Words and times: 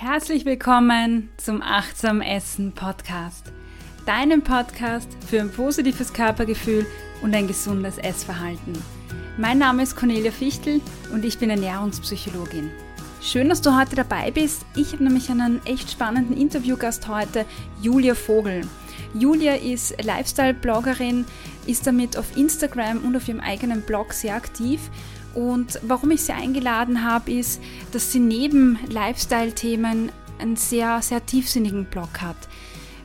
Herzlich 0.00 0.44
willkommen 0.44 1.28
zum 1.38 1.60
Achtsam 1.60 2.20
Essen 2.20 2.70
Podcast, 2.70 3.50
deinem 4.06 4.42
Podcast 4.42 5.08
für 5.26 5.40
ein 5.40 5.50
positives 5.50 6.12
Körpergefühl 6.12 6.86
und 7.20 7.34
ein 7.34 7.48
gesundes 7.48 7.98
Essverhalten. 7.98 8.80
Mein 9.38 9.58
Name 9.58 9.82
ist 9.82 9.96
Cornelia 9.96 10.30
Fichtel 10.30 10.80
und 11.12 11.24
ich 11.24 11.38
bin 11.38 11.50
Ernährungspsychologin. 11.50 12.70
Schön, 13.20 13.48
dass 13.48 13.60
du 13.60 13.76
heute 13.76 13.96
dabei 13.96 14.30
bist. 14.30 14.64
Ich 14.76 14.92
habe 14.92 15.02
nämlich 15.02 15.30
einen 15.30 15.60
echt 15.66 15.90
spannenden 15.90 16.36
Interviewgast 16.36 17.08
heute, 17.08 17.44
Julia 17.82 18.14
Vogel. 18.14 18.60
Julia 19.14 19.54
ist 19.54 20.00
Lifestyle-Bloggerin, 20.00 21.24
ist 21.66 21.88
damit 21.88 22.16
auf 22.16 22.36
Instagram 22.36 22.98
und 22.98 23.16
auf 23.16 23.26
ihrem 23.26 23.40
eigenen 23.40 23.82
Blog 23.82 24.12
sehr 24.12 24.36
aktiv 24.36 24.80
und 25.34 25.80
warum 25.82 26.10
ich 26.10 26.22
sie 26.22 26.32
eingeladen 26.32 27.04
habe, 27.04 27.32
ist, 27.32 27.60
dass 27.92 28.12
sie 28.12 28.20
neben 28.20 28.78
Lifestyle-Themen 28.88 30.10
einen 30.38 30.56
sehr, 30.56 31.02
sehr 31.02 31.24
tiefsinnigen 31.24 31.84
Blog 31.86 32.20
hat. 32.20 32.36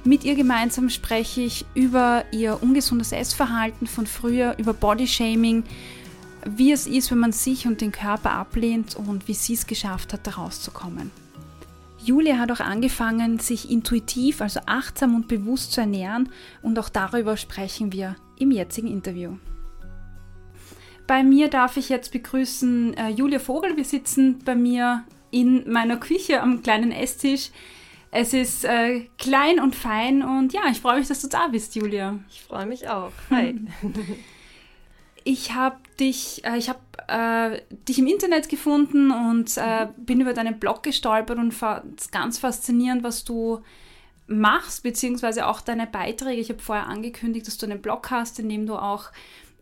Mit 0.04 0.24
ihr 0.24 0.36
gemeinsam 0.36 0.90
spreche 0.90 1.42
ich 1.42 1.66
über 1.74 2.26
ihr 2.32 2.62
ungesundes 2.62 3.12
Essverhalten 3.12 3.88
von 3.88 4.06
früher, 4.06 4.56
über 4.58 4.74
Bodyshaming, 4.74 5.64
wie 6.46 6.74
es 6.74 6.88
ist, 6.88 7.10
wenn 7.10 7.20
man 7.20 7.32
sich 7.32 7.68
und 7.68 7.80
den 7.80 7.94
Körper 7.94 8.32
ablehnt 8.32 8.96
und 8.96 9.28
wie 9.28 9.34
sie 9.34 9.54
es 9.54 9.66
geschafft 9.66 10.12
hat, 10.12 10.28
da 10.28 10.32
rauszukommen. 10.32 11.12
Julia 12.04 12.38
hat 12.38 12.52
auch 12.52 12.60
angefangen, 12.60 13.40
sich 13.40 13.72
intuitiv, 13.72 14.42
also 14.42 14.60
achtsam 14.66 15.16
und 15.16 15.30
bewusst 15.30 15.72
zu 15.72 15.80
ernähren 15.80 16.30
und 16.62 16.78
auch 16.78 16.90
darüber 16.90 17.38
sprechen 17.38 17.94
wir 17.94 18.18
im 18.38 18.52
jetzigen 18.52 18.88
Interview. 18.88 19.38
Bei 21.08 21.24
mir 21.24 21.50
darf 21.50 21.78
ich 21.78 21.90
jetzt 21.90 22.12
begrüßen 22.12 22.96
äh, 22.96 23.10
Julia 23.10 23.40
Vogel. 23.40 23.76
Wir 23.76 23.84
sitzen 23.84 24.40
bei 24.40 24.56
mir 24.56 25.04
in 25.32 25.70
meiner 25.72 25.98
Küche 25.98 26.42
am 26.42 26.64
kleinen 26.64 26.92
Esstisch. 26.92 27.50
Es 28.12 28.34
ist 28.34 28.64
äh, 28.64 29.08
klein 29.18 29.60
und 29.60 29.76
fein 29.76 30.22
und 30.22 30.54
ja, 30.54 30.62
ich 30.70 30.80
freue 30.80 31.00
mich, 31.00 31.08
dass 31.08 31.22
du 31.22 31.28
da 31.28 31.48
bist, 31.48 31.76
Julia. 31.76 32.20
Ich 32.30 32.44
freue 32.44 32.68
mich 32.68 32.88
auch. 32.88 33.12
Hi. 33.32 33.60
ich 35.24 35.56
habe 35.56 35.78
dich, 36.00 36.46
äh, 36.46 36.58
ich 36.58 36.70
habe 36.70 36.80
äh, 37.08 37.62
dich 37.88 37.98
im 37.98 38.06
Internet 38.06 38.50
gefunden 38.50 39.12
und 39.12 39.58
äh, 39.58 39.88
bin 39.98 40.22
über 40.22 40.34
deinen 40.34 40.60
Blog 40.60 40.84
gestolpert 40.84 41.40
und 41.40 41.54
fand 41.54 42.00
es 42.00 42.12
ganz 42.12 42.38
faszinierend, 42.38 43.04
was 43.04 43.24
du 43.24 43.62
machst, 44.28 44.84
beziehungsweise 44.84 45.48
auch 45.48 45.62
deine 45.62 45.88
Beiträge. 45.88 46.40
Ich 46.40 46.50
habe 46.50 46.62
vorher 46.62 46.88
angekündigt, 46.88 47.48
dass 47.48 47.58
du 47.58 47.66
einen 47.66 47.82
Blog 47.82 48.12
hast, 48.12 48.40
in 48.40 48.48
dem 48.48 48.68
du 48.68 48.76
auch 48.76 49.10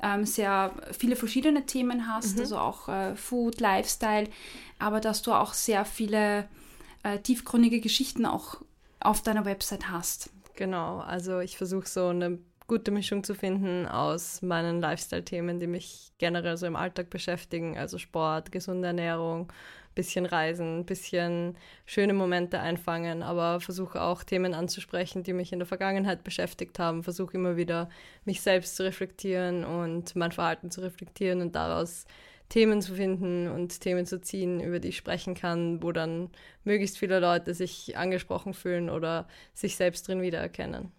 ähm, 0.01 0.25
sehr 0.25 0.71
viele 0.97 1.15
verschiedene 1.15 1.65
Themen 1.65 2.07
hast, 2.07 2.35
mhm. 2.35 2.41
also 2.41 2.57
auch 2.57 2.87
äh, 2.89 3.15
Food, 3.15 3.59
Lifestyle, 3.59 4.27
aber 4.79 4.99
dass 4.99 5.21
du 5.21 5.33
auch 5.33 5.53
sehr 5.53 5.85
viele 5.85 6.47
äh, 7.03 7.19
tiefgründige 7.19 7.79
Geschichten 7.79 8.25
auch 8.25 8.61
auf 8.99 9.21
deiner 9.21 9.45
Website 9.45 9.89
hast. 9.89 10.29
Genau, 10.55 10.99
also 10.99 11.39
ich 11.39 11.57
versuche 11.57 11.87
so 11.87 12.07
eine 12.07 12.39
gute 12.67 12.91
Mischung 12.91 13.23
zu 13.23 13.35
finden 13.35 13.85
aus 13.85 14.41
meinen 14.41 14.79
Lifestyle-Themen, 14.79 15.59
die 15.59 15.67
mich 15.67 16.13
generell 16.19 16.55
so 16.57 16.65
im 16.65 16.75
Alltag 16.75 17.09
beschäftigen, 17.09 17.77
also 17.77 17.97
Sport, 17.97 18.51
gesunde 18.51 18.87
Ernährung, 18.87 19.51
bisschen 19.95 20.25
reisen, 20.25 20.85
bisschen 20.85 21.57
schöne 21.85 22.13
Momente 22.13 22.59
einfangen, 22.59 23.23
aber 23.23 23.59
versuche 23.59 24.01
auch 24.01 24.23
Themen 24.23 24.53
anzusprechen, 24.53 25.23
die 25.23 25.33
mich 25.33 25.51
in 25.51 25.59
der 25.59 25.65
Vergangenheit 25.65 26.23
beschäftigt 26.23 26.79
haben, 26.79 27.03
versuche 27.03 27.35
immer 27.35 27.57
wieder 27.57 27.89
mich 28.25 28.41
selbst 28.41 28.75
zu 28.75 28.83
reflektieren 28.83 29.65
und 29.65 30.15
mein 30.15 30.31
Verhalten 30.31 30.71
zu 30.71 30.81
reflektieren 30.81 31.41
und 31.41 31.55
daraus 31.55 32.05
Themen 32.51 32.81
zu 32.81 32.95
finden 32.95 33.47
und 33.49 33.79
Themen 33.79 34.05
zu 34.05 34.19
ziehen, 34.19 34.59
über 34.59 34.79
die 34.79 34.89
ich 34.89 34.97
sprechen 34.97 35.35
kann, 35.35 35.81
wo 35.81 35.93
dann 35.93 36.29
möglichst 36.65 36.97
viele 36.97 37.19
Leute 37.19 37.53
sich 37.53 37.97
angesprochen 37.97 38.53
fühlen 38.53 38.89
oder 38.89 39.27
sich 39.53 39.77
selbst 39.77 40.07
drin 40.07 40.21
wiedererkennen. 40.21 40.91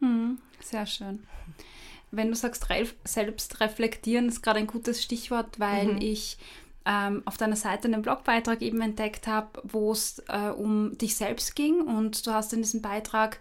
Hm, 0.00 0.38
sehr 0.60 0.86
schön. 0.86 1.26
Wenn 2.12 2.28
du 2.28 2.36
sagst, 2.36 2.66
selbst 3.02 3.60
reflektieren 3.60 4.28
ist 4.28 4.42
gerade 4.42 4.60
ein 4.60 4.68
gutes 4.68 5.02
Stichwort, 5.02 5.58
weil 5.58 5.94
mhm. 5.94 5.98
ich 6.00 6.38
ähm, 6.86 7.22
auf 7.24 7.36
deiner 7.36 7.56
Seite 7.56 7.88
einen 7.88 8.02
Blogbeitrag 8.02 8.60
eben 8.62 8.80
entdeckt 8.80 9.26
habe, 9.26 9.62
wo 9.62 9.92
es 9.92 10.22
äh, 10.28 10.48
um 10.50 10.96
dich 10.98 11.16
selbst 11.16 11.56
ging 11.56 11.80
und 11.80 12.26
du 12.26 12.32
hast 12.32 12.52
in 12.52 12.62
diesem 12.62 12.82
Beitrag 12.82 13.40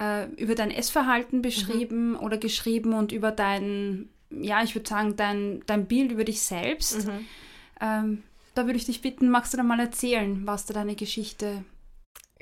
äh, 0.00 0.26
über 0.36 0.54
dein 0.54 0.70
Essverhalten 0.70 1.42
beschrieben 1.42 2.12
mhm. 2.12 2.20
oder 2.20 2.38
geschrieben 2.38 2.94
und 2.94 3.12
über 3.12 3.32
dein, 3.32 4.08
ja, 4.30 4.62
ich 4.62 4.74
würde 4.74 4.88
sagen, 4.88 5.16
dein, 5.16 5.62
dein 5.66 5.86
Bild 5.86 6.12
über 6.12 6.24
dich 6.24 6.40
selbst. 6.40 7.06
Mhm. 7.06 7.26
Ähm, 7.80 8.22
da 8.54 8.66
würde 8.66 8.78
ich 8.78 8.86
dich 8.86 9.02
bitten, 9.02 9.30
magst 9.30 9.52
du 9.52 9.56
da 9.56 9.62
mal 9.62 9.80
erzählen, 9.80 10.46
was 10.46 10.66
da 10.66 10.74
deine 10.74 10.96
Geschichte 10.96 11.64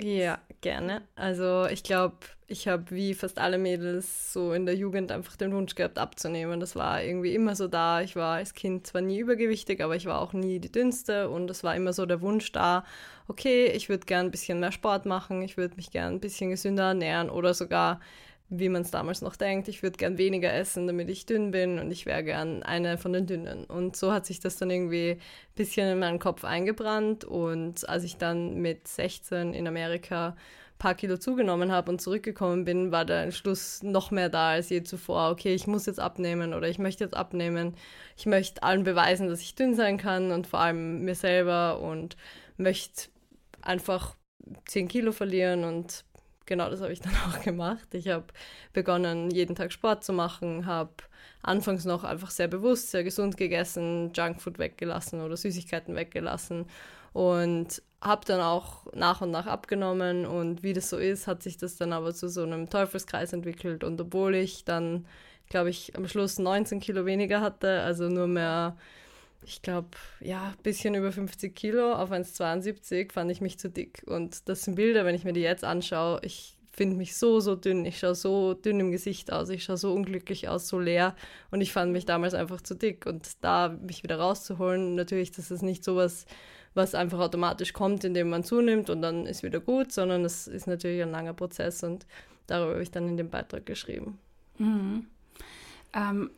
ja, 0.00 0.38
gerne. 0.60 1.02
Also 1.16 1.66
ich 1.66 1.82
glaube, 1.82 2.16
ich 2.46 2.66
habe 2.66 2.84
wie 2.90 3.14
fast 3.14 3.38
alle 3.38 3.58
Mädels 3.58 4.32
so 4.32 4.52
in 4.52 4.64
der 4.64 4.74
Jugend 4.74 5.12
einfach 5.12 5.36
den 5.36 5.52
Wunsch 5.52 5.74
gehabt 5.74 5.98
abzunehmen. 5.98 6.60
Das 6.60 6.76
war 6.76 7.02
irgendwie 7.02 7.34
immer 7.34 7.54
so 7.54 7.68
da. 7.68 8.00
Ich 8.00 8.16
war 8.16 8.36
als 8.36 8.54
Kind 8.54 8.86
zwar 8.86 9.02
nie 9.02 9.18
übergewichtig, 9.18 9.82
aber 9.82 9.96
ich 9.96 10.06
war 10.06 10.20
auch 10.20 10.32
nie 10.32 10.60
die 10.60 10.72
dünnste 10.72 11.28
und 11.28 11.50
es 11.50 11.64
war 11.64 11.76
immer 11.76 11.92
so 11.92 12.06
der 12.06 12.20
Wunsch 12.22 12.52
da, 12.52 12.84
okay, 13.28 13.66
ich 13.66 13.88
würde 13.88 14.06
gern 14.06 14.26
ein 14.26 14.30
bisschen 14.30 14.60
mehr 14.60 14.72
Sport 14.72 15.04
machen, 15.04 15.42
ich 15.42 15.56
würde 15.56 15.76
mich 15.76 15.90
gern 15.90 16.14
ein 16.14 16.20
bisschen 16.20 16.50
gesünder 16.50 16.84
ernähren 16.88 17.28
oder 17.28 17.52
sogar 17.52 18.00
wie 18.50 18.70
man 18.70 18.82
es 18.82 18.90
damals 18.90 19.20
noch 19.20 19.36
denkt, 19.36 19.68
ich 19.68 19.82
würde 19.82 19.98
gern 19.98 20.16
weniger 20.16 20.52
essen, 20.52 20.86
damit 20.86 21.10
ich 21.10 21.26
dünn 21.26 21.50
bin 21.50 21.78
und 21.78 21.90
ich 21.90 22.06
wäre 22.06 22.24
gern 22.24 22.62
eine 22.62 22.96
von 22.96 23.12
den 23.12 23.26
Dünnen. 23.26 23.64
Und 23.64 23.94
so 23.94 24.10
hat 24.10 24.24
sich 24.24 24.40
das 24.40 24.56
dann 24.56 24.70
irgendwie 24.70 25.12
ein 25.12 25.20
bisschen 25.54 25.88
in 25.88 25.98
meinen 25.98 26.18
Kopf 26.18 26.44
eingebrannt. 26.44 27.24
Und 27.24 27.86
als 27.88 28.04
ich 28.04 28.16
dann 28.16 28.54
mit 28.54 28.88
16 28.88 29.52
in 29.52 29.68
Amerika 29.68 30.28
ein 30.28 30.78
paar 30.78 30.94
Kilo 30.94 31.18
zugenommen 31.18 31.70
habe 31.72 31.90
und 31.90 32.00
zurückgekommen 32.00 32.64
bin, 32.64 32.90
war 32.90 33.04
der 33.04 33.24
Entschluss 33.24 33.82
noch 33.82 34.10
mehr 34.10 34.30
da 34.30 34.52
als 34.52 34.70
je 34.70 34.82
zuvor. 34.82 35.30
Okay, 35.30 35.54
ich 35.54 35.66
muss 35.66 35.84
jetzt 35.84 36.00
abnehmen 36.00 36.54
oder 36.54 36.68
ich 36.68 36.78
möchte 36.78 37.04
jetzt 37.04 37.16
abnehmen. 37.16 37.74
Ich 38.16 38.24
möchte 38.24 38.62
allen 38.62 38.82
beweisen, 38.82 39.28
dass 39.28 39.42
ich 39.42 39.56
dünn 39.56 39.74
sein 39.74 39.98
kann 39.98 40.32
und 40.32 40.46
vor 40.46 40.60
allem 40.60 41.04
mir 41.04 41.14
selber 41.14 41.80
und 41.80 42.16
möchte 42.56 43.10
einfach 43.60 44.16
10 44.64 44.88
Kilo 44.88 45.12
verlieren 45.12 45.64
und 45.64 46.04
genau 46.48 46.68
das 46.68 46.80
habe 46.80 46.92
ich 46.92 47.00
dann 47.02 47.14
auch 47.28 47.40
gemacht. 47.42 47.86
Ich 47.92 48.08
habe 48.08 48.24
begonnen, 48.72 49.30
jeden 49.30 49.54
Tag 49.54 49.72
Sport 49.72 50.02
zu 50.02 50.12
machen, 50.12 50.66
habe 50.66 50.90
anfangs 51.42 51.84
noch 51.84 52.02
einfach 52.02 52.30
sehr 52.30 52.48
bewusst, 52.48 52.90
sehr 52.90 53.04
gesund 53.04 53.36
gegessen, 53.36 54.10
Junkfood 54.12 54.58
weggelassen 54.58 55.20
oder 55.20 55.36
Süßigkeiten 55.36 55.94
weggelassen 55.94 56.66
und 57.12 57.80
habe 58.00 58.24
dann 58.26 58.40
auch 58.40 58.92
nach 58.92 59.20
und 59.20 59.30
nach 59.30 59.46
abgenommen 59.46 60.26
und 60.26 60.62
wie 60.62 60.72
das 60.72 60.90
so 60.90 60.96
ist, 60.98 61.26
hat 61.26 61.42
sich 61.42 61.56
das 61.56 61.76
dann 61.76 61.92
aber 61.92 62.14
zu 62.14 62.28
so 62.28 62.42
einem 62.42 62.70
Teufelskreis 62.70 63.32
entwickelt 63.32 63.84
und 63.84 64.00
obwohl 64.00 64.34
ich 64.34 64.64
dann, 64.64 65.06
glaube 65.48 65.70
ich, 65.70 65.96
am 65.96 66.08
Schluss 66.08 66.38
19 66.38 66.80
Kilo 66.80 67.06
weniger 67.06 67.40
hatte, 67.40 67.82
also 67.82 68.08
nur 68.08 68.26
mehr 68.26 68.76
ich 69.42 69.62
glaube, 69.62 69.88
ja, 70.20 70.54
ein 70.56 70.62
bisschen 70.62 70.94
über 70.94 71.12
50 71.12 71.54
Kilo 71.54 71.92
auf 71.92 72.10
1,72 72.10 73.12
fand 73.12 73.30
ich 73.30 73.40
mich 73.40 73.58
zu 73.58 73.70
dick. 73.70 74.02
Und 74.06 74.48
das 74.48 74.62
sind 74.62 74.74
Bilder, 74.74 75.04
wenn 75.04 75.14
ich 75.14 75.24
mir 75.24 75.32
die 75.32 75.40
jetzt 75.40 75.64
anschaue, 75.64 76.20
ich 76.22 76.56
finde 76.72 76.96
mich 76.96 77.16
so, 77.16 77.40
so 77.40 77.56
dünn. 77.56 77.84
Ich 77.84 77.98
schaue 77.98 78.14
so 78.14 78.54
dünn 78.54 78.78
im 78.78 78.92
Gesicht 78.92 79.32
aus, 79.32 79.48
ich 79.48 79.64
schaue 79.64 79.76
so 79.76 79.92
unglücklich 79.92 80.48
aus, 80.48 80.68
so 80.68 80.78
leer. 80.78 81.16
Und 81.50 81.60
ich 81.60 81.72
fand 81.72 81.92
mich 81.92 82.06
damals 82.06 82.34
einfach 82.34 82.60
zu 82.60 82.74
dick. 82.74 83.06
Und 83.06 83.28
da 83.40 83.68
mich 83.68 84.02
wieder 84.02 84.18
rauszuholen, 84.18 84.94
natürlich, 84.94 85.32
das 85.32 85.50
ist 85.50 85.62
nicht 85.62 85.82
sowas, 85.82 86.26
was 86.74 86.94
einfach 86.94 87.18
automatisch 87.18 87.72
kommt, 87.72 88.04
indem 88.04 88.30
man 88.30 88.44
zunimmt 88.44 88.88
und 88.88 89.02
dann 89.02 89.26
ist 89.26 89.42
wieder 89.42 89.60
gut, 89.60 89.92
sondern 89.92 90.24
es 90.24 90.46
ist 90.46 90.66
natürlich 90.66 91.02
ein 91.02 91.10
langer 91.10 91.34
Prozess 91.34 91.82
und 91.82 92.06
darüber 92.46 92.72
habe 92.72 92.82
ich 92.82 92.90
dann 92.90 93.08
in 93.08 93.16
dem 93.16 93.30
Beitrag 93.30 93.66
geschrieben. 93.66 94.18
Mhm. 94.58 95.06
Ähm, 95.94 96.30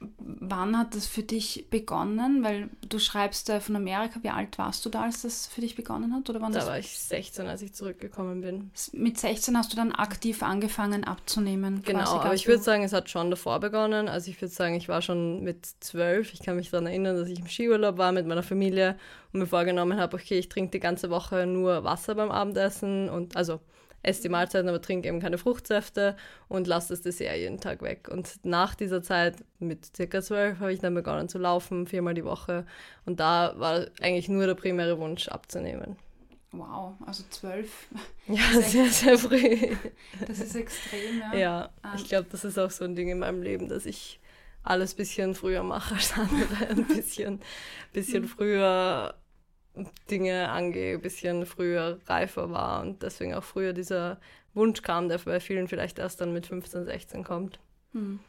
Wann 0.00 0.78
hat 0.78 0.94
das 0.94 1.06
für 1.06 1.24
dich 1.24 1.66
begonnen? 1.70 2.44
Weil 2.44 2.70
du 2.88 3.00
schreibst 3.00 3.50
äh, 3.50 3.60
von 3.60 3.74
Amerika. 3.74 4.20
Wie 4.22 4.28
alt 4.28 4.56
warst 4.56 4.84
du 4.84 4.90
da, 4.90 5.02
als 5.02 5.22
das 5.22 5.46
für 5.46 5.60
dich 5.60 5.74
begonnen 5.74 6.14
hat? 6.14 6.30
Oder 6.30 6.40
wann 6.40 6.52
da 6.52 6.64
war 6.66 6.78
ich 6.78 6.98
16, 6.98 7.46
als 7.48 7.62
ich 7.62 7.74
zurückgekommen 7.74 8.40
bin. 8.40 8.70
Mit 8.92 9.18
16 9.18 9.56
hast 9.58 9.72
du 9.72 9.76
dann 9.76 9.90
aktiv 9.90 10.42
angefangen 10.42 11.02
abzunehmen? 11.02 11.82
Genau, 11.84 12.18
aber 12.18 12.34
ich 12.34 12.46
würde 12.46 12.62
sagen, 12.62 12.84
es 12.84 12.92
hat 12.92 13.10
schon 13.10 13.30
davor 13.30 13.58
begonnen. 13.58 14.08
Also 14.08 14.30
ich 14.30 14.40
würde 14.40 14.54
sagen, 14.54 14.76
ich 14.76 14.88
war 14.88 15.02
schon 15.02 15.42
mit 15.42 15.66
12. 15.80 16.32
Ich 16.32 16.42
kann 16.42 16.56
mich 16.56 16.70
daran 16.70 16.86
erinnern, 16.86 17.16
dass 17.16 17.28
ich 17.28 17.40
im 17.40 17.48
Skiurlaub 17.48 17.98
war 17.98 18.12
mit 18.12 18.26
meiner 18.26 18.44
Familie 18.44 18.96
und 19.32 19.40
mir 19.40 19.46
vorgenommen 19.46 19.98
habe, 19.98 20.16
okay, 20.16 20.38
ich 20.38 20.48
trinke 20.48 20.70
die 20.70 20.80
ganze 20.80 21.10
Woche 21.10 21.46
nur 21.46 21.82
Wasser 21.82 22.14
beim 22.14 22.30
Abendessen 22.30 23.08
und 23.08 23.36
also 23.36 23.60
esse 24.08 24.22
die 24.22 24.28
Mahlzeiten, 24.28 24.68
aber 24.68 24.80
trinke 24.80 25.08
eben 25.08 25.20
keine 25.20 25.38
Fruchtsäfte 25.38 26.16
und 26.48 26.66
lasse 26.66 26.88
das 26.94 27.02
Dessert 27.02 27.36
jeden 27.36 27.60
Tag 27.60 27.82
weg. 27.82 28.08
Und 28.10 28.40
nach 28.44 28.74
dieser 28.74 29.02
Zeit, 29.02 29.36
mit 29.58 29.94
circa 29.96 30.22
zwölf, 30.22 30.58
habe 30.58 30.72
ich 30.72 30.80
dann 30.80 30.94
begonnen 30.94 31.28
zu 31.28 31.38
laufen, 31.38 31.86
viermal 31.86 32.14
die 32.14 32.24
Woche. 32.24 32.66
Und 33.04 33.20
da 33.20 33.54
war 33.56 33.86
eigentlich 34.00 34.28
nur 34.28 34.46
der 34.46 34.54
primäre 34.54 34.98
Wunsch 34.98 35.28
abzunehmen. 35.28 35.96
Wow, 36.52 36.94
also 37.04 37.24
zwölf. 37.30 37.88
Ja, 38.26 38.60
sehr, 38.60 38.90
sehr 38.90 39.16
früh. 39.16 39.74
Das 40.26 40.38
ist 40.38 40.54
extrem, 40.54 41.18
ja. 41.18 41.34
Ja, 41.34 41.70
ähm, 41.82 41.90
ich 41.96 42.08
glaube, 42.08 42.28
das 42.30 42.44
ist 42.44 42.58
auch 42.58 42.70
so 42.70 42.84
ein 42.84 42.94
Ding 42.94 43.08
in 43.08 43.20
meinem 43.20 43.42
Leben, 43.42 43.70
dass 43.70 43.86
ich 43.86 44.20
alles 44.62 44.92
ein 44.92 44.96
bisschen 44.98 45.34
früher 45.34 45.62
mache 45.62 45.94
als 45.94 46.12
andere, 46.12 46.66
ein 46.68 46.86
bisschen, 46.86 47.40
bisschen 47.94 48.24
mhm. 48.24 48.28
früher 48.28 49.14
Dinge 50.10 50.48
angehe, 50.48 50.94
ein 50.94 51.00
bisschen 51.00 51.46
früher 51.46 52.00
reifer 52.06 52.50
war 52.50 52.80
und 52.82 53.02
deswegen 53.02 53.34
auch 53.34 53.44
früher 53.44 53.72
dieser 53.72 54.18
Wunsch 54.54 54.82
kam, 54.82 55.08
der 55.08 55.18
bei 55.18 55.40
vielen 55.40 55.68
vielleicht 55.68 55.98
erst 55.98 56.20
dann 56.20 56.32
mit 56.32 56.46
15, 56.46 56.84
16 56.84 57.24
kommt. 57.24 57.58
Hm. 57.92 58.20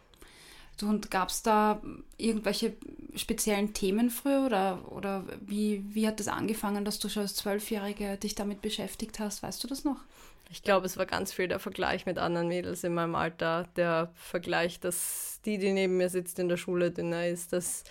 Du, 0.78 0.88
und 0.88 1.12
gab 1.12 1.28
es 1.28 1.44
da 1.44 1.81
irgendwelche 2.18 2.74
speziellen 3.16 3.74
Themen 3.74 4.10
früher 4.10 4.46
oder, 4.46 4.92
oder 4.92 5.25
wie, 5.42 5.84
wie 5.90 6.07
hat 6.07 6.22
das 6.22 6.30
angefangen, 6.30 6.86
dass 6.86 7.00
du 7.00 7.10
schon 7.10 7.24
als 7.24 7.36
Zwölfjährige 7.36 8.16
dich 8.16 8.34
damit 8.34 8.62
beschäftigt 8.62 9.19
hast? 9.19 9.44
Weißt 9.44 9.62
du 9.62 9.68
das 9.68 9.84
noch? 9.84 9.98
Ich 10.51 10.63
glaube, 10.63 10.86
es 10.86 10.98
war 10.98 11.06
ganz 11.06 11.34
viel 11.34 11.48
der 11.48 11.60
Vergleich 11.60 12.06
mit 12.06 12.18
anderen 12.18 12.48
Mädels 12.48 12.84
in 12.84 12.94
meinem 12.94 13.16
Alter. 13.16 13.68
Der 13.75 14.12
Vergleich, 14.16 14.80
dass 14.80 15.42
die, 15.46 15.57
die 15.57 15.74
neben 15.74 15.98
mir 15.98 16.10
sitzt 16.10 16.40
in 16.40 16.48
der 16.48 16.57
Schule, 16.57 16.92
dünner 16.92 17.28
ist, 17.28 17.51
dass 17.54 17.84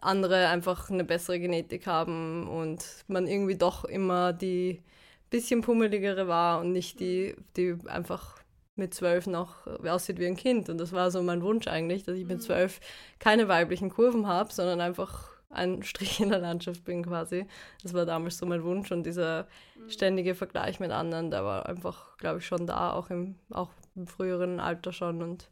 andere 0.00 0.48
einfach 0.48 0.90
eine 0.90 1.04
bessere 1.04 1.40
Genetik 1.40 1.86
haben 1.86 2.48
und 2.48 2.84
man 3.08 3.26
irgendwie 3.26 3.56
doch 3.56 3.84
immer 3.84 4.32
die 4.32 4.82
bisschen 5.30 5.62
pummeligere 5.62 6.28
war 6.28 6.60
und 6.60 6.72
nicht 6.72 7.00
die, 7.00 7.34
die 7.56 7.76
einfach 7.86 8.36
mit 8.76 8.94
zwölf 8.94 9.26
noch 9.26 9.66
aussieht 9.84 10.18
wie 10.18 10.26
ein 10.26 10.36
Kind. 10.36 10.68
Und 10.68 10.78
das 10.78 10.92
war 10.92 11.10
so 11.10 11.22
mein 11.22 11.42
Wunsch 11.42 11.66
eigentlich, 11.66 12.04
dass 12.04 12.16
ich 12.16 12.26
mit 12.26 12.38
mhm. 12.38 12.42
zwölf 12.42 12.80
keine 13.18 13.48
weiblichen 13.48 13.90
Kurven 13.90 14.26
habe, 14.26 14.52
sondern 14.52 14.80
einfach 14.80 15.34
ein 15.50 15.82
Strich 15.82 16.20
in 16.20 16.30
der 16.30 16.40
Landschaft 16.40 16.84
bin 16.84 17.04
quasi. 17.04 17.46
Das 17.82 17.94
war 17.94 18.06
damals 18.06 18.38
so 18.38 18.46
mein 18.46 18.64
Wunsch 18.64 18.90
und 18.92 19.04
dieser 19.04 19.46
mhm. 19.76 19.90
ständige 19.90 20.34
Vergleich 20.34 20.80
mit 20.80 20.90
anderen, 20.90 21.30
der 21.30 21.44
war 21.44 21.66
einfach, 21.66 22.16
glaube 22.18 22.38
ich, 22.38 22.46
schon 22.46 22.66
da, 22.66 22.92
auch 22.92 23.10
im, 23.10 23.36
auch 23.50 23.70
im 23.94 24.06
früheren 24.06 24.60
Alter 24.60 24.92
schon. 24.92 25.22
Und 25.22 25.48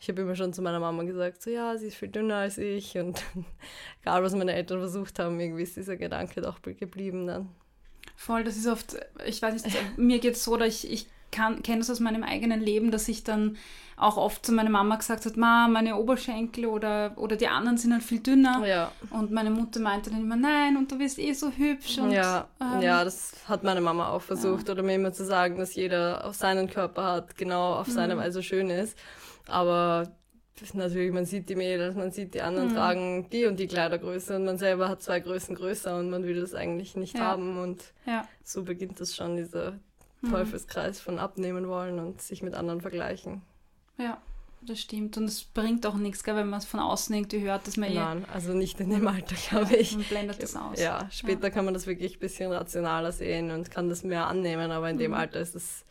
ich 0.00 0.08
habe 0.08 0.22
immer 0.22 0.36
schon 0.36 0.52
zu 0.52 0.62
meiner 0.62 0.80
Mama 0.80 1.02
gesagt, 1.04 1.42
so 1.42 1.50
ja, 1.50 1.76
sie 1.76 1.88
ist 1.88 1.96
viel 1.96 2.08
dünner 2.08 2.36
als 2.36 2.58
ich. 2.58 2.96
Und 2.98 3.22
egal, 4.02 4.22
was 4.22 4.34
meine 4.34 4.54
Eltern 4.54 4.78
versucht 4.80 5.18
haben, 5.18 5.40
irgendwie 5.40 5.62
ist 5.62 5.76
dieser 5.76 5.96
Gedanke 5.96 6.40
doch 6.40 6.60
geblieben 6.62 7.26
dann. 7.26 7.48
Voll, 8.14 8.44
das 8.44 8.56
ist 8.56 8.66
oft, 8.66 8.96
ich 9.26 9.42
weiß 9.42 9.64
nicht, 9.64 9.98
mir 9.98 10.18
geht 10.20 10.34
es 10.34 10.44
so, 10.44 10.56
dass 10.56 10.68
ich, 10.68 10.90
ich 10.90 11.06
kenne 11.62 11.80
es 11.80 11.90
aus 11.90 12.00
meinem 12.00 12.22
eigenen 12.22 12.60
Leben, 12.60 12.90
dass 12.90 13.08
ich 13.08 13.24
dann 13.24 13.56
auch 13.96 14.18
oft 14.18 14.44
zu 14.44 14.52
meiner 14.52 14.68
Mama 14.68 14.96
gesagt 14.96 15.24
habe, 15.24 15.40
Ma, 15.40 15.68
meine 15.68 15.96
Oberschenkel 15.96 16.66
oder, 16.66 17.12
oder 17.16 17.36
die 17.36 17.48
anderen 17.48 17.78
sind 17.78 17.92
halt 17.92 18.02
viel 18.02 18.20
dünner. 18.20 18.62
Ja. 18.66 18.92
Und 19.10 19.30
meine 19.30 19.50
Mutter 19.50 19.80
meinte 19.80 20.10
dann 20.10 20.20
immer, 20.20 20.36
nein, 20.36 20.76
und 20.76 20.92
du 20.92 20.98
bist 20.98 21.18
eh 21.18 21.32
so 21.32 21.50
hübsch. 21.50 21.98
Und, 21.98 22.10
ja. 22.10 22.46
Ähm, 22.60 22.82
ja, 22.82 23.02
das 23.04 23.32
hat 23.48 23.64
meine 23.64 23.80
Mama 23.80 24.10
auch 24.10 24.20
versucht. 24.20 24.68
Ja. 24.68 24.74
Oder 24.74 24.82
mir 24.82 24.96
immer 24.96 25.12
zu 25.12 25.24
sagen, 25.24 25.56
dass 25.56 25.74
jeder 25.74 26.26
auf 26.26 26.34
seinen 26.34 26.68
Körper 26.68 27.04
hat, 27.04 27.36
genau 27.36 27.74
auf 27.74 27.88
seine 27.88 28.16
mhm. 28.16 28.20
Weise 28.20 28.42
schön 28.42 28.68
ist. 28.68 28.98
Aber 29.46 30.12
natürlich, 30.74 31.12
man 31.12 31.24
sieht 31.24 31.48
die 31.48 31.56
Mädels, 31.56 31.96
man 31.96 32.10
sieht 32.10 32.34
die 32.34 32.42
anderen 32.42 32.68
mhm. 32.68 32.74
tragen 32.74 33.30
die 33.30 33.46
und 33.46 33.58
die 33.58 33.66
Kleidergröße 33.66 34.36
und 34.36 34.44
man 34.44 34.58
selber 34.58 34.90
hat 34.90 35.02
zwei 35.02 35.20
Größen 35.20 35.54
größer 35.54 35.98
und 35.98 36.10
man 36.10 36.24
will 36.24 36.40
das 36.40 36.54
eigentlich 36.54 36.96
nicht 36.96 37.16
ja. 37.16 37.24
haben. 37.24 37.58
Und 37.58 37.82
ja. 38.06 38.28
so 38.44 38.62
beginnt 38.62 39.00
das 39.00 39.16
schon, 39.16 39.36
dieser 39.36 39.78
Teufelskreis 40.28 41.00
von 41.00 41.18
abnehmen 41.18 41.68
wollen 41.68 41.98
und 41.98 42.20
sich 42.20 42.42
mit 42.42 42.54
anderen 42.54 42.80
vergleichen. 42.80 43.42
Ja, 43.98 44.18
das 44.62 44.80
stimmt. 44.80 45.16
Und 45.16 45.24
es 45.24 45.44
bringt 45.44 45.86
auch 45.86 45.94
nichts, 45.94 46.24
gell, 46.24 46.36
wenn 46.36 46.48
man 46.48 46.58
es 46.58 46.64
von 46.64 46.80
außen 46.80 47.14
irgendwie 47.14 47.40
hört, 47.40 47.66
dass 47.66 47.76
man 47.76 47.92
Nein, 47.92 48.24
eh 48.24 48.32
also 48.32 48.52
nicht 48.52 48.80
in 48.80 48.90
dem 48.90 49.06
Alter, 49.06 49.36
glaube 49.48 49.76
ich. 49.76 49.94
Man 49.94 50.04
blendet 50.04 50.42
das 50.42 50.56
aus. 50.56 50.80
Ja, 50.80 51.08
später 51.10 51.44
ja. 51.44 51.50
kann 51.50 51.64
man 51.64 51.74
das 51.74 51.86
wirklich 51.86 52.16
ein 52.16 52.20
bisschen 52.20 52.52
rationaler 52.52 53.12
sehen 53.12 53.50
und 53.50 53.70
kann 53.70 53.88
das 53.88 54.02
mehr 54.02 54.26
annehmen, 54.26 54.70
aber 54.70 54.90
in 54.90 54.96
mhm. 54.96 55.00
dem 55.00 55.14
Alter 55.14 55.40
ist 55.40 55.54
es, 55.54 55.84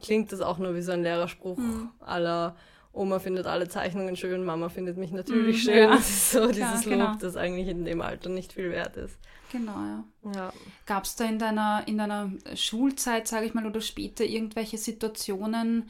klingt 0.00 0.32
das 0.32 0.40
auch 0.40 0.58
nur 0.58 0.74
wie 0.74 0.82
so 0.82 0.92
ein 0.92 1.02
leerer 1.02 1.28
Spruch 1.28 1.58
mhm. 1.58 1.90
aller 2.00 2.56
Oma 2.98 3.20
findet 3.20 3.46
alle 3.46 3.68
Zeichnungen 3.68 4.16
schön, 4.16 4.44
Mama 4.44 4.68
findet 4.68 4.96
mich 4.96 5.12
natürlich 5.12 5.58
mhm, 5.58 5.60
schön. 5.60 5.78
Ja. 5.78 5.90
Das 5.90 6.08
ist 6.08 6.32
so 6.32 6.48
Klar, 6.48 6.52
dieses 6.52 6.84
Lob, 6.84 6.94
genau. 6.94 7.14
das 7.18 7.36
eigentlich 7.36 7.68
in 7.68 7.84
dem 7.84 8.00
Alter 8.00 8.28
nicht 8.28 8.52
viel 8.52 8.70
wert 8.70 8.96
ist. 8.96 9.16
Genau, 9.52 9.72
ja. 9.72 10.04
ja. 10.34 10.52
Gab 10.84 11.04
es 11.04 11.16
da 11.16 11.24
in 11.24 11.38
deiner, 11.38 11.84
in 11.86 11.98
deiner 11.98 12.32
Schulzeit, 12.54 13.28
sage 13.28 13.46
ich 13.46 13.54
mal, 13.54 13.66
oder 13.66 13.80
später 13.80 14.24
irgendwelche 14.24 14.76
Situationen, 14.78 15.88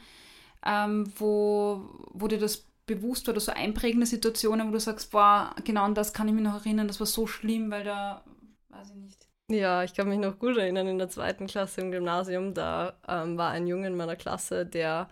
ähm, 0.65 1.11
wo, 1.17 1.81
wo 2.13 2.27
dir 2.27 2.39
das 2.39 2.65
bewusst 2.85 3.27
war, 3.27 3.33
oder 3.33 3.41
so 3.41 3.51
einprägende 3.51 4.05
Situationen, 4.05 4.67
wo 4.67 4.71
du 4.71 4.79
sagst, 4.79 5.11
boah, 5.11 5.55
genau 5.63 5.83
an 5.83 5.95
das 5.95 6.13
kann 6.13 6.27
ich 6.27 6.33
mich 6.33 6.43
noch 6.43 6.65
erinnern, 6.65 6.87
das 6.87 6.99
war 6.99 7.07
so 7.07 7.27
schlimm, 7.27 7.71
weil 7.71 7.83
da, 7.83 8.23
weiß 8.69 8.91
ich 8.91 8.95
nicht. 8.95 9.27
Ja, 9.49 9.83
ich 9.83 9.95
kann 9.95 10.07
mich 10.07 10.19
noch 10.19 10.37
gut 10.37 10.57
erinnern, 10.57 10.87
in 10.87 10.99
der 10.99 11.09
zweiten 11.09 11.47
Klasse 11.47 11.81
im 11.81 11.91
Gymnasium, 11.91 12.53
da 12.53 12.93
ähm, 13.07 13.35
war 13.35 13.49
ein 13.49 13.65
Junge 13.65 13.87
in 13.87 13.97
meiner 13.97 14.15
Klasse, 14.15 14.65
der 14.65 15.09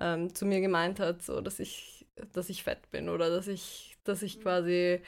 ähm, 0.00 0.34
zu 0.34 0.46
mir 0.46 0.60
gemeint 0.60 1.00
hat, 1.00 1.22
so 1.22 1.40
dass 1.40 1.60
ich, 1.60 2.06
dass 2.32 2.48
ich 2.48 2.64
fett 2.64 2.90
bin 2.90 3.08
oder 3.08 3.30
dass 3.30 3.46
ich, 3.48 3.96
dass 4.04 4.22
ich 4.22 4.40
quasi 4.40 5.00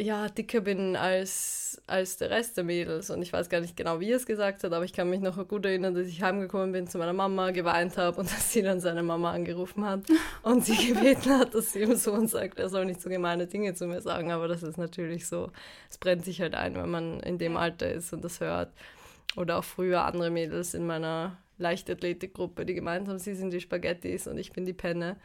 ja, 0.00 0.28
dicker 0.28 0.60
bin 0.60 0.94
als, 0.94 1.82
als 1.88 2.18
der 2.18 2.30
Rest 2.30 2.56
der 2.56 2.62
Mädels. 2.62 3.10
Und 3.10 3.20
ich 3.20 3.32
weiß 3.32 3.48
gar 3.48 3.60
nicht 3.60 3.76
genau, 3.76 3.98
wie 3.98 4.10
er 4.12 4.16
es 4.16 4.26
gesagt 4.26 4.62
hat, 4.62 4.72
aber 4.72 4.84
ich 4.84 4.92
kann 4.92 5.10
mich 5.10 5.20
noch 5.20 5.48
gut 5.48 5.66
erinnern, 5.66 5.94
dass 5.94 6.06
ich 6.06 6.22
heimgekommen 6.22 6.70
bin 6.70 6.86
zu 6.86 6.98
meiner 6.98 7.12
Mama, 7.12 7.50
geweint 7.50 7.96
habe 7.96 8.20
und 8.20 8.30
dass 8.32 8.52
sie 8.52 8.62
dann 8.62 8.78
seine 8.80 9.02
Mama 9.02 9.32
angerufen 9.32 9.84
hat 9.84 10.02
und 10.42 10.64
sie 10.64 10.76
gebeten 10.94 11.36
hat, 11.36 11.52
dass 11.54 11.72
sie 11.72 11.82
ihm 11.82 11.96
so 11.96 12.12
und 12.12 12.28
sagt, 12.28 12.60
er 12.60 12.68
soll 12.68 12.84
nicht 12.84 13.02
so 13.02 13.10
gemeine 13.10 13.48
Dinge 13.48 13.74
zu 13.74 13.86
mir 13.86 14.00
sagen. 14.00 14.30
Aber 14.30 14.46
das 14.46 14.62
ist 14.62 14.78
natürlich 14.78 15.26
so, 15.26 15.50
es 15.90 15.98
brennt 15.98 16.24
sich 16.24 16.40
halt 16.40 16.54
ein, 16.54 16.74
wenn 16.76 16.90
man 16.90 17.20
in 17.20 17.38
dem 17.38 17.56
Alter 17.56 17.90
ist 17.90 18.12
und 18.12 18.22
das 18.22 18.38
hört. 18.40 18.72
Oder 19.36 19.58
auch 19.58 19.64
früher 19.64 20.04
andere 20.04 20.30
Mädels 20.30 20.74
in 20.74 20.86
meiner 20.86 21.36
Leichtathletikgruppe, 21.58 22.64
die 22.64 22.74
gemeint 22.74 23.08
haben, 23.08 23.18
sie 23.18 23.34
sind 23.34 23.50
die 23.52 23.60
Spaghettis 23.60 24.26
und 24.26 24.38
ich 24.38 24.52
bin 24.52 24.64
die 24.64 24.72
Penne. 24.72 25.16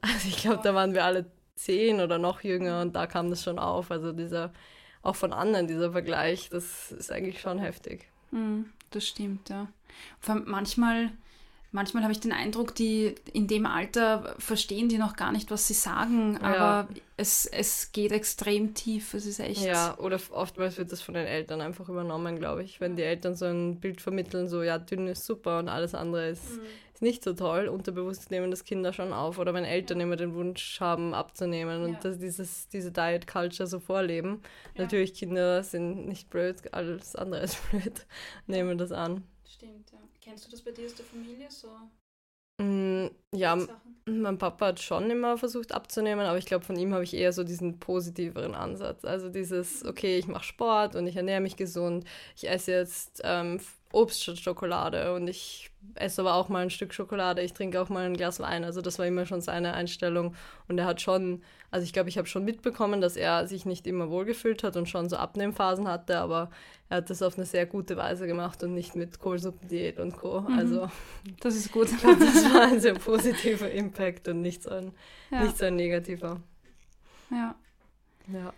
Also 0.00 0.28
ich 0.28 0.38
glaube, 0.38 0.60
da 0.62 0.74
waren 0.74 0.94
wir 0.94 1.04
alle 1.04 1.26
zehn 1.54 2.00
oder 2.00 2.18
noch 2.18 2.42
jünger 2.42 2.82
und 2.82 2.94
da 2.94 3.06
kam 3.06 3.30
das 3.30 3.42
schon 3.42 3.58
auf. 3.58 3.90
Also 3.90 4.12
dieser, 4.12 4.52
auch 5.02 5.16
von 5.16 5.32
anderen, 5.32 5.66
dieser 5.66 5.92
Vergleich, 5.92 6.50
das 6.50 6.92
ist 6.92 7.10
eigentlich 7.10 7.40
schon 7.40 7.58
heftig. 7.58 8.08
Mm, 8.30 8.62
das 8.90 9.06
stimmt, 9.06 9.48
ja. 9.48 9.68
Manchmal 10.44 11.12
manchmal 11.76 12.02
habe 12.02 12.12
ich 12.12 12.20
den 12.20 12.32
Eindruck, 12.32 12.74
die 12.74 13.14
in 13.32 13.46
dem 13.46 13.66
Alter 13.66 14.34
verstehen 14.38 14.88
die 14.88 14.96
noch 14.96 15.14
gar 15.14 15.30
nicht, 15.30 15.50
was 15.50 15.68
sie 15.68 15.74
sagen, 15.74 16.38
aber 16.38 16.88
ja. 16.90 17.00
es, 17.18 17.44
es 17.44 17.92
geht 17.92 18.12
extrem 18.12 18.74
tief. 18.74 19.12
Es 19.12 19.26
ist 19.26 19.38
echt. 19.38 19.64
Ja, 19.64 19.96
oder 19.98 20.18
oftmals 20.30 20.78
wird 20.78 20.90
das 20.90 21.02
von 21.02 21.14
den 21.14 21.26
Eltern 21.26 21.60
einfach 21.60 21.88
übernommen, 21.88 22.38
glaube 22.38 22.64
ich. 22.64 22.80
Wenn 22.80 22.96
die 22.96 23.02
Eltern 23.02 23.36
so 23.36 23.44
ein 23.44 23.78
Bild 23.78 24.00
vermitteln, 24.00 24.48
so 24.48 24.62
ja, 24.62 24.78
dünn 24.78 25.06
ist 25.06 25.26
super 25.26 25.58
und 25.58 25.68
alles 25.68 25.94
andere 25.94 26.30
ist, 26.30 26.56
mhm. 26.56 26.62
ist 26.94 27.02
nicht 27.02 27.22
so 27.22 27.34
toll, 27.34 27.68
unterbewusst 27.68 28.30
nehmen 28.30 28.50
das 28.50 28.64
Kinder 28.64 28.94
schon 28.94 29.12
auf. 29.12 29.38
Oder 29.38 29.52
wenn 29.52 29.64
Eltern 29.64 29.98
ja. 29.98 30.06
immer 30.06 30.16
den 30.16 30.34
Wunsch 30.34 30.80
haben, 30.80 31.12
abzunehmen 31.12 31.84
und 31.84 32.04
dass 32.04 32.18
dieses, 32.18 32.68
diese 32.68 32.90
Diet 32.90 33.26
Culture 33.26 33.66
so 33.66 33.80
vorleben. 33.80 34.40
Natürlich, 34.76 35.12
Kinder 35.12 35.62
sind 35.62 36.08
nicht 36.08 36.30
blöd, 36.30 36.56
alles 36.72 37.14
andere 37.14 37.42
ist 37.42 37.58
blöd, 37.70 38.06
nehmen 38.46 38.78
das 38.78 38.92
an. 38.92 39.24
Stimmt, 39.44 39.92
ja. 39.92 39.98
Kennst 40.26 40.44
du 40.44 40.50
das 40.50 40.60
bei 40.60 40.72
dir 40.72 40.86
aus 40.86 40.94
der 40.96 41.04
Familie 41.04 41.46
so? 41.48 41.68
Mm, 42.60 43.06
ja, 43.32 43.56
mein 44.06 44.38
Papa 44.38 44.66
hat 44.66 44.80
schon 44.80 45.08
immer 45.08 45.38
versucht 45.38 45.70
abzunehmen, 45.70 46.26
aber 46.26 46.36
ich 46.36 46.46
glaube, 46.46 46.64
von 46.64 46.76
ihm 46.76 46.92
habe 46.94 47.04
ich 47.04 47.14
eher 47.14 47.32
so 47.32 47.44
diesen 47.44 47.78
positiveren 47.78 48.56
Ansatz. 48.56 49.04
Also 49.04 49.28
dieses, 49.28 49.84
okay, 49.84 50.18
ich 50.18 50.26
mache 50.26 50.42
Sport 50.42 50.96
und 50.96 51.06
ich 51.06 51.14
ernähre 51.14 51.40
mich 51.40 51.56
gesund, 51.56 52.04
ich 52.34 52.50
esse 52.50 52.72
jetzt 52.72 53.20
ähm, 53.22 53.60
Obst 53.92 54.22
statt 54.22 54.38
Schokolade 54.38 55.14
und 55.14 55.28
ich 55.28 55.70
esse 55.94 56.20
aber 56.20 56.34
auch 56.34 56.48
mal 56.48 56.62
ein 56.62 56.70
Stück 56.70 56.92
Schokolade, 56.92 57.42
ich 57.42 57.52
trinke 57.52 57.80
auch 57.80 57.88
mal 57.88 58.04
ein 58.04 58.16
Glas 58.16 58.40
Wein. 58.40 58.64
Also 58.64 58.80
das 58.80 58.98
war 58.98 59.06
immer 59.06 59.26
schon 59.26 59.40
seine 59.40 59.74
Einstellung. 59.74 60.34
Und 60.68 60.78
er 60.78 60.86
hat 60.86 61.00
schon, 61.00 61.42
also 61.70 61.84
ich 61.84 61.92
glaube, 61.92 62.08
ich 62.08 62.18
habe 62.18 62.28
schon 62.28 62.44
mitbekommen, 62.44 63.00
dass 63.00 63.16
er 63.16 63.46
sich 63.46 63.64
nicht 63.64 63.86
immer 63.86 64.10
wohlgefühlt 64.10 64.64
hat 64.64 64.76
und 64.76 64.88
schon 64.88 65.08
so 65.08 65.16
Abnehmphasen 65.16 65.88
hatte, 65.88 66.18
aber 66.18 66.50
er 66.88 66.98
hat 66.98 67.10
das 67.10 67.22
auf 67.22 67.36
eine 67.36 67.46
sehr 67.46 67.66
gute 67.66 67.96
Weise 67.96 68.26
gemacht 68.26 68.62
und 68.62 68.74
nicht 68.74 68.96
mit 68.96 69.18
Kohlsuppendiät 69.18 69.98
und 69.98 70.16
Co. 70.16 70.42
Mhm. 70.42 70.58
Also 70.58 70.90
das 71.40 71.56
ist 71.56 71.72
gut. 71.72 71.88
das 72.02 72.54
war 72.54 72.62
ein 72.62 72.80
sehr 72.80 72.94
positiver 72.94 73.70
Impact 73.70 74.28
und 74.28 74.42
nicht 74.42 74.62
so 74.62 74.70
ein, 74.70 74.92
ja. 75.30 75.44
nicht 75.44 75.56
so 75.56 75.66
ein 75.66 75.76
negativer. 75.76 76.40
Ja. 77.30 77.54
Ja. 78.32 78.52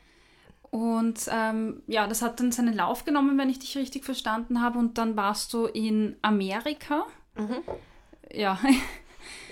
Und 0.71 1.21
ähm, 1.31 1.83
ja, 1.87 2.07
das 2.07 2.23
hat 2.23 2.41
dann 2.41 2.53
seinen 2.53 2.75
Lauf 2.75 3.05
genommen, 3.05 3.39
wenn 3.39 3.49
ich 3.49 3.59
dich 3.59 3.77
richtig 3.77 4.05
verstanden 4.05 4.61
habe. 4.61 4.79
Und 4.79 4.99
dann 4.99 5.17
warst 5.17 5.53
du 5.55 5.67
in 5.67 6.17
Amerika. 6.23 7.07
Mhm. 7.37 7.63
Ja. 8.33 8.59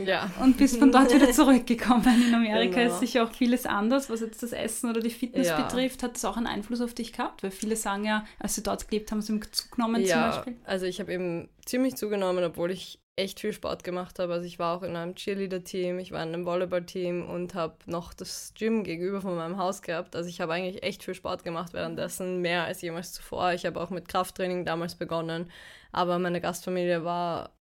Ja. 0.04 0.30
Und 0.42 0.58
bist 0.58 0.78
von 0.78 0.92
dort 0.92 1.12
wieder 1.14 1.30
zurückgekommen. 1.32 2.28
In 2.28 2.34
Amerika 2.34 2.80
genau. 2.80 2.92
ist 2.92 3.00
sicher 3.00 3.24
auch 3.24 3.32
vieles 3.32 3.66
anders, 3.66 4.10
was 4.10 4.20
jetzt 4.20 4.42
das 4.42 4.52
Essen 4.52 4.90
oder 4.90 5.00
die 5.00 5.10
Fitness 5.10 5.48
ja. 5.48 5.60
betrifft. 5.60 6.02
Hat 6.02 6.14
das 6.14 6.24
auch 6.24 6.36
einen 6.36 6.46
Einfluss 6.46 6.80
auf 6.80 6.94
dich 6.94 7.12
gehabt? 7.12 7.42
Weil 7.42 7.50
viele 7.50 7.76
sagen 7.76 8.04
ja, 8.04 8.24
als 8.38 8.54
sie 8.54 8.62
dort 8.62 8.88
gelebt 8.88 9.10
haben, 9.10 9.22
sie 9.22 9.40
zugenommen 9.50 10.02
ja, 10.02 10.08
zum 10.08 10.20
Beispiel. 10.22 10.56
Also 10.64 10.86
ich 10.86 11.00
habe 11.00 11.12
eben 11.12 11.48
ziemlich 11.64 11.96
zugenommen, 11.96 12.44
obwohl 12.44 12.70
ich 12.70 13.00
echt 13.16 13.40
viel 13.40 13.52
Sport 13.52 13.82
gemacht 13.82 14.18
habe. 14.18 14.34
Also 14.34 14.46
ich 14.46 14.58
war 14.58 14.76
auch 14.76 14.82
in 14.82 14.94
einem 14.94 15.14
Cheerleader-Team, 15.14 15.98
ich 15.98 16.12
war 16.12 16.22
in 16.22 16.34
einem 16.34 16.44
Volleyball-Team 16.44 17.28
und 17.28 17.54
habe 17.54 17.76
noch 17.86 18.12
das 18.12 18.52
Gym 18.54 18.84
gegenüber 18.84 19.22
von 19.22 19.36
meinem 19.36 19.56
Haus 19.56 19.82
gehabt. 19.82 20.14
Also 20.14 20.28
ich 20.28 20.40
habe 20.40 20.52
eigentlich 20.52 20.82
echt 20.82 21.02
viel 21.02 21.14
Sport 21.14 21.42
gemacht 21.42 21.72
währenddessen, 21.72 22.42
mehr 22.42 22.64
als 22.64 22.82
jemals 22.82 23.12
zuvor. 23.14 23.52
Ich 23.52 23.64
habe 23.64 23.80
auch 23.80 23.90
mit 23.90 24.08
Krafttraining 24.08 24.64
damals 24.66 24.94
begonnen, 24.96 25.50
aber 25.92 26.18
meine 26.18 26.40
Gastfamilie 26.42 27.04
war 27.04 27.56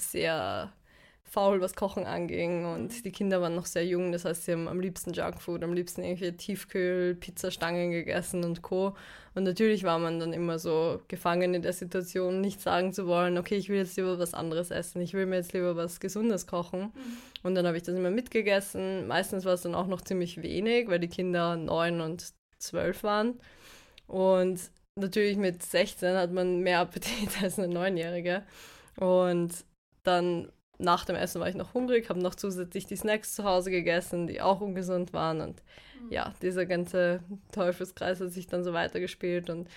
sehr 0.00 0.72
faul, 1.30 1.60
was 1.60 1.76
Kochen 1.76 2.06
anging 2.06 2.64
und 2.64 3.04
die 3.04 3.12
Kinder 3.12 3.40
waren 3.40 3.54
noch 3.54 3.66
sehr 3.66 3.86
jung, 3.86 4.10
das 4.10 4.24
heißt, 4.24 4.44
sie 4.44 4.52
haben 4.52 4.66
am 4.66 4.80
liebsten 4.80 5.12
Junkfood, 5.12 5.62
am 5.62 5.72
liebsten 5.72 6.02
irgendwelche 6.02 6.36
Tiefkühl, 6.36 7.14
Pizzastangen 7.14 7.92
gegessen 7.92 8.42
und 8.42 8.62
Co. 8.62 8.96
Und 9.36 9.44
natürlich 9.44 9.84
war 9.84 10.00
man 10.00 10.18
dann 10.18 10.32
immer 10.32 10.58
so 10.58 11.00
gefangen 11.06 11.54
in 11.54 11.62
der 11.62 11.72
Situation, 11.72 12.40
nicht 12.40 12.60
sagen 12.60 12.92
zu 12.92 13.06
wollen, 13.06 13.38
okay, 13.38 13.54
ich 13.54 13.68
will 13.68 13.78
jetzt 13.78 13.96
lieber 13.96 14.18
was 14.18 14.34
anderes 14.34 14.72
essen, 14.72 15.00
ich 15.00 15.14
will 15.14 15.26
mir 15.26 15.36
jetzt 15.36 15.52
lieber 15.52 15.76
was 15.76 16.00
Gesundes 16.00 16.48
kochen. 16.48 16.80
Mhm. 16.80 17.16
Und 17.44 17.54
dann 17.54 17.64
habe 17.64 17.76
ich 17.76 17.84
das 17.84 17.94
immer 17.94 18.10
mitgegessen. 18.10 19.06
Meistens 19.06 19.44
war 19.44 19.54
es 19.54 19.62
dann 19.62 19.76
auch 19.76 19.86
noch 19.86 20.00
ziemlich 20.00 20.42
wenig, 20.42 20.88
weil 20.88 20.98
die 20.98 21.08
Kinder 21.08 21.56
neun 21.56 22.00
und 22.00 22.32
zwölf 22.58 23.04
waren. 23.04 23.38
Und 24.08 24.58
natürlich 24.96 25.36
mit 25.36 25.62
16 25.62 26.16
hat 26.16 26.32
man 26.32 26.58
mehr 26.58 26.80
Appetit 26.80 27.30
als 27.40 27.56
eine 27.56 27.72
Neunjährige. 27.72 28.42
Und 28.96 29.52
dann 30.02 30.50
nach 30.80 31.04
dem 31.04 31.16
Essen 31.16 31.40
war 31.40 31.48
ich 31.48 31.54
noch 31.54 31.74
hungrig, 31.74 32.08
habe 32.08 32.20
noch 32.20 32.34
zusätzlich 32.34 32.86
die 32.86 32.96
Snacks 32.96 33.34
zu 33.34 33.44
Hause 33.44 33.70
gegessen, 33.70 34.26
die 34.26 34.40
auch 34.40 34.60
ungesund 34.60 35.12
waren. 35.12 35.40
Und 35.40 35.62
mhm. 36.02 36.10
ja, 36.10 36.34
dieser 36.42 36.66
ganze 36.66 37.20
Teufelskreis 37.52 38.20
hat 38.20 38.32
sich 38.32 38.46
dann 38.46 38.64
so 38.64 38.72
weitergespielt. 38.72 39.50
Und 39.50 39.68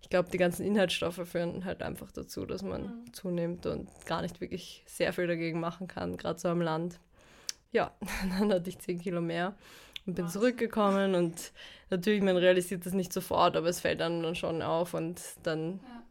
ich 0.00 0.08
glaube, 0.08 0.30
die 0.30 0.38
ganzen 0.38 0.64
Inhaltsstoffe 0.64 1.20
führen 1.28 1.64
halt 1.64 1.82
einfach 1.82 2.12
dazu, 2.12 2.46
dass 2.46 2.62
man 2.62 2.82
mhm. 2.82 3.12
zunimmt 3.12 3.66
und 3.66 3.88
gar 4.06 4.22
nicht 4.22 4.40
wirklich 4.40 4.84
sehr 4.86 5.12
viel 5.12 5.26
dagegen 5.26 5.60
machen 5.60 5.88
kann, 5.88 6.16
gerade 6.16 6.38
so 6.38 6.48
am 6.48 6.60
Land. 6.60 6.98
Ja, 7.72 7.92
dann 8.38 8.52
hatte 8.52 8.70
ich 8.70 8.78
10 8.78 9.00
Kilo 9.00 9.20
mehr 9.20 9.54
und 10.06 10.14
bin 10.14 10.26
Was? 10.26 10.32
zurückgekommen 10.32 11.14
und 11.14 11.52
natürlich, 11.90 12.22
man 12.22 12.36
realisiert 12.36 12.86
das 12.86 12.92
nicht 12.92 13.12
sofort, 13.12 13.56
aber 13.56 13.68
es 13.68 13.80
fällt 13.80 14.00
dann, 14.00 14.22
dann 14.22 14.34
schon 14.34 14.62
auf 14.62 14.94
und 14.94 15.20
dann, 15.42 15.80
ja. 15.82 16.02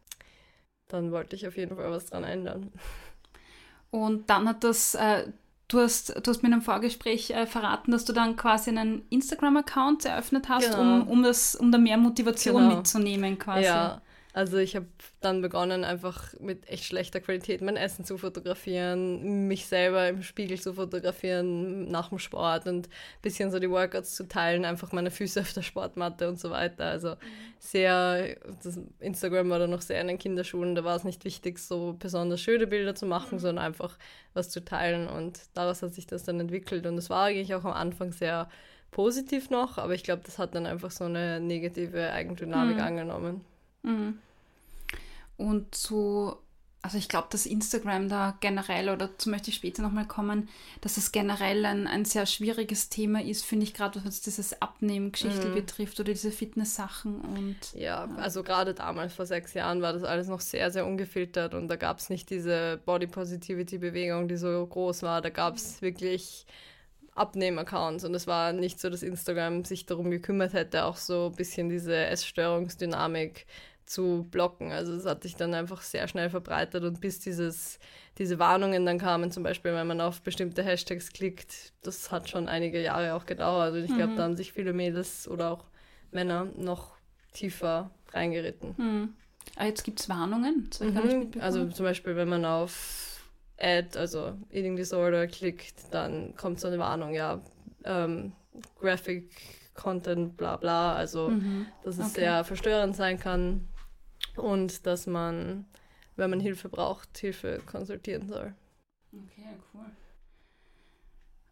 dann 0.87 1.11
wollte 1.11 1.35
ich 1.35 1.47
auf 1.47 1.57
jeden 1.57 1.75
Fall 1.75 1.91
was 1.91 2.05
dran 2.07 2.23
ändern. 2.23 2.71
Und 3.91 4.29
dann 4.29 4.47
hat 4.47 4.63
das, 4.63 4.95
äh, 4.95 5.27
du, 5.67 5.79
hast, 5.79 6.09
du 6.09 6.31
hast 6.31 6.41
mir 6.41 6.47
in 6.47 6.53
einem 6.53 6.61
Vorgespräch 6.61 7.29
äh, 7.31 7.45
verraten, 7.45 7.91
dass 7.91 8.05
du 8.05 8.13
dann 8.13 8.35
quasi 8.37 8.69
einen 8.69 9.05
Instagram-Account 9.09 10.05
eröffnet 10.05 10.49
hast, 10.49 10.71
genau. 10.71 10.81
um, 10.81 11.07
um, 11.07 11.23
das, 11.23 11.55
um 11.55 11.71
da 11.71 11.77
mehr 11.77 11.97
Motivation 11.97 12.63
genau. 12.63 12.77
mitzunehmen 12.77 13.37
quasi. 13.37 13.65
Ja, 13.65 14.01
also 14.33 14.57
ich 14.57 14.75
habe 14.75 14.87
dann 15.19 15.41
begonnen, 15.41 15.83
einfach 15.83 16.33
mit 16.39 16.69
echt 16.69 16.85
schlechter 16.85 17.19
Qualität 17.19 17.61
mein 17.61 17.75
Essen 17.75 18.05
zu 18.05 18.17
fotografieren, 18.17 19.47
mich 19.47 19.65
selber 19.65 20.07
im 20.07 20.23
Spiegel 20.23 20.59
zu 20.59 20.73
fotografieren 20.73 21.89
nach 21.89 22.09
dem 22.09 22.19
Sport 22.19 22.65
und 22.67 22.87
ein 22.87 23.21
bisschen 23.21 23.51
so 23.51 23.59
die 23.59 23.69
Workouts 23.69 24.15
zu 24.15 24.27
teilen, 24.27 24.63
einfach 24.63 24.93
meine 24.93 25.11
Füße 25.11 25.41
auf 25.41 25.51
der 25.51 25.63
Sportmatte 25.63 26.29
und 26.29 26.39
so 26.39 26.49
weiter. 26.49 26.85
Also 26.85 27.15
sehr, 27.59 28.37
Instagram 28.99 29.49
war 29.49 29.59
da 29.59 29.67
noch 29.67 29.81
sehr 29.81 29.99
in 29.99 30.07
den 30.07 30.17
Kinderschuhen, 30.17 30.75
da 30.75 30.83
war 30.85 30.95
es 30.95 31.03
nicht 31.03 31.25
wichtig, 31.25 31.59
so 31.59 31.95
besonders 31.99 32.39
schöne 32.39 32.67
Bilder 32.67 32.95
zu 32.95 33.05
machen, 33.05 33.35
mhm. 33.35 33.39
sondern 33.39 33.65
einfach 33.65 33.97
was 34.33 34.49
zu 34.49 34.63
teilen 34.63 35.07
und 35.09 35.41
daraus 35.53 35.81
hat 35.81 35.93
sich 35.93 36.07
das 36.07 36.23
dann 36.23 36.39
entwickelt 36.39 36.85
und 36.85 36.97
es 36.97 37.09
war 37.09 37.25
eigentlich 37.25 37.53
auch 37.53 37.65
am 37.65 37.73
Anfang 37.73 38.13
sehr 38.13 38.47
positiv 38.91 39.49
noch, 39.49 39.77
aber 39.77 39.93
ich 39.93 40.03
glaube, 40.03 40.21
das 40.25 40.37
hat 40.37 40.55
dann 40.55 40.65
einfach 40.65 40.91
so 40.91 41.03
eine 41.03 41.39
negative 41.41 42.11
Eigendynamik 42.11 42.77
mhm. 42.77 42.83
angenommen. 42.83 43.50
Mhm. 43.83 44.19
Und 45.37 45.73
so, 45.73 46.37
also 46.83 46.97
ich 46.97 47.09
glaube, 47.09 47.27
dass 47.31 47.45
Instagram 47.45 48.09
da 48.09 48.37
generell, 48.41 48.89
oder 48.89 49.07
dazu 49.07 49.29
möchte 49.29 49.49
ich 49.49 49.55
später 49.55 49.81
nochmal 49.81 50.05
kommen, 50.05 50.49
dass 50.81 50.97
es 50.97 51.11
generell 51.11 51.65
ein, 51.65 51.87
ein 51.87 52.05
sehr 52.05 52.25
schwieriges 52.25 52.89
Thema 52.89 53.23
ist, 53.23 53.43
finde 53.43 53.65
ich 53.65 53.73
gerade, 53.73 54.03
was 54.05 54.21
dieses 54.21 54.61
Abnehmen-Geschichte 54.61 55.49
mhm. 55.49 55.55
betrifft 55.55 55.99
oder 55.99 56.11
diese 56.11 56.31
Fitness-Sachen 56.31 57.21
und. 57.21 57.57
Ja, 57.73 58.05
ja. 58.05 58.15
also 58.17 58.43
gerade 58.43 58.73
damals 58.73 59.13
vor 59.13 59.25
sechs 59.25 59.53
Jahren 59.53 59.81
war 59.81 59.93
das 59.93 60.03
alles 60.03 60.27
noch 60.27 60.41
sehr, 60.41 60.69
sehr 60.71 60.85
ungefiltert 60.85 61.53
und 61.55 61.67
da 61.67 61.75
gab 61.75 61.97
es 61.97 62.09
nicht 62.09 62.29
diese 62.29 62.79
Body 62.85 63.07
Positivity-Bewegung, 63.07 64.27
die 64.27 64.37
so 64.37 64.65
groß 64.65 65.01
war. 65.01 65.21
Da 65.21 65.29
gab 65.29 65.55
es 65.55 65.81
wirklich 65.81 66.45
Abnehmen-Accounts 67.15 68.05
und 68.05 68.15
es 68.15 68.25
war 68.25 68.53
nicht 68.53 68.79
so, 68.79 68.89
dass 68.89 69.03
Instagram 69.03 69.65
sich 69.65 69.85
darum 69.85 70.11
gekümmert 70.11 70.53
hätte, 70.53 70.85
auch 70.85 70.97
so 70.97 71.27
ein 71.27 71.35
bisschen 71.35 71.69
diese 71.69 71.95
Essstörungsdynamik 71.95 73.45
zu 73.91 74.25
blocken. 74.31 74.71
Also 74.71 74.93
es 74.93 75.05
hat 75.05 75.23
sich 75.23 75.35
dann 75.35 75.53
einfach 75.53 75.81
sehr 75.81 76.07
schnell 76.07 76.29
verbreitet 76.29 76.83
und 76.83 77.01
bis 77.01 77.19
dieses, 77.19 77.77
diese 78.17 78.39
Warnungen 78.39 78.85
dann 78.85 78.97
kamen, 78.97 79.31
zum 79.31 79.43
Beispiel, 79.43 79.73
wenn 79.73 79.87
man 79.87 79.99
auf 79.99 80.21
bestimmte 80.21 80.63
Hashtags 80.63 81.11
klickt, 81.11 81.73
das 81.83 82.09
hat 82.09 82.29
schon 82.29 82.47
einige 82.47 82.81
Jahre 82.81 83.13
auch 83.15 83.25
gedauert. 83.25 83.73
Und 83.73 83.83
ich 83.83 83.93
glaube, 83.93 84.13
mhm. 84.13 84.15
da 84.15 84.23
haben 84.23 84.35
sich 84.37 84.53
viele 84.53 84.71
Mädels 84.71 85.27
oder 85.27 85.51
auch 85.51 85.65
Männer 86.11 86.47
noch 86.55 86.95
tiefer 87.33 87.91
reingeritten. 88.13 88.75
Mhm. 88.77 89.13
Ah, 89.57 89.65
jetzt 89.65 89.83
gibt 89.83 89.99
es 89.99 90.07
Warnungen? 90.07 90.69
Mhm. 90.79 91.31
Also 91.41 91.67
zum 91.67 91.85
Beispiel, 91.85 92.15
wenn 92.15 92.29
man 92.29 92.45
auf 92.45 93.29
Ad, 93.59 93.99
also 93.99 94.37
Eating 94.51 94.77
Disorder, 94.77 95.27
klickt, 95.27 95.93
dann 95.93 96.33
kommt 96.37 96.61
so 96.61 96.67
eine 96.67 96.79
Warnung, 96.79 97.13
ja, 97.13 97.41
ähm, 97.83 98.31
Graphic 98.79 99.29
Content, 99.73 100.37
bla 100.37 100.55
bla, 100.55 100.95
also 100.95 101.29
mhm. 101.29 101.65
dass 101.83 101.95
es 101.95 102.11
okay. 102.11 102.21
sehr 102.21 102.43
verstörend 102.43 102.95
sein 102.95 103.19
kann 103.19 103.67
und 104.41 104.85
dass 104.85 105.07
man, 105.07 105.65
wenn 106.15 106.29
man 106.29 106.39
Hilfe 106.39 106.69
braucht, 106.69 107.17
Hilfe 107.17 107.61
konsultieren 107.65 108.27
soll. 108.27 108.53
Okay, 109.13 109.49
cool. 109.73 109.85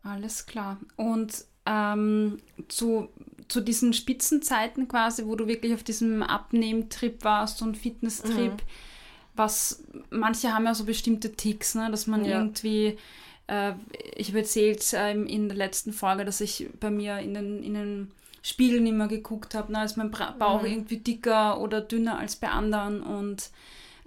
Alles 0.04 0.46
klar. 0.46 0.80
Und 0.96 1.46
ähm, 1.66 2.40
zu, 2.68 3.10
zu 3.48 3.62
diesen 3.62 3.94
Spitzenzeiten 3.94 4.88
quasi, 4.88 5.26
wo 5.26 5.36
du 5.36 5.48
wirklich 5.48 5.74
auf 5.74 5.84
diesem 5.84 6.24
Abnehmtrip 6.24 7.24
warst 7.24 7.62
und 7.62 7.78
Fitnesstrip, 7.78 8.54
mhm 8.54 8.68
was 9.40 9.84
manche 10.10 10.54
haben 10.54 10.66
ja 10.66 10.76
so 10.76 10.84
bestimmte 10.84 11.32
Ticks, 11.32 11.74
ne, 11.74 11.90
dass 11.90 12.06
man 12.06 12.26
ja. 12.26 12.38
irgendwie 12.38 12.98
äh, 13.48 13.74
ich 14.16 14.28
habe 14.28 14.40
erzählt 14.40 14.94
äh, 14.94 15.14
in 15.14 15.48
der 15.48 15.58
letzten 15.58 15.94
Folge, 15.94 16.26
dass 16.26 16.42
ich 16.42 16.70
bei 16.80 16.92
mir 16.92 17.18
in 17.20 17.34
den, 17.34 17.64
in 17.64 17.74
den 17.74 18.12
Spiegeln 18.42 18.86
immer 18.86 19.08
geguckt 19.08 19.56
habe, 19.56 19.72
ne, 19.72 19.84
ist 19.84 19.98
mein 19.98 20.12
Bauch 20.12 20.62
mhm. 20.62 20.68
irgendwie 20.68 20.98
dicker 20.98 21.60
oder 21.60 21.82
dünner 21.82 22.20
als 22.20 22.36
bei 22.36 22.50
anderen 22.50 23.02
und 23.02 23.52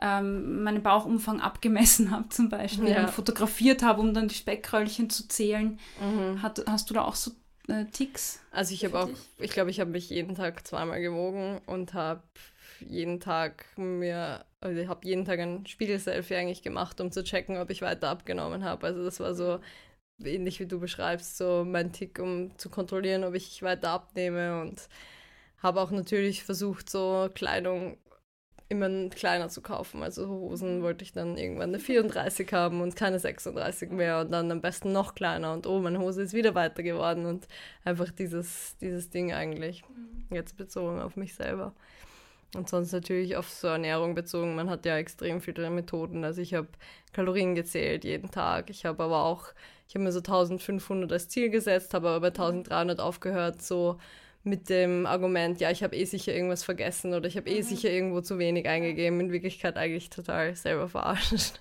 ähm, 0.00 0.64
meinen 0.64 0.82
Bauchumfang 0.82 1.40
abgemessen 1.40 2.10
habe 2.10 2.28
zum 2.28 2.48
Beispiel 2.48 2.88
ja. 2.88 3.02
und 3.02 3.10
fotografiert 3.10 3.82
habe, 3.82 4.00
um 4.00 4.12
dann 4.12 4.28
die 4.28 4.34
Speckröllchen 4.34 5.10
zu 5.10 5.28
zählen. 5.28 5.78
Mhm. 6.00 6.42
Hat, 6.42 6.64
hast 6.66 6.90
du 6.90 6.94
da 6.94 7.02
auch 7.02 7.14
so 7.14 7.30
äh, 7.68 7.84
Ticks? 7.86 8.40
Also 8.50 8.74
ich 8.74 8.84
habe 8.84 8.98
auch, 8.98 9.08
ich 9.38 9.52
glaube, 9.52 9.70
ich 9.70 9.78
habe 9.78 9.90
mich 9.90 10.10
jeden 10.10 10.34
Tag 10.34 10.66
zweimal 10.66 11.00
gewogen 11.00 11.60
und 11.66 11.94
habe 11.94 12.22
jeden 12.80 13.20
Tag 13.20 13.64
mir, 13.76 14.44
also 14.60 14.80
ich 14.80 14.88
habe 14.88 15.06
jeden 15.06 15.24
Tag 15.24 15.38
ein 15.38 15.66
Spiegelselfie 15.66 16.34
eigentlich 16.34 16.62
gemacht, 16.62 17.00
um 17.00 17.12
zu 17.12 17.22
checken, 17.22 17.58
ob 17.58 17.70
ich 17.70 17.82
weiter 17.82 18.08
abgenommen 18.08 18.64
habe. 18.64 18.86
Also 18.86 19.04
das 19.04 19.20
war 19.20 19.34
so 19.34 19.60
ähnlich 20.22 20.60
wie 20.60 20.66
du 20.66 20.80
beschreibst, 20.80 21.36
so 21.36 21.64
mein 21.66 21.92
Tick, 21.92 22.18
um 22.18 22.56
zu 22.58 22.70
kontrollieren, 22.70 23.24
ob 23.24 23.34
ich 23.34 23.62
weiter 23.62 23.90
abnehme 23.90 24.60
und 24.60 24.88
habe 25.58 25.80
auch 25.80 25.90
natürlich 25.90 26.44
versucht, 26.44 26.90
so 26.90 27.30
Kleidung 27.34 27.96
immer 28.72 29.10
kleiner 29.10 29.48
zu 29.48 29.60
kaufen. 29.60 30.02
Also 30.02 30.26
Hosen 30.28 30.82
wollte 30.82 31.04
ich 31.04 31.12
dann 31.12 31.36
irgendwann 31.36 31.70
eine 31.70 31.78
34 31.78 32.50
haben 32.52 32.80
und 32.80 32.96
keine 32.96 33.18
36 33.18 33.90
mehr 33.90 34.20
und 34.20 34.32
dann 34.32 34.50
am 34.50 34.60
besten 34.62 34.92
noch 34.92 35.14
kleiner 35.14 35.52
und 35.52 35.66
oh, 35.66 35.80
meine 35.80 35.98
Hose 36.00 36.22
ist 36.22 36.32
wieder 36.32 36.54
weiter 36.54 36.82
geworden 36.82 37.26
und 37.26 37.46
einfach 37.84 38.10
dieses, 38.10 38.76
dieses 38.80 39.10
Ding 39.10 39.32
eigentlich. 39.32 39.84
Mhm. 39.88 40.34
Jetzt 40.34 40.56
bezogen 40.56 41.00
auf 41.00 41.16
mich 41.16 41.34
selber. 41.34 41.74
Und 42.54 42.68
sonst 42.68 42.92
natürlich 42.92 43.36
auf 43.36 43.48
so 43.48 43.68
Ernährung 43.68 44.14
bezogen. 44.14 44.54
Man 44.54 44.68
hat 44.68 44.84
ja 44.84 44.96
extrem 44.98 45.40
viele 45.40 45.70
Methoden. 45.70 46.22
Also 46.24 46.42
ich 46.42 46.52
habe 46.54 46.68
Kalorien 47.12 47.54
gezählt 47.54 48.04
jeden 48.04 48.30
Tag. 48.30 48.68
Ich 48.68 48.84
habe 48.84 49.02
aber 49.02 49.24
auch, 49.24 49.54
ich 49.92 49.94
habe 49.94 50.04
mir 50.04 50.12
so 50.12 50.20
1500 50.20 51.12
als 51.12 51.28
Ziel 51.28 51.50
gesetzt, 51.50 51.92
habe 51.92 52.08
aber 52.08 52.20
bei 52.20 52.28
1300 52.28 52.98
aufgehört, 52.98 53.60
so 53.60 53.98
mit 54.42 54.70
dem 54.70 55.04
Argument, 55.04 55.60
ja, 55.60 55.70
ich 55.70 55.82
habe 55.82 55.94
eh 55.94 56.06
sicher 56.06 56.32
irgendwas 56.32 56.64
vergessen 56.64 57.12
oder 57.12 57.28
ich 57.28 57.36
habe 57.36 57.50
eh 57.50 57.58
mhm. 57.58 57.62
sicher 57.62 57.90
irgendwo 57.90 58.22
zu 58.22 58.38
wenig 58.38 58.66
eingegeben. 58.66 59.20
In 59.20 59.32
Wirklichkeit 59.32 59.76
eigentlich 59.76 60.08
total 60.08 60.54
selber 60.54 60.88
verarscht. 60.88 61.60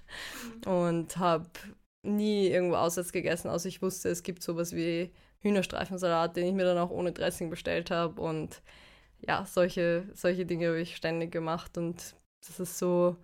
Mhm. 0.66 0.72
Und 0.72 1.18
habe 1.18 1.50
nie 2.04 2.48
irgendwo 2.48 2.78
auswärts 2.78 3.12
gegessen, 3.12 3.50
außer 3.50 3.68
ich 3.68 3.82
wusste, 3.82 4.08
es 4.08 4.24
gibt 4.24 4.44
sowas 4.44 4.74
wie 4.74 5.12
Hühnerstreifensalat, 5.40 6.38
den 6.38 6.48
ich 6.48 6.54
mir 6.54 6.64
dann 6.64 6.78
auch 6.78 6.90
ohne 6.90 7.12
Dressing 7.12 7.50
bestellt 7.50 7.92
habe 7.92 8.22
und 8.22 8.62
ja, 9.20 9.46
solche, 9.46 10.06
solche 10.14 10.46
Dinge 10.46 10.68
habe 10.68 10.80
ich 10.80 10.96
ständig 10.96 11.34
gemacht 11.34 11.78
und 11.78 12.16
das 12.48 12.62
ist 12.62 12.78
so, 12.78 13.18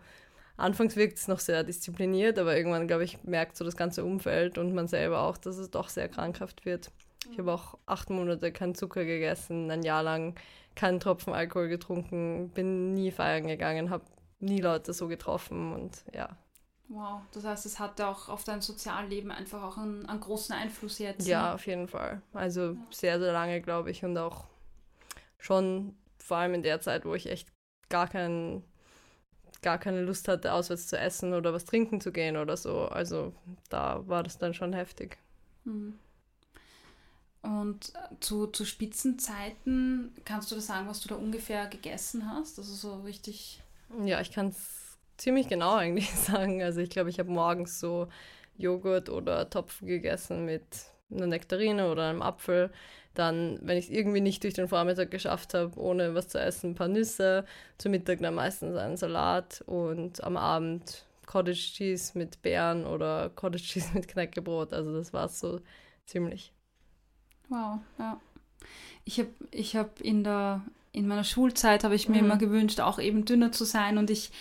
anfangs 0.57 0.95
wirkt 0.95 1.17
es 1.17 1.27
noch 1.27 1.39
sehr 1.39 1.63
diszipliniert, 1.63 2.37
aber 2.37 2.57
irgendwann, 2.57 2.87
glaube 2.87 3.03
ich, 3.03 3.23
merkt 3.23 3.55
so 3.55 3.63
das 3.63 3.77
ganze 3.77 4.03
Umfeld 4.03 4.57
und 4.57 4.73
man 4.73 4.87
selber 4.87 5.21
auch, 5.21 5.37
dass 5.37 5.57
es 5.57 5.71
doch 5.71 5.89
sehr 5.89 6.09
krankhaft 6.09 6.65
wird. 6.65 6.91
Ich 7.31 7.39
habe 7.39 7.53
auch 7.53 7.77
acht 7.85 8.09
Monate 8.09 8.51
keinen 8.51 8.75
Zucker 8.75 9.05
gegessen, 9.05 9.69
ein 9.71 9.83
Jahr 9.83 10.03
lang 10.03 10.35
keinen 10.75 10.99
Tropfen 10.99 11.33
Alkohol 11.33 11.67
getrunken, 11.67 12.49
bin 12.49 12.93
nie 12.93 13.11
feiern 13.11 13.47
gegangen, 13.47 13.89
habe 13.89 14.05
nie 14.39 14.61
Leute 14.61 14.93
so 14.93 15.07
getroffen 15.07 15.73
und 15.73 16.03
ja. 16.13 16.37
Wow, 16.89 17.21
das 17.33 17.43
heißt, 17.43 17.65
es 17.65 17.79
hat 17.79 17.99
auch 17.99 18.29
auf 18.29 18.45
dein 18.45 18.61
Sozialleben 18.61 19.29
einfach 19.29 19.61
auch 19.61 19.77
einen, 19.77 20.05
einen 20.05 20.21
großen 20.21 20.55
Einfluss 20.55 20.99
jetzt. 20.99 21.27
Ja, 21.27 21.49
ne? 21.49 21.53
auf 21.55 21.67
jeden 21.67 21.89
Fall. 21.89 22.21
Also 22.33 22.71
ja. 22.71 22.77
sehr, 22.91 23.19
sehr 23.19 23.33
lange, 23.33 23.61
glaube 23.61 23.91
ich, 23.91 24.05
und 24.05 24.17
auch 24.17 24.45
schon 25.37 25.97
vor 26.17 26.37
allem 26.37 26.53
in 26.53 26.63
der 26.63 26.79
Zeit, 26.79 27.03
wo 27.03 27.13
ich 27.13 27.29
echt 27.29 27.49
gar 27.89 28.07
keinen 28.07 28.63
gar 29.61 29.77
keine 29.77 30.01
Lust 30.01 30.27
hatte, 30.27 30.53
auswärts 30.53 30.87
zu 30.87 30.97
essen 30.97 31.33
oder 31.33 31.53
was 31.53 31.65
trinken 31.65 32.01
zu 32.01 32.11
gehen 32.11 32.37
oder 32.37 32.57
so. 32.57 32.85
Also 32.85 33.33
da 33.69 34.07
war 34.07 34.23
das 34.23 34.37
dann 34.37 34.53
schon 34.53 34.73
heftig. 34.73 35.17
Mhm. 35.65 35.97
Und 37.41 37.93
zu, 38.19 38.47
zu 38.47 38.65
Spitzenzeiten, 38.65 40.13
kannst 40.25 40.51
du 40.51 40.55
da 40.55 40.61
sagen, 40.61 40.87
was 40.87 41.01
du 41.01 41.09
da 41.09 41.15
ungefähr 41.15 41.67
gegessen 41.67 42.29
hast? 42.29 42.57
Also 42.59 42.73
so 42.73 43.01
richtig. 43.01 43.61
Ja, 44.03 44.19
ich 44.19 44.31
kann 44.31 44.47
es 44.47 44.97
ziemlich 45.17 45.47
genau 45.47 45.75
eigentlich 45.75 46.09
sagen. 46.15 46.61
Also 46.61 46.81
ich 46.81 46.89
glaube, 46.89 47.09
ich 47.09 47.19
habe 47.19 47.31
morgens 47.31 47.79
so 47.79 48.07
Joghurt 48.57 49.09
oder 49.09 49.49
Topf 49.49 49.79
gegessen 49.81 50.45
mit 50.45 50.63
einer 51.11 51.27
Nektarine 51.27 51.89
oder 51.91 52.09
einem 52.09 52.21
Apfel. 52.21 52.71
Dann, 53.17 53.59
wenn 53.61 53.77
ich 53.77 53.85
es 53.85 53.91
irgendwie 53.91 54.21
nicht 54.21 54.43
durch 54.43 54.53
den 54.53 54.67
Vormittag 54.67 55.09
geschafft 55.09 55.53
habe, 55.53 55.79
ohne 55.79 56.13
was 56.13 56.27
zu 56.27 56.39
essen, 56.39 56.71
ein 56.71 56.75
paar 56.75 56.87
Nüsse. 56.87 57.45
Zum 57.77 57.91
Mittag 57.91 58.19
dann 58.19 58.35
meistens 58.35 58.75
einen 58.75 58.97
Salat 58.97 59.63
und 59.65 60.23
am 60.23 60.37
Abend 60.37 61.05
Cottage 61.25 61.73
Cheese 61.73 62.17
mit 62.17 62.41
Beeren 62.41 62.85
oder 62.85 63.29
Cottage 63.29 63.63
Cheese 63.63 63.89
mit 63.93 64.07
Knäckebrot. 64.07 64.73
Also 64.73 64.93
das 64.93 65.13
war 65.13 65.25
es 65.25 65.39
so 65.39 65.59
ziemlich. 66.05 66.53
Wow, 67.49 67.79
ja. 67.97 68.19
Ich 69.05 69.19
habe 69.19 69.29
ich 69.51 69.75
hab 69.75 70.01
in 70.01 70.23
der 70.23 70.61
in 70.91 71.07
meiner 71.07 71.23
Schulzeit 71.23 71.83
habe 71.83 71.95
ich 71.95 72.09
mir 72.09 72.17
mhm. 72.17 72.25
immer 72.25 72.37
gewünscht, 72.37 72.79
auch 72.79 72.99
eben 72.99 73.23
dünner 73.23 73.51
zu 73.51 73.65
sein 73.65 73.97
und 73.97 74.09
ich 74.09 74.31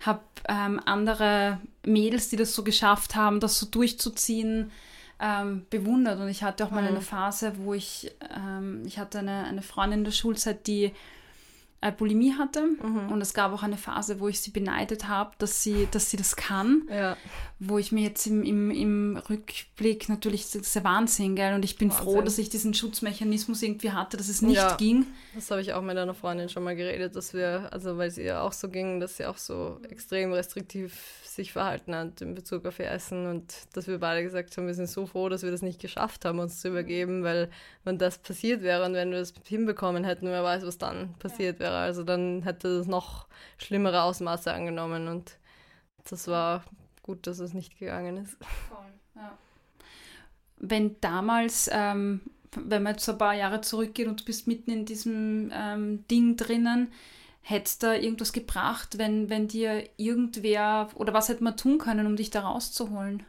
habe 0.00 0.20
ähm, 0.48 0.80
andere 0.84 1.60
Mädels, 1.84 2.28
die 2.28 2.36
das 2.36 2.54
so 2.54 2.64
geschafft 2.64 3.16
haben, 3.16 3.40
das 3.40 3.58
so 3.58 3.66
durchzuziehen, 3.66 4.70
ähm, 5.20 5.66
bewundert. 5.70 6.20
Und 6.20 6.28
ich 6.28 6.42
hatte 6.42 6.64
auch 6.64 6.70
mal 6.70 6.82
mhm. 6.82 6.88
eine 6.88 7.00
Phase, 7.00 7.54
wo 7.58 7.74
ich, 7.74 8.12
ähm, 8.34 8.82
ich 8.86 8.98
hatte 8.98 9.20
eine, 9.20 9.44
eine 9.44 9.62
Freundin 9.62 10.00
in 10.00 10.04
der 10.04 10.12
Schulzeit, 10.12 10.66
die 10.66 10.92
äh, 11.88 11.92
Bulimie 11.92 12.34
hatte. 12.34 12.62
Mhm. 12.66 13.10
Und 13.10 13.20
es 13.20 13.34
gab 13.34 13.52
auch 13.52 13.62
eine 13.62 13.76
Phase, 13.76 14.20
wo 14.20 14.28
ich 14.28 14.40
sie 14.40 14.50
beneidet 14.50 15.08
habe, 15.08 15.32
dass 15.38 15.62
sie, 15.62 15.88
dass 15.90 16.10
sie 16.10 16.16
das 16.16 16.36
kann. 16.36 16.88
Ja. 16.90 17.16
Wo 17.58 17.78
ich 17.78 17.92
mir 17.92 18.02
jetzt 18.02 18.26
im, 18.26 18.42
im, 18.42 18.70
im 18.70 19.16
Rückblick 19.16 20.08
natürlich, 20.08 20.44
das 20.44 20.54
ist 20.56 20.74
der 20.74 20.84
Wahnsinn, 20.84 21.36
gell? 21.36 21.54
Und 21.54 21.64
ich 21.64 21.78
bin 21.78 21.90
Wahnsinn. 21.90 22.04
froh, 22.04 22.20
dass 22.20 22.38
ich 22.38 22.50
diesen 22.50 22.74
Schutzmechanismus 22.74 23.62
irgendwie 23.62 23.92
hatte, 23.92 24.16
dass 24.16 24.28
es 24.28 24.42
nicht 24.42 24.56
ja, 24.56 24.76
ging. 24.76 25.06
Das 25.34 25.50
habe 25.50 25.60
ich 25.60 25.72
auch 25.72 25.82
mit 25.82 25.96
einer 25.96 26.14
Freundin 26.14 26.48
schon 26.48 26.64
mal 26.64 26.76
geredet, 26.76 27.16
dass 27.16 27.32
wir, 27.32 27.68
also 27.72 27.96
weil 27.96 28.08
es 28.08 28.18
ihr 28.18 28.42
auch 28.42 28.52
so 28.52 28.68
ging, 28.68 29.00
dass 29.00 29.16
sie 29.16 29.26
auch 29.26 29.38
so 29.38 29.78
extrem 29.88 30.32
restriktiv 30.32 30.92
sich 31.36 31.52
verhalten 31.52 31.94
hat 31.94 32.20
in 32.20 32.34
Bezug 32.34 32.66
auf 32.66 32.78
ihr 32.80 32.90
Essen 32.90 33.26
und 33.26 33.54
dass 33.74 33.86
wir 33.86 33.98
beide 33.98 34.22
gesagt 34.22 34.56
haben, 34.56 34.66
wir 34.66 34.74
sind 34.74 34.88
so 34.88 35.06
froh, 35.06 35.28
dass 35.28 35.42
wir 35.42 35.50
das 35.50 35.62
nicht 35.62 35.80
geschafft 35.80 36.24
haben, 36.24 36.38
uns 36.40 36.60
zu 36.60 36.68
übergeben, 36.68 37.22
weil 37.22 37.50
wenn 37.84 37.98
das 37.98 38.18
passiert 38.18 38.62
wäre 38.62 38.84
und 38.84 38.94
wenn 38.94 39.10
wir 39.10 39.18
das 39.18 39.32
hinbekommen 39.46 40.02
hätten, 40.02 40.26
wer 40.26 40.42
weiß, 40.42 40.66
was 40.66 40.78
dann 40.78 41.14
passiert 41.18 41.60
wäre. 41.60 41.75
Also 41.78 42.02
dann 42.02 42.42
hätte 42.42 42.78
das 42.78 42.86
noch 42.86 43.26
schlimmere 43.58 44.02
Ausmaße 44.02 44.52
angenommen 44.52 45.08
und 45.08 45.38
das 46.08 46.28
war 46.28 46.64
gut, 47.02 47.26
dass 47.26 47.38
es 47.38 47.54
nicht 47.54 47.78
gegangen 47.78 48.18
ist. 48.18 48.36
Ja. 49.14 49.36
Wenn 50.58 51.00
damals, 51.00 51.70
ähm, 51.72 52.20
wenn 52.54 52.82
man 52.82 52.94
jetzt 52.94 53.04
so 53.04 53.12
ein 53.12 53.18
paar 53.18 53.34
Jahre 53.34 53.60
zurückgeht 53.60 54.08
und 54.08 54.20
du 54.20 54.24
bist 54.24 54.46
mitten 54.46 54.70
in 54.70 54.84
diesem 54.84 55.50
ähm, 55.54 56.06
Ding 56.08 56.36
drinnen, 56.36 56.92
hätte 57.42 57.66
es 57.66 57.78
da 57.78 57.94
irgendwas 57.94 58.32
gebracht, 58.32 58.98
wenn, 58.98 59.30
wenn 59.30 59.48
dir 59.48 59.88
irgendwer 59.96 60.88
oder 60.94 61.12
was 61.12 61.28
hätte 61.28 61.44
man 61.44 61.56
tun 61.56 61.78
können, 61.78 62.06
um 62.06 62.16
dich 62.16 62.30
da 62.30 62.40
rauszuholen? 62.40 63.22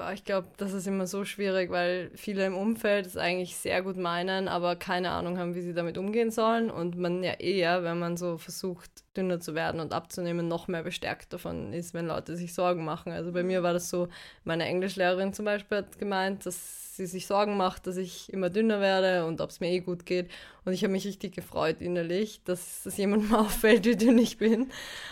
Boah, 0.00 0.14
ich 0.14 0.24
glaube, 0.24 0.48
das 0.56 0.72
ist 0.72 0.86
immer 0.86 1.06
so 1.06 1.26
schwierig, 1.26 1.70
weil 1.70 2.10
viele 2.14 2.46
im 2.46 2.56
Umfeld 2.56 3.04
es 3.04 3.18
eigentlich 3.18 3.54
sehr 3.56 3.82
gut 3.82 3.98
meinen, 3.98 4.48
aber 4.48 4.74
keine 4.74 5.10
Ahnung 5.10 5.36
haben, 5.36 5.54
wie 5.54 5.60
sie 5.60 5.74
damit 5.74 5.98
umgehen 5.98 6.30
sollen. 6.30 6.70
Und 6.70 6.96
man 6.96 7.22
ja 7.22 7.34
eher, 7.34 7.84
wenn 7.84 7.98
man 7.98 8.16
so 8.16 8.38
versucht, 8.38 8.90
dünner 9.14 9.40
zu 9.40 9.54
werden 9.54 9.78
und 9.78 9.92
abzunehmen, 9.92 10.48
noch 10.48 10.68
mehr 10.68 10.84
bestärkt 10.84 11.34
davon 11.34 11.74
ist, 11.74 11.92
wenn 11.92 12.06
Leute 12.06 12.34
sich 12.38 12.54
Sorgen 12.54 12.82
machen. 12.82 13.12
Also 13.12 13.30
bei 13.30 13.42
mir 13.42 13.62
war 13.62 13.74
das 13.74 13.90
so, 13.90 14.08
meine 14.42 14.64
Englischlehrerin 14.64 15.34
zum 15.34 15.44
Beispiel 15.44 15.76
hat 15.76 15.98
gemeint, 15.98 16.46
dass 16.46 16.96
sie 16.96 17.04
sich 17.04 17.26
Sorgen 17.26 17.58
macht, 17.58 17.86
dass 17.86 17.98
ich 17.98 18.32
immer 18.32 18.48
dünner 18.48 18.80
werde 18.80 19.26
und 19.26 19.42
ob 19.42 19.50
es 19.50 19.60
mir 19.60 19.68
eh 19.70 19.80
gut 19.80 20.06
geht. 20.06 20.30
Und 20.64 20.72
ich 20.72 20.82
habe 20.82 20.92
mich 20.92 21.06
richtig 21.06 21.34
gefreut 21.34 21.82
innerlich, 21.82 22.40
dass 22.44 22.86
es 22.86 22.96
jemandem 22.96 23.34
auffällt, 23.34 23.84
wie 23.84 23.96
dünn 23.96 24.16
ich 24.16 24.38
bin. 24.38 24.70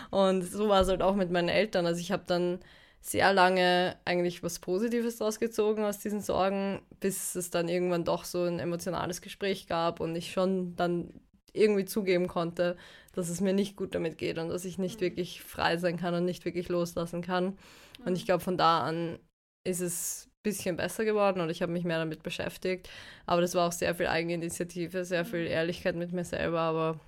Und 0.09 0.41
so 0.41 0.67
war 0.67 0.81
es 0.81 0.87
halt 0.87 1.03
auch 1.03 1.15
mit 1.15 1.29
meinen 1.29 1.49
Eltern. 1.49 1.85
Also 1.85 2.01
ich 2.01 2.11
habe 2.11 2.23
dann 2.25 2.57
sehr 3.01 3.33
lange 3.33 3.95
eigentlich 4.05 4.43
was 4.43 4.59
Positives 4.59 5.17
daraus 5.17 5.39
gezogen 5.39 5.83
aus 5.83 5.99
diesen 5.99 6.21
Sorgen, 6.21 6.81
bis 6.99 7.35
es 7.35 7.49
dann 7.49 7.69
irgendwann 7.69 8.03
doch 8.03 8.25
so 8.25 8.43
ein 8.43 8.59
emotionales 8.59 9.21
Gespräch 9.21 9.67
gab 9.67 9.99
und 9.99 10.15
ich 10.15 10.31
schon 10.31 10.75
dann 10.75 11.13
irgendwie 11.53 11.85
zugeben 11.85 12.27
konnte, 12.27 12.77
dass 13.13 13.29
es 13.29 13.41
mir 13.41 13.53
nicht 13.53 13.75
gut 13.75 13.95
damit 13.95 14.17
geht 14.17 14.37
und 14.37 14.49
dass 14.49 14.65
ich 14.65 14.77
nicht 14.77 14.97
mhm. 14.97 15.05
wirklich 15.05 15.41
frei 15.41 15.77
sein 15.77 15.97
kann 15.97 16.13
und 16.13 16.25
nicht 16.25 16.45
wirklich 16.45 16.69
loslassen 16.69 17.21
kann. 17.21 17.57
Und 18.05 18.15
ich 18.15 18.25
glaube, 18.25 18.43
von 18.43 18.57
da 18.57 18.81
an 18.81 19.19
ist 19.63 19.81
es 19.81 20.29
bisschen 20.41 20.77
besser 20.77 21.03
geworden 21.03 21.41
und 21.41 21.49
ich 21.49 21.61
habe 21.61 21.71
mich 21.71 21.83
mehr 21.83 21.99
damit 21.99 22.23
beschäftigt. 22.23 22.89
Aber 23.25 23.41
das 23.41 23.55
war 23.55 23.67
auch 23.67 23.71
sehr 23.73 23.93
viel 23.95 24.07
Eigeninitiative, 24.07 25.03
sehr 25.03 25.25
viel 25.25 25.41
mhm. 25.41 25.47
Ehrlichkeit 25.47 25.95
mit 25.95 26.11
mir 26.13 26.23
selber. 26.23 26.61
Aber 26.61 26.99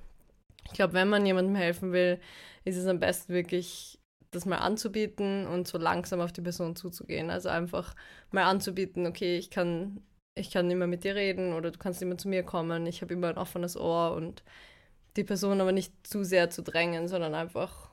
ich 0.65 0.73
glaube, 0.73 0.93
wenn 0.93 1.09
man 1.09 1.25
jemandem 1.25 1.55
helfen 1.55 1.91
will, 1.93 2.19
ist 2.65 2.77
es 2.77 2.87
am 2.87 2.99
besten 2.99 3.33
wirklich, 3.33 3.99
das 4.31 4.45
mal 4.45 4.57
anzubieten 4.57 5.45
und 5.45 5.67
so 5.67 5.77
langsam 5.77 6.21
auf 6.21 6.31
die 6.31 6.41
Person 6.41 6.75
zuzugehen. 6.75 7.29
Also 7.29 7.49
einfach 7.49 7.95
mal 8.31 8.45
anzubieten, 8.45 9.05
okay, 9.05 9.37
ich 9.37 9.49
kann, 9.49 10.01
ich 10.35 10.51
kann 10.51 10.71
immer 10.71 10.87
mit 10.87 11.03
dir 11.03 11.15
reden 11.15 11.53
oder 11.53 11.71
du 11.71 11.77
kannst 11.77 12.01
immer 12.01 12.17
zu 12.17 12.29
mir 12.29 12.43
kommen. 12.43 12.87
Ich 12.87 13.01
habe 13.01 13.13
immer 13.13 13.29
ein 13.29 13.37
offenes 13.37 13.77
Ohr 13.77 14.13
und 14.13 14.43
die 15.17 15.25
Person 15.25 15.59
aber 15.59 15.73
nicht 15.73 15.93
zu 16.07 16.23
sehr 16.23 16.49
zu 16.49 16.63
drängen, 16.63 17.07
sondern 17.07 17.35
einfach 17.35 17.89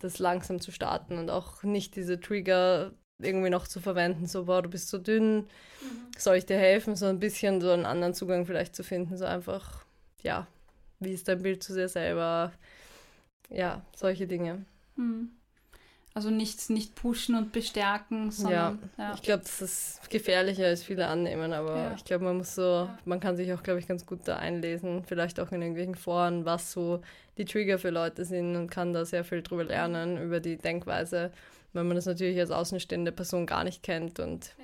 das 0.00 0.18
langsam 0.18 0.60
zu 0.60 0.70
starten 0.70 1.18
und 1.18 1.30
auch 1.30 1.62
nicht 1.62 1.96
diese 1.96 2.20
Trigger 2.20 2.92
irgendwie 3.20 3.50
noch 3.50 3.66
zu 3.66 3.80
verwenden, 3.80 4.26
so, 4.26 4.44
boah, 4.44 4.62
du 4.62 4.68
bist 4.68 4.88
so 4.88 4.98
dünn, 4.98 5.38
mhm. 5.38 5.46
soll 6.16 6.36
ich 6.36 6.46
dir 6.46 6.58
helfen, 6.58 6.94
so 6.94 7.06
ein 7.06 7.18
bisschen 7.18 7.60
so 7.60 7.70
einen 7.70 7.86
anderen 7.86 8.14
Zugang 8.14 8.46
vielleicht 8.46 8.76
zu 8.76 8.84
finden, 8.84 9.16
so 9.16 9.24
einfach, 9.24 9.84
ja, 10.22 10.46
wie 11.00 11.12
ist 11.12 11.26
dein 11.26 11.42
Bild 11.42 11.62
zu 11.62 11.74
dir 11.74 11.88
selber, 11.88 12.52
ja, 13.48 13.82
solche 13.96 14.28
Dinge. 14.28 14.64
Mhm. 14.94 15.30
Also 16.18 16.30
nichts, 16.30 16.68
nicht 16.68 16.96
pushen 16.96 17.36
und 17.36 17.52
bestärken, 17.52 18.32
sondern. 18.32 18.80
Ja, 18.98 19.04
ja. 19.04 19.14
ich 19.14 19.22
glaube, 19.22 19.44
das 19.44 19.62
ist 19.62 20.10
gefährlicher 20.10 20.66
als 20.66 20.82
viele 20.82 21.06
annehmen, 21.06 21.52
aber 21.52 21.76
ja. 21.76 21.94
ich 21.94 22.04
glaube, 22.04 22.24
man 22.24 22.38
muss 22.38 22.56
so, 22.56 22.90
man 23.04 23.20
kann 23.20 23.36
sich 23.36 23.52
auch, 23.52 23.62
glaube 23.62 23.78
ich, 23.78 23.86
ganz 23.86 24.04
gut 24.04 24.20
da 24.24 24.36
einlesen, 24.36 25.04
vielleicht 25.04 25.38
auch 25.38 25.52
in 25.52 25.62
irgendwelchen 25.62 25.94
Foren, 25.94 26.44
was 26.44 26.72
so 26.72 27.02
die 27.36 27.44
Trigger 27.44 27.78
für 27.78 27.90
Leute 27.90 28.24
sind 28.24 28.56
und 28.56 28.68
kann 28.68 28.92
da 28.92 29.04
sehr 29.04 29.22
viel 29.22 29.42
drüber 29.42 29.62
lernen, 29.62 30.20
über 30.20 30.40
die 30.40 30.56
Denkweise 30.56 31.30
weil 31.72 31.84
man 31.84 31.96
das 31.96 32.06
natürlich 32.06 32.38
als 32.38 32.50
außenstehende 32.50 33.12
Person 33.12 33.46
gar 33.46 33.64
nicht 33.64 33.82
kennt 33.82 34.20
und 34.20 34.54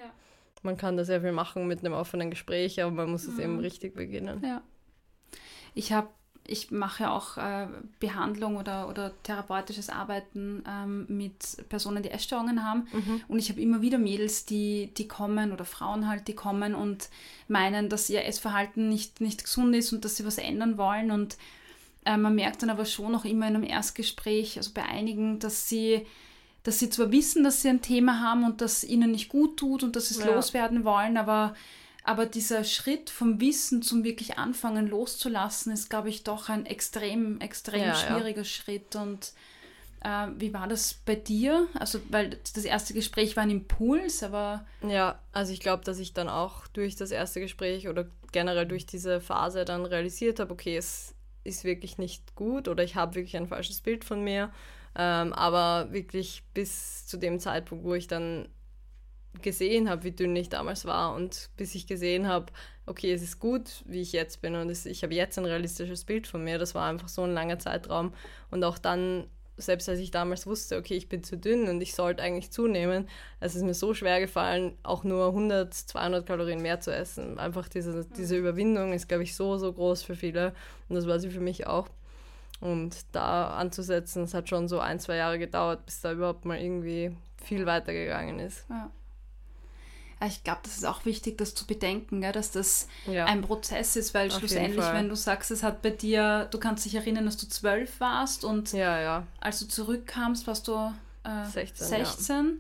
man 0.63 0.77
kann 0.77 0.97
da 0.97 1.05
sehr 1.05 1.21
viel 1.21 1.33
machen 1.33 1.67
mit 1.67 1.81
einem 1.81 1.93
offenen 1.93 2.31
Gespräch, 2.31 2.83
aber 2.83 2.91
man 2.91 3.11
muss 3.11 3.25
es 3.25 3.39
eben 3.39 3.55
mhm. 3.55 3.61
richtig 3.61 3.95
beginnen. 3.95 4.43
Ja. 4.43 4.63
Ich 5.75 5.93
habe 5.93 6.09
ich 6.47 6.71
mache 6.71 7.11
auch 7.11 7.39
äh, 7.39 7.67
Behandlung 8.01 8.57
oder, 8.57 8.89
oder 8.89 9.13
therapeutisches 9.23 9.89
Arbeiten 9.89 10.63
ähm, 10.69 11.07
mit 11.09 11.57
Personen, 11.69 12.03
die 12.03 12.11
Essstörungen 12.11 12.65
haben. 12.65 12.87
Mhm. 12.93 13.23
Und 13.29 13.39
ich 13.39 13.49
habe 13.49 13.61
immer 13.61 13.81
wieder 13.81 13.99
Mädels, 13.99 14.45
die, 14.45 14.91
die 14.97 15.09
kommen 15.09 15.53
oder 15.53 15.65
Frauen 15.65 16.07
halt, 16.09 16.29
die 16.29 16.35
kommen 16.35 16.75
und 16.75 17.09
meinen, 17.49 17.89
dass 17.89 18.11
ihr 18.11 18.25
Essverhalten 18.25 18.89
nicht, 18.89 19.21
nicht 19.21 19.45
gesund 19.45 19.75
ist 19.75 19.93
und 19.93 20.05
dass 20.05 20.17
sie 20.17 20.27
was 20.27 20.37
ändern 20.37 20.77
wollen. 20.77 21.11
Und 21.11 21.39
äh, 22.05 22.19
man 22.19 22.35
merkt 22.35 22.63
dann 22.63 22.71
aber 22.71 22.85
schon 22.85 23.15
auch 23.15 23.25
immer 23.25 23.49
in 23.49 23.57
einem 23.57 23.65
Erstgespräch, 23.65 24.59
also 24.59 24.73
bei 24.75 24.85
einigen, 24.85 25.39
dass 25.39 25.69
sie 25.69 26.07
dass 26.65 26.79
sie 26.79 26.89
zwar 26.89 27.13
wissen, 27.13 27.45
dass 27.45 27.61
sie 27.61 27.69
ein 27.69 27.83
Thema 27.83 28.21
haben 28.21 28.43
und 28.43 28.63
das 28.63 28.85
ihnen 28.85 29.11
nicht 29.11 29.29
gut 29.29 29.59
tut 29.59 29.83
und 29.83 29.97
dass 29.97 30.09
sie 30.09 30.15
es 30.15 30.25
ja. 30.25 30.35
loswerden 30.35 30.85
wollen, 30.85 31.19
aber, 31.19 31.55
aber 32.05 32.27
dieser 32.27 32.65
Schritt 32.65 33.11
vom 33.11 33.41
Wissen 33.41 33.83
zum 33.83 34.05
wirklich 34.05 34.39
anfangen 34.39 34.87
loszulassen, 34.87 35.73
ist, 35.73 35.91
glaube 35.91 36.11
ich, 36.11 36.23
doch 36.23 36.49
ein 36.49 36.67
extrem, 36.67 37.41
extrem 37.41 37.81
ja, 37.81 37.95
schwieriger 37.95 38.43
ja. 38.43 38.45
Schritt. 38.45 38.95
Und 38.95 39.33
äh, 40.03 40.29
wie 40.37 40.55
war 40.55 40.69
das 40.69 40.95
bei 40.95 41.17
dir? 41.17 41.67
Also, 41.75 42.01
weil 42.11 42.39
das 42.55 42.65
erste 42.65 42.95
Gespräch 42.95 43.37
war 43.37 43.43
ein 43.43 43.51
Impuls, 43.51 44.23
aber. 44.23 44.65
Ja, 44.87 45.19
also 45.33 45.53
ich 45.53 45.61
glaube, 45.61 45.85
dass 45.85 45.99
ich 45.99 46.13
dann 46.13 46.29
auch 46.29 46.67
durch 46.69 46.95
das 46.95 47.11
erste 47.11 47.41
Gespräch 47.41 47.89
oder 47.89 48.07
generell 48.31 48.67
durch 48.67 48.87
diese 48.87 49.21
Phase 49.21 49.65
dann 49.65 49.85
realisiert 49.87 50.41
habe, 50.41 50.53
okay, 50.53 50.77
es 50.77 51.15
ist 51.43 51.65
wirklich 51.65 51.99
nicht 51.99 52.35
gut 52.37 52.69
oder 52.69 52.85
ich 52.85 52.97
habe 52.97 53.17
wirklich 53.17 53.37
ein 53.37 53.49
falsches 53.49 53.81
Bild 53.81 54.05
von 54.05 54.23
mir 54.23 54.51
ähm, 54.97 55.33
aber 55.33 55.93
wirklich 55.93 56.45
bis 56.55 57.07
zu 57.07 57.17
dem 57.17 57.41
Zeitpunkt, 57.41 57.85
wo 57.85 57.95
ich 57.95 58.07
dann 58.07 58.49
gesehen 59.43 59.89
habe, 59.89 60.05
wie 60.05 60.13
dünn 60.13 60.35
ich 60.37 60.49
damals 60.49 60.85
war 60.85 61.15
und 61.15 61.51
bis 61.57 61.75
ich 61.75 61.87
gesehen 61.87 62.29
habe, 62.29 62.47
okay, 62.87 63.13
es 63.13 63.23
ist 63.23 63.41
gut, 63.41 63.83
wie 63.87 64.01
ich 64.01 64.13
jetzt 64.13 64.43
bin 64.43 64.55
und 64.55 64.69
es, 64.69 64.87
ich 64.87 65.03
habe 65.03 65.15
jetzt 65.15 65.39
ein 65.39 65.45
realistisches 65.45 66.05
Bild 66.05 66.27
von 66.27 66.45
mir. 66.45 66.59
Das 66.59 66.75
war 66.75 66.89
einfach 66.89 67.09
so 67.09 67.23
ein 67.23 67.33
langer 67.33 67.59
Zeitraum. 67.59 68.13
Und 68.51 68.63
auch 68.65 68.79
dann, 68.79 69.27
selbst 69.57 69.89
als 69.89 70.01
ich 70.01 70.11
damals 70.11 70.47
wusste, 70.47 70.77
okay, 70.77 70.95
ich 70.95 71.09
bin 71.09 71.25
zu 71.25 71.39
dünn 71.39 71.69
und 71.69 71.81
ich 71.81 71.95
sollte 71.95 72.23
eigentlich 72.23 72.51
zunehmen, 72.51 73.09
es 73.41 73.55
ist 73.55 73.63
mir 73.63 73.75
so 73.75 73.95
schwer 73.95 74.21
gefallen, 74.21 74.77
auch 74.83 75.05
nur 75.05 75.29
100, 75.29 75.73
200 75.73 76.27
Kalorien 76.27 76.61
mehr 76.61 76.81
zu 76.81 76.95
essen. 76.95 77.39
Einfach 77.39 77.69
diese, 77.69 78.05
diese 78.17 78.37
Überwindung 78.37 78.93
ist, 78.93 79.09
glaube 79.09 79.23
ich, 79.23 79.35
so, 79.35 79.57
so 79.57 79.73
groß 79.73 80.03
für 80.03 80.17
viele 80.17 80.53
und 80.89 80.97
das 80.97 81.07
war 81.07 81.19
sie 81.19 81.31
für 81.31 81.41
mich 81.41 81.67
auch. 81.67 81.89
Und 82.61 82.97
da 83.13 83.49
anzusetzen, 83.49 84.25
es 84.25 84.35
hat 84.35 84.49
schon 84.49 84.69
so 84.69 84.79
ein, 84.79 85.01
zwei 85.01 85.17
Jahre 85.17 85.39
gedauert, 85.39 85.85
bis 85.87 86.01
da 86.01 86.13
überhaupt 86.13 86.45
mal 86.45 86.59
irgendwie 86.59 87.15
viel 87.43 87.67
weitergegangen 87.67 88.39
ist. 88.39 88.67
Ja. 88.71 88.91
Ich 90.27 90.45
glaube, 90.45 90.61
das 90.63 90.77
ist 90.77 90.85
auch 90.85 91.05
wichtig, 91.05 91.39
das 91.39 91.55
zu 91.55 91.67
bedenken, 91.67 92.21
gell? 92.21 92.33
dass 92.33 92.51
das 92.51 92.89
ja. 93.07 93.27
ein 93.27 93.43
Prozess 93.43 93.97
ist, 93.97 94.15
weil 94.15 94.29
Auf 94.31 94.39
schlussendlich, 94.39 94.85
wenn 94.85 95.09
du 95.09 95.17
sagst, 95.17 95.51
es 95.51 95.63
hat 95.63 95.83
bei 95.83 95.91
dir, 95.91 96.49
du 96.51 96.59
kannst 96.59 96.85
dich 96.85 96.95
erinnern, 96.95 97.25
dass 97.25 97.37
du 97.37 97.47
zwölf 97.49 98.01
warst 98.01 98.45
und 98.45 98.73
ja, 98.73 99.01
ja. 99.01 99.27
als 99.41 99.61
du 99.61 99.67
zurückkamst, 99.67 100.47
warst 100.47 100.69
du 100.69 100.93
äh, 101.25 101.45
16. 101.51 101.87
16. 101.87 102.59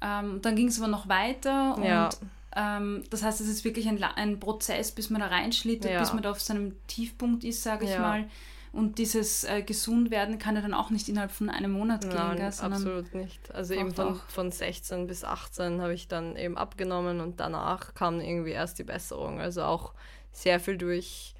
Ähm, 0.00 0.40
dann 0.42 0.56
ging 0.56 0.68
es 0.68 0.78
aber 0.78 0.88
noch 0.88 1.08
weiter 1.08 1.76
und 1.76 2.18
ähm, 2.56 3.04
das 3.10 3.22
heißt, 3.22 3.40
es 3.40 3.48
ist 3.48 3.64
wirklich 3.64 3.88
ein, 3.88 4.02
ein 4.02 4.40
Prozess, 4.40 4.92
bis 4.92 5.10
man 5.10 5.20
da 5.20 5.28
reinschlittert, 5.28 5.98
bis 5.98 6.12
man 6.12 6.22
da 6.22 6.30
auf 6.30 6.40
seinem 6.40 6.74
Tiefpunkt 6.86 7.44
ist, 7.44 7.62
sage 7.62 7.84
ich 7.84 7.98
mal. 7.98 8.28
Und 8.72 8.98
dieses 8.98 9.44
äh, 9.44 9.62
Gesundwerden 9.62 10.38
kann 10.38 10.56
ja 10.56 10.62
dann 10.62 10.74
auch 10.74 10.90
nicht 10.90 11.08
innerhalb 11.08 11.30
von 11.30 11.48
einem 11.48 11.72
Monat 11.72 12.02
gehen. 12.02 12.14
Nein, 12.14 12.36
gell, 12.36 12.52
absolut 12.60 13.14
nicht. 13.14 13.54
Also 13.54 13.74
eben 13.74 13.92
von, 13.92 14.20
von 14.28 14.50
16 14.50 15.06
bis 15.06 15.24
18 15.24 15.80
habe 15.80 15.94
ich 15.94 16.08
dann 16.08 16.36
eben 16.36 16.56
abgenommen 16.56 17.20
und 17.20 17.40
danach 17.40 17.94
kam 17.94 18.20
irgendwie 18.20 18.50
erst 18.50 18.78
die 18.78 18.84
Besserung. 18.84 19.40
Also 19.40 19.62
auch 19.62 19.94
sehr 20.32 20.60
viel 20.60 20.76
durch 20.76 21.34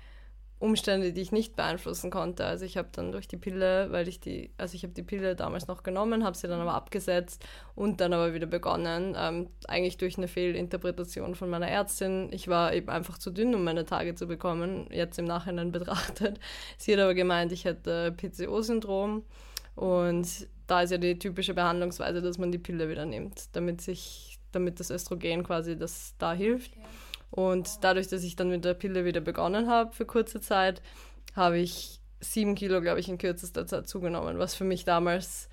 Umstände, 0.60 1.12
die 1.12 1.20
ich 1.20 1.30
nicht 1.30 1.54
beeinflussen 1.54 2.10
konnte. 2.10 2.44
Also 2.44 2.64
ich 2.64 2.76
habe 2.76 2.88
dann 2.90 3.12
durch 3.12 3.28
die 3.28 3.36
Pille, 3.36 3.92
weil 3.92 4.08
ich 4.08 4.18
die, 4.18 4.50
also 4.58 4.74
ich 4.74 4.82
habe 4.82 4.92
die 4.92 5.04
Pille 5.04 5.36
damals 5.36 5.68
noch 5.68 5.84
genommen, 5.84 6.24
habe 6.24 6.36
sie 6.36 6.48
dann 6.48 6.60
aber 6.60 6.74
abgesetzt 6.74 7.44
und 7.76 8.00
dann 8.00 8.12
aber 8.12 8.34
wieder 8.34 8.46
begonnen, 8.46 9.14
ähm, 9.16 9.50
eigentlich 9.68 9.98
durch 9.98 10.18
eine 10.18 10.26
Fehlinterpretation 10.26 11.36
von 11.36 11.48
meiner 11.48 11.68
Ärztin. 11.68 12.30
Ich 12.32 12.48
war 12.48 12.74
eben 12.74 12.88
einfach 12.88 13.18
zu 13.18 13.30
dünn, 13.30 13.54
um 13.54 13.62
meine 13.62 13.84
Tage 13.84 14.16
zu 14.16 14.26
bekommen, 14.26 14.88
jetzt 14.90 15.18
im 15.20 15.26
Nachhinein 15.26 15.70
betrachtet. 15.72 16.40
Sie 16.76 16.92
hat 16.92 17.00
aber 17.00 17.14
gemeint, 17.14 17.52
ich 17.52 17.64
hätte 17.64 18.12
PCO-Syndrom 18.12 19.22
und 19.76 20.48
da 20.66 20.82
ist 20.82 20.90
ja 20.90 20.98
die 20.98 21.20
typische 21.20 21.54
Behandlungsweise, 21.54 22.20
dass 22.20 22.36
man 22.36 22.50
die 22.50 22.58
Pille 22.58 22.88
wieder 22.88 23.06
nimmt, 23.06 23.54
damit 23.54 23.80
sich, 23.80 24.40
damit 24.50 24.80
das 24.80 24.90
Östrogen 24.90 25.44
quasi 25.44 25.78
das 25.78 26.14
da 26.18 26.32
hilft. 26.32 26.72
Okay. 26.72 26.86
Und 27.30 27.84
dadurch, 27.84 28.08
dass 28.08 28.22
ich 28.22 28.36
dann 28.36 28.48
mit 28.48 28.64
der 28.64 28.74
Pille 28.74 29.04
wieder 29.04 29.20
begonnen 29.20 29.68
habe 29.68 29.92
für 29.92 30.06
kurze 30.06 30.40
Zeit, 30.40 30.82
habe 31.34 31.58
ich 31.58 32.00
sieben 32.20 32.54
Kilo, 32.54 32.80
glaube 32.80 33.00
ich, 33.00 33.08
in 33.08 33.18
kürzester 33.18 33.66
Zeit 33.66 33.86
zugenommen, 33.88 34.38
was 34.38 34.54
für 34.54 34.64
mich 34.64 34.84
damals 34.84 35.48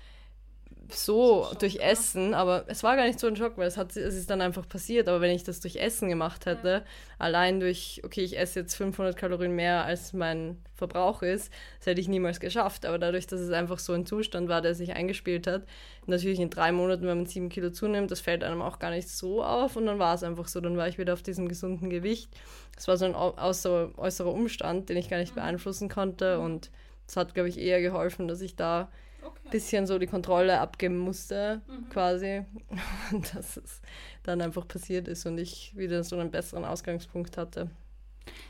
so 0.90 1.48
durch 1.58 1.76
Essen, 1.76 2.34
aber 2.34 2.64
es 2.68 2.82
war 2.82 2.96
gar 2.96 3.06
nicht 3.06 3.18
so 3.18 3.26
ein 3.26 3.36
Schock, 3.36 3.56
weil 3.56 3.66
es, 3.66 3.76
hat, 3.76 3.96
es 3.96 4.14
ist 4.14 4.30
dann 4.30 4.40
einfach 4.40 4.68
passiert. 4.68 5.08
Aber 5.08 5.20
wenn 5.20 5.30
ich 5.30 5.44
das 5.44 5.60
durch 5.60 5.76
Essen 5.76 6.08
gemacht 6.08 6.46
hätte, 6.46 6.68
ja. 6.68 6.82
allein 7.18 7.60
durch, 7.60 8.02
okay, 8.04 8.22
ich 8.22 8.38
esse 8.38 8.60
jetzt 8.60 8.74
500 8.74 9.16
Kalorien 9.16 9.52
mehr, 9.52 9.84
als 9.84 10.12
mein 10.12 10.58
Verbrauch 10.74 11.22
ist, 11.22 11.52
das 11.78 11.86
hätte 11.86 12.00
ich 12.00 12.08
niemals 12.08 12.40
geschafft. 12.40 12.86
Aber 12.86 12.98
dadurch, 12.98 13.26
dass 13.26 13.40
es 13.40 13.50
einfach 13.50 13.78
so 13.78 13.92
ein 13.92 14.06
Zustand 14.06 14.48
war, 14.48 14.62
der 14.62 14.74
sich 14.74 14.92
eingespielt 14.92 15.46
hat, 15.46 15.62
natürlich 16.06 16.40
in 16.40 16.50
drei 16.50 16.72
Monaten, 16.72 17.06
wenn 17.06 17.18
man 17.18 17.26
sieben 17.26 17.48
Kilo 17.48 17.70
zunimmt, 17.70 18.10
das 18.10 18.20
fällt 18.20 18.44
einem 18.44 18.62
auch 18.62 18.78
gar 18.78 18.90
nicht 18.90 19.08
so 19.08 19.42
auf. 19.42 19.76
Und 19.76 19.86
dann 19.86 19.98
war 19.98 20.14
es 20.14 20.22
einfach 20.22 20.48
so, 20.48 20.60
dann 20.60 20.76
war 20.76 20.88
ich 20.88 20.98
wieder 20.98 21.12
auf 21.14 21.22
diesem 21.22 21.48
gesunden 21.48 21.90
Gewicht. 21.90 22.30
Das 22.74 22.88
war 22.88 22.96
so 22.96 23.06
ein 23.06 23.14
äußerer, 23.14 23.92
äußerer 23.96 24.32
Umstand, 24.32 24.88
den 24.88 24.96
ich 24.96 25.08
gar 25.08 25.18
nicht 25.18 25.34
mhm. 25.34 25.40
beeinflussen 25.40 25.88
konnte. 25.88 26.38
Und 26.38 26.70
das 27.06 27.16
hat, 27.16 27.34
glaube 27.34 27.48
ich, 27.48 27.58
eher 27.58 27.80
geholfen, 27.80 28.28
dass 28.28 28.40
ich 28.40 28.56
da 28.56 28.88
okay. 29.26 29.48
bisschen 29.50 29.86
so 29.86 29.98
die 29.98 30.06
Kontrolle 30.06 30.60
abgeben 30.60 30.98
musste, 30.98 31.60
mhm. 31.66 31.88
quasi. 31.90 32.44
Und 33.12 33.34
dass 33.34 33.56
es 33.56 33.80
dann 34.22 34.40
einfach 34.40 34.66
passiert 34.66 35.08
ist 35.08 35.24
und 35.26 35.38
ich 35.38 35.72
wieder 35.76 36.02
so 36.02 36.18
einen 36.18 36.30
besseren 36.30 36.64
Ausgangspunkt 36.64 37.36
hatte. 37.36 37.70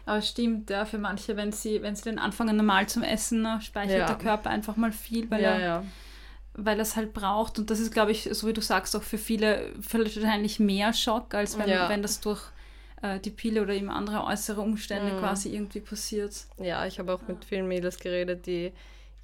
Aber 0.07 0.23
stimmt, 0.23 0.71
ja, 0.71 0.85
für 0.85 0.99
manche, 0.99 1.37
wenn 1.37 1.53
sie, 1.53 1.83
wenn 1.83 1.95
sie 1.95 2.05
dann 2.05 2.19
anfangen 2.19 2.57
normal 2.57 2.89
zum 2.89 3.03
Essen, 3.03 3.43
ne, 3.43 3.59
speichert 3.61 3.99
ja. 3.99 4.07
der 4.07 4.17
Körper 4.17 4.51
einfach 4.51 4.77
mal 4.77 4.93
viel, 4.93 5.31
weil 5.31 5.43
ja, 5.43 5.51
er 5.51 5.61
ja. 5.61 5.85
weil 6.55 6.79
er 6.79 6.83
es 6.83 6.97
halt 6.97 7.13
braucht. 7.13 7.59
Und 7.59 7.71
das 7.71 7.79
ist, 7.79 7.93
glaube 7.93 8.13
ich, 8.13 8.29
so 8.33 8.47
wie 8.47 8.55
du 8.55 8.63
sagst, 8.63 8.97
auch 8.97 9.03
für 9.03 9.19
viele 9.19 9.73
wahrscheinlich 9.91 10.59
mehr 10.59 10.95
Schock, 10.95 11.35
als 11.35 11.59
wenn, 11.59 11.69
wenn 11.69 12.01
das 12.01 12.21
durch 12.21 12.41
äh, 13.03 13.21
die 13.21 13.31
Pille 13.31 13.63
oder 13.63 13.75
eben 13.75 13.91
andere 13.91 14.25
äußere 14.25 14.61
Umstände 14.61 15.13
mhm. 15.13 15.19
quasi 15.19 15.55
irgendwie 15.55 15.81
passiert. 15.81 16.47
Ja, 16.59 16.87
ich 16.87 16.99
habe 16.99 17.13
auch 17.13 17.27
mit 17.29 17.45
vielen 17.45 17.69
Mädels 17.69 17.99
geredet, 17.99 18.47
die 18.47 18.73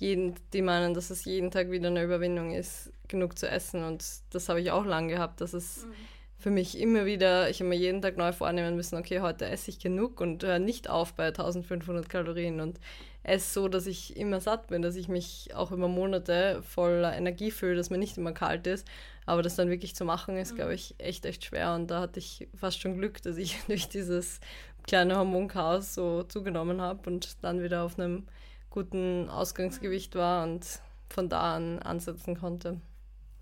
jeden, 0.02 0.34
die 0.52 0.62
meinen, 0.62 0.94
dass 0.94 1.10
es 1.10 1.24
jeden 1.24 1.52
Tag 1.52 1.70
wieder 1.70 1.86
eine 1.86 2.02
Überwindung 2.02 2.52
ist, 2.52 2.92
genug 3.06 3.38
zu 3.38 3.48
essen. 3.48 3.84
Und 3.84 4.04
das 4.30 4.48
habe 4.48 4.60
ich 4.60 4.72
auch 4.72 4.84
lange 4.84 5.14
gehabt, 5.14 5.40
dass 5.40 5.52
es 5.52 5.86
mhm. 5.86 5.92
für 6.38 6.50
mich 6.50 6.80
immer 6.80 7.06
wieder, 7.06 7.48
ich 7.48 7.60
habe 7.60 7.68
mir 7.68 7.76
jeden 7.76 8.02
Tag 8.02 8.16
neu 8.16 8.32
vornehmen 8.32 8.74
müssen, 8.74 8.96
okay, 8.96 9.20
heute 9.20 9.46
esse 9.46 9.70
ich 9.70 9.78
genug 9.78 10.20
und 10.20 10.42
höre 10.42 10.58
nicht 10.58 10.90
auf 10.90 11.14
bei 11.14 11.28
1500 11.28 12.08
Kalorien 12.08 12.60
und 12.60 12.80
esse 13.22 13.52
so, 13.52 13.68
dass 13.68 13.86
ich 13.86 14.16
immer 14.16 14.40
satt 14.40 14.66
bin, 14.66 14.82
dass 14.82 14.96
ich 14.96 15.06
mich 15.06 15.54
auch 15.54 15.70
über 15.70 15.86
Monate 15.86 16.60
voller 16.62 17.16
Energie 17.16 17.52
fühle, 17.52 17.76
dass 17.76 17.90
mir 17.90 17.98
nicht 17.98 18.18
immer 18.18 18.32
kalt 18.32 18.66
ist. 18.66 18.84
Aber 19.24 19.42
das 19.42 19.54
dann 19.54 19.70
wirklich 19.70 19.94
zu 19.94 20.04
machen, 20.04 20.36
ist, 20.36 20.52
mhm. 20.52 20.56
glaube 20.56 20.74
ich, 20.74 20.96
echt, 20.98 21.26
echt 21.26 21.44
schwer. 21.44 21.76
Und 21.76 21.92
da 21.92 22.00
hatte 22.00 22.18
ich 22.18 22.48
fast 22.56 22.80
schon 22.80 22.98
Glück, 22.98 23.22
dass 23.22 23.36
ich 23.36 23.56
durch 23.68 23.88
dieses 23.88 24.40
kleine 24.84 25.16
Hormonchaos 25.16 25.94
so 25.94 26.24
zugenommen 26.24 26.80
habe 26.80 27.08
und 27.08 27.36
dann 27.42 27.62
wieder 27.62 27.84
auf 27.84 28.00
einem 28.00 28.26
guten 28.72 29.28
Ausgangsgewicht 29.28 30.14
war 30.16 30.44
und 30.44 30.66
von 31.08 31.28
da 31.28 31.54
an 31.56 31.78
ansetzen 31.78 32.36
konnte. 32.36 32.80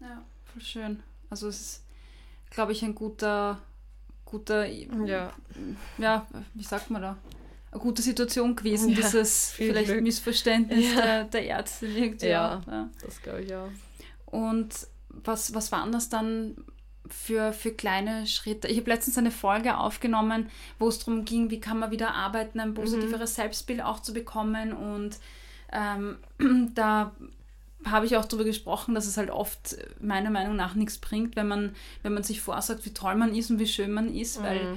Ja, 0.00 0.22
voll 0.44 0.62
schön. 0.62 1.02
Also 1.30 1.48
es 1.48 1.60
ist, 1.60 1.84
glaube 2.50 2.72
ich, 2.72 2.82
ein 2.82 2.94
guter, 2.94 3.58
guter, 4.24 4.66
ja. 4.66 5.32
ja, 5.98 6.26
wie 6.54 6.64
sagt 6.64 6.90
man 6.90 7.02
da? 7.02 7.16
Eine 7.70 7.80
gute 7.80 8.02
Situation 8.02 8.56
gewesen, 8.56 8.88
ja, 8.90 8.96
dieses 8.96 9.50
vielleicht 9.50 9.86
Glück. 9.86 10.02
Missverständnis 10.02 10.92
ja. 10.92 11.00
der, 11.00 11.24
der 11.24 11.48
Ärztin 11.48 11.96
irgendwie. 11.96 12.26
Ja, 12.26 12.60
ja. 12.66 12.88
das 13.00 13.22
glaube 13.22 13.42
ich 13.42 13.54
auch. 13.54 13.70
Und 14.26 14.74
was, 15.08 15.54
was 15.54 15.70
waren 15.70 15.92
das 15.92 16.08
dann 16.08 16.56
für, 17.12 17.52
für 17.52 17.72
kleine 17.72 18.26
Schritte. 18.26 18.68
Ich 18.68 18.78
habe 18.78 18.90
letztens 18.90 19.18
eine 19.18 19.30
Folge 19.30 19.76
aufgenommen, 19.76 20.50
wo 20.78 20.88
es 20.88 20.98
darum 20.98 21.24
ging, 21.24 21.50
wie 21.50 21.60
kann 21.60 21.78
man 21.78 21.90
wieder 21.90 22.14
arbeiten, 22.14 22.60
ein 22.60 22.74
positiveres 22.74 23.32
mhm. 23.32 23.42
Selbstbild 23.42 23.82
auch 23.82 24.00
zu 24.00 24.12
bekommen. 24.12 24.72
Und 24.72 25.18
ähm, 25.72 26.18
da 26.74 27.12
habe 27.84 28.06
ich 28.06 28.16
auch 28.16 28.24
darüber 28.24 28.44
gesprochen, 28.44 28.94
dass 28.94 29.06
es 29.06 29.16
halt 29.16 29.30
oft 29.30 29.76
meiner 30.00 30.30
Meinung 30.30 30.56
nach 30.56 30.74
nichts 30.74 30.98
bringt, 30.98 31.36
wenn 31.36 31.48
man, 31.48 31.74
wenn 32.02 32.12
man 32.12 32.22
sich 32.22 32.40
vorsagt, 32.40 32.84
wie 32.84 32.94
toll 32.94 33.14
man 33.14 33.34
ist 33.34 33.50
und 33.50 33.58
wie 33.58 33.66
schön 33.66 33.92
man 33.92 34.14
ist, 34.14 34.40
mhm. 34.40 34.44
weil, 34.44 34.76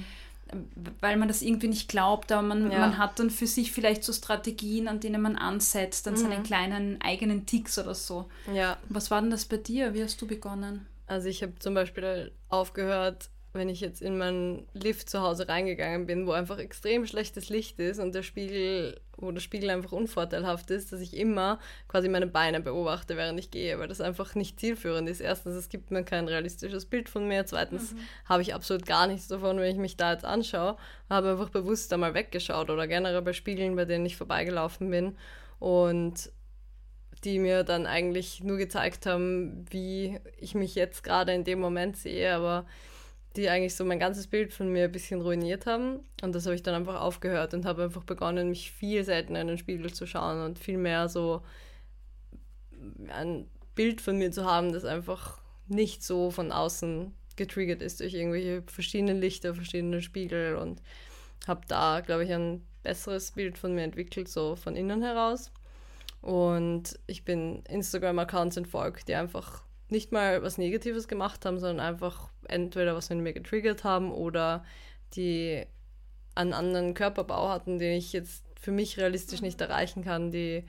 weil 1.01 1.17
man 1.17 1.27
das 1.27 1.41
irgendwie 1.41 1.67
nicht 1.67 1.89
glaubt, 1.89 2.31
aber 2.31 2.41
man, 2.41 2.71
ja. 2.71 2.79
man 2.79 2.97
hat 2.97 3.19
dann 3.19 3.29
für 3.29 3.47
sich 3.47 3.71
vielleicht 3.71 4.03
so 4.03 4.13
Strategien, 4.13 4.87
an 4.87 4.99
denen 4.99 5.21
man 5.21 5.35
ansetzt, 5.35 6.07
an 6.07 6.13
mhm. 6.13 6.17
seinen 6.17 6.43
kleinen 6.43 7.01
eigenen 7.01 7.45
Ticks 7.45 7.77
oder 7.77 7.95
so. 7.95 8.29
Ja. 8.53 8.77
Was 8.89 9.11
war 9.11 9.21
denn 9.21 9.31
das 9.31 9.45
bei 9.45 9.57
dir? 9.57 9.93
Wie 9.93 10.03
hast 10.03 10.21
du 10.21 10.27
begonnen? 10.27 10.85
Also 11.13 11.29
ich 11.29 11.43
habe 11.43 11.53
zum 11.59 11.75
Beispiel 11.75 12.31
aufgehört, 12.49 13.29
wenn 13.53 13.69
ich 13.69 13.81
jetzt 13.81 14.01
in 14.01 14.17
meinen 14.17 14.65
Lift 14.73 15.07
zu 15.07 15.21
Hause 15.21 15.47
reingegangen 15.47 16.07
bin, 16.07 16.25
wo 16.25 16.31
einfach 16.31 16.57
extrem 16.57 17.05
schlechtes 17.05 17.49
Licht 17.49 17.79
ist 17.79 17.99
und 17.99 18.15
der 18.15 18.23
Spiegel, 18.23 18.99
wo 19.15 19.31
der 19.31 19.41
Spiegel 19.41 19.69
einfach 19.69 19.91
unvorteilhaft 19.91 20.71
ist, 20.71 20.91
dass 20.91 21.01
ich 21.01 21.15
immer 21.15 21.59
quasi 21.87 22.09
meine 22.09 22.25
Beine 22.25 22.61
beobachte, 22.61 23.15
während 23.15 23.39
ich 23.39 23.51
gehe, 23.51 23.77
weil 23.77 23.87
das 23.87 24.01
einfach 24.01 24.33
nicht 24.33 24.59
zielführend 24.59 25.07
ist. 25.07 25.21
Erstens, 25.21 25.53
es 25.53 25.69
gibt 25.69 25.91
mir 25.91 26.03
kein 26.03 26.27
realistisches 26.27 26.87
Bild 26.87 27.09
von 27.09 27.27
mir. 27.27 27.45
Zweitens 27.45 27.93
mhm. 27.93 27.99
habe 28.25 28.41
ich 28.41 28.55
absolut 28.55 28.87
gar 28.87 29.05
nichts 29.05 29.27
davon, 29.27 29.59
wenn 29.59 29.71
ich 29.71 29.77
mich 29.77 29.97
da 29.97 30.13
jetzt 30.13 30.25
anschaue. 30.25 30.77
Habe 31.11 31.29
einfach 31.29 31.49
bewusst 31.49 31.91
da 31.91 31.97
mal 31.97 32.15
weggeschaut 32.15 32.71
oder 32.71 32.87
generell 32.87 33.21
bei 33.21 33.33
Spiegeln, 33.33 33.75
bei 33.75 33.85
denen 33.85 34.07
ich 34.07 34.17
vorbeigelaufen 34.17 34.89
bin. 34.89 35.15
Und 35.59 36.31
die 37.23 37.39
mir 37.39 37.63
dann 37.63 37.85
eigentlich 37.85 38.43
nur 38.43 38.57
gezeigt 38.57 39.05
haben, 39.05 39.65
wie 39.69 40.19
ich 40.37 40.55
mich 40.55 40.75
jetzt 40.75 41.03
gerade 41.03 41.33
in 41.33 41.43
dem 41.43 41.59
Moment 41.59 41.97
sehe, 41.97 42.33
aber 42.33 42.65
die 43.35 43.49
eigentlich 43.49 43.75
so 43.75 43.83
mein 43.83 43.99
ganzes 43.99 44.27
Bild 44.27 44.53
von 44.53 44.71
mir 44.71 44.85
ein 44.85 44.91
bisschen 44.91 45.21
ruiniert 45.21 45.65
haben. 45.65 46.01
Und 46.21 46.35
das 46.35 46.45
habe 46.45 46.55
ich 46.55 46.63
dann 46.63 46.75
einfach 46.75 47.01
aufgehört 47.01 47.53
und 47.53 47.65
habe 47.65 47.83
einfach 47.83 48.03
begonnen, 48.03 48.49
mich 48.49 48.71
viel 48.71 49.03
seltener 49.03 49.41
in 49.41 49.47
den 49.47 49.57
Spiegel 49.57 49.91
zu 49.91 50.05
schauen 50.05 50.43
und 50.43 50.59
viel 50.59 50.77
mehr 50.77 51.09
so 51.09 51.41
ein 53.07 53.47
Bild 53.75 54.01
von 54.01 54.17
mir 54.17 54.31
zu 54.31 54.45
haben, 54.45 54.71
das 54.71 54.85
einfach 54.85 55.41
nicht 55.67 56.03
so 56.03 56.29
von 56.29 56.51
außen 56.51 57.13
getriggert 57.35 57.81
ist 57.81 57.99
durch 57.99 58.13
irgendwelche 58.13 58.61
verschiedenen 58.67 59.19
Lichter, 59.19 59.55
verschiedene 59.55 60.01
Spiegel 60.01 60.55
und 60.55 60.81
habe 61.47 61.61
da, 61.67 62.01
glaube 62.01 62.25
ich, 62.25 62.31
ein 62.31 62.63
besseres 62.83 63.31
Bild 63.31 63.57
von 63.57 63.73
mir 63.73 63.83
entwickelt, 63.83 64.29
so 64.29 64.55
von 64.55 64.75
innen 64.75 65.01
heraus. 65.01 65.51
Und 66.23 66.97
ich 67.05 67.25
bin 67.25 67.63
Instagram-Accounts 67.65 68.55
entfolgt, 68.55 69.09
die 69.09 69.15
einfach 69.15 69.65
nicht 69.89 70.13
mal 70.13 70.41
was 70.41 70.57
Negatives 70.57 71.09
gemacht 71.09 71.45
haben, 71.45 71.59
sondern 71.59 71.85
einfach 71.85 72.29
entweder 72.47 72.95
was 72.95 73.09
mit 73.09 73.19
mir 73.19 73.33
getriggert 73.33 73.83
haben 73.83 74.09
oder 74.09 74.63
die 75.15 75.65
einen 76.33 76.53
anderen 76.53 76.93
Körperbau 76.93 77.49
hatten, 77.49 77.77
den 77.77 77.97
ich 77.97 78.13
jetzt 78.13 78.45
für 78.57 78.71
mich 78.71 78.97
realistisch 78.97 79.41
nicht 79.41 79.59
erreichen 79.59 80.01
kann, 80.05 80.31
die 80.31 80.63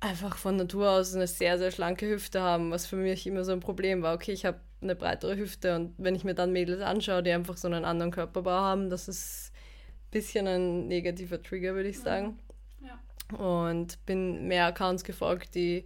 einfach 0.00 0.36
von 0.36 0.56
Natur 0.56 0.90
aus 0.90 1.14
eine 1.14 1.28
sehr, 1.28 1.56
sehr 1.56 1.70
schlanke 1.70 2.08
Hüfte 2.08 2.40
haben, 2.40 2.72
was 2.72 2.86
für 2.86 2.96
mich 2.96 3.24
immer 3.24 3.44
so 3.44 3.52
ein 3.52 3.60
Problem 3.60 4.02
war. 4.02 4.16
Okay, 4.16 4.32
ich 4.32 4.44
habe 4.44 4.58
eine 4.80 4.96
breitere 4.96 5.36
Hüfte 5.36 5.76
und 5.76 5.94
wenn 5.96 6.16
ich 6.16 6.24
mir 6.24 6.34
dann 6.34 6.52
Mädels 6.52 6.82
anschaue, 6.82 7.22
die 7.22 7.30
einfach 7.30 7.56
so 7.56 7.68
einen 7.68 7.84
anderen 7.84 8.10
Körperbau 8.10 8.50
haben, 8.50 8.90
das 8.90 9.06
ist 9.06 9.52
ein 9.52 10.10
bisschen 10.10 10.48
ein 10.48 10.88
negativer 10.88 11.40
Trigger, 11.40 11.74
würde 11.74 11.88
ich 11.88 12.00
sagen. 12.00 12.36
Und 13.36 14.04
bin 14.06 14.48
mehr 14.48 14.66
Accounts 14.66 15.04
gefolgt, 15.04 15.54
die 15.54 15.84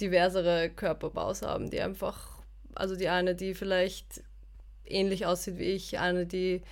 diversere 0.00 0.70
Körperbaus 0.70 1.42
haben, 1.42 1.70
die 1.70 1.80
einfach, 1.80 2.40
also 2.74 2.94
die 2.94 3.08
eine, 3.08 3.34
die 3.34 3.54
vielleicht 3.54 4.22
ähnlich 4.84 5.26
aussieht 5.26 5.58
wie 5.58 5.64
ich, 5.64 5.98
eine, 5.98 6.26
die 6.26 6.62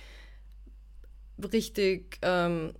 richtig 1.53 2.19
ähm, 2.21 2.73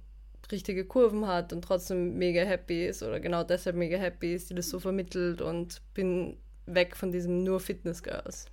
richtige 0.51 0.85
Kurven 0.85 1.27
hat 1.27 1.51
und 1.53 1.61
trotzdem 1.63 2.17
mega 2.17 2.41
happy 2.41 2.87
ist 2.87 3.03
oder 3.03 3.19
genau 3.19 3.43
deshalb 3.43 3.75
mega 3.75 3.97
happy 3.97 4.33
ist, 4.33 4.49
die 4.49 4.55
das 4.55 4.69
so 4.69 4.79
vermittelt 4.79 5.41
und 5.41 5.81
bin 5.93 6.37
weg 6.65 6.95
von 6.95 7.11
diesem 7.11 7.43
nur 7.43 7.59
Fitness 7.59 8.01
Girls. 8.03 8.45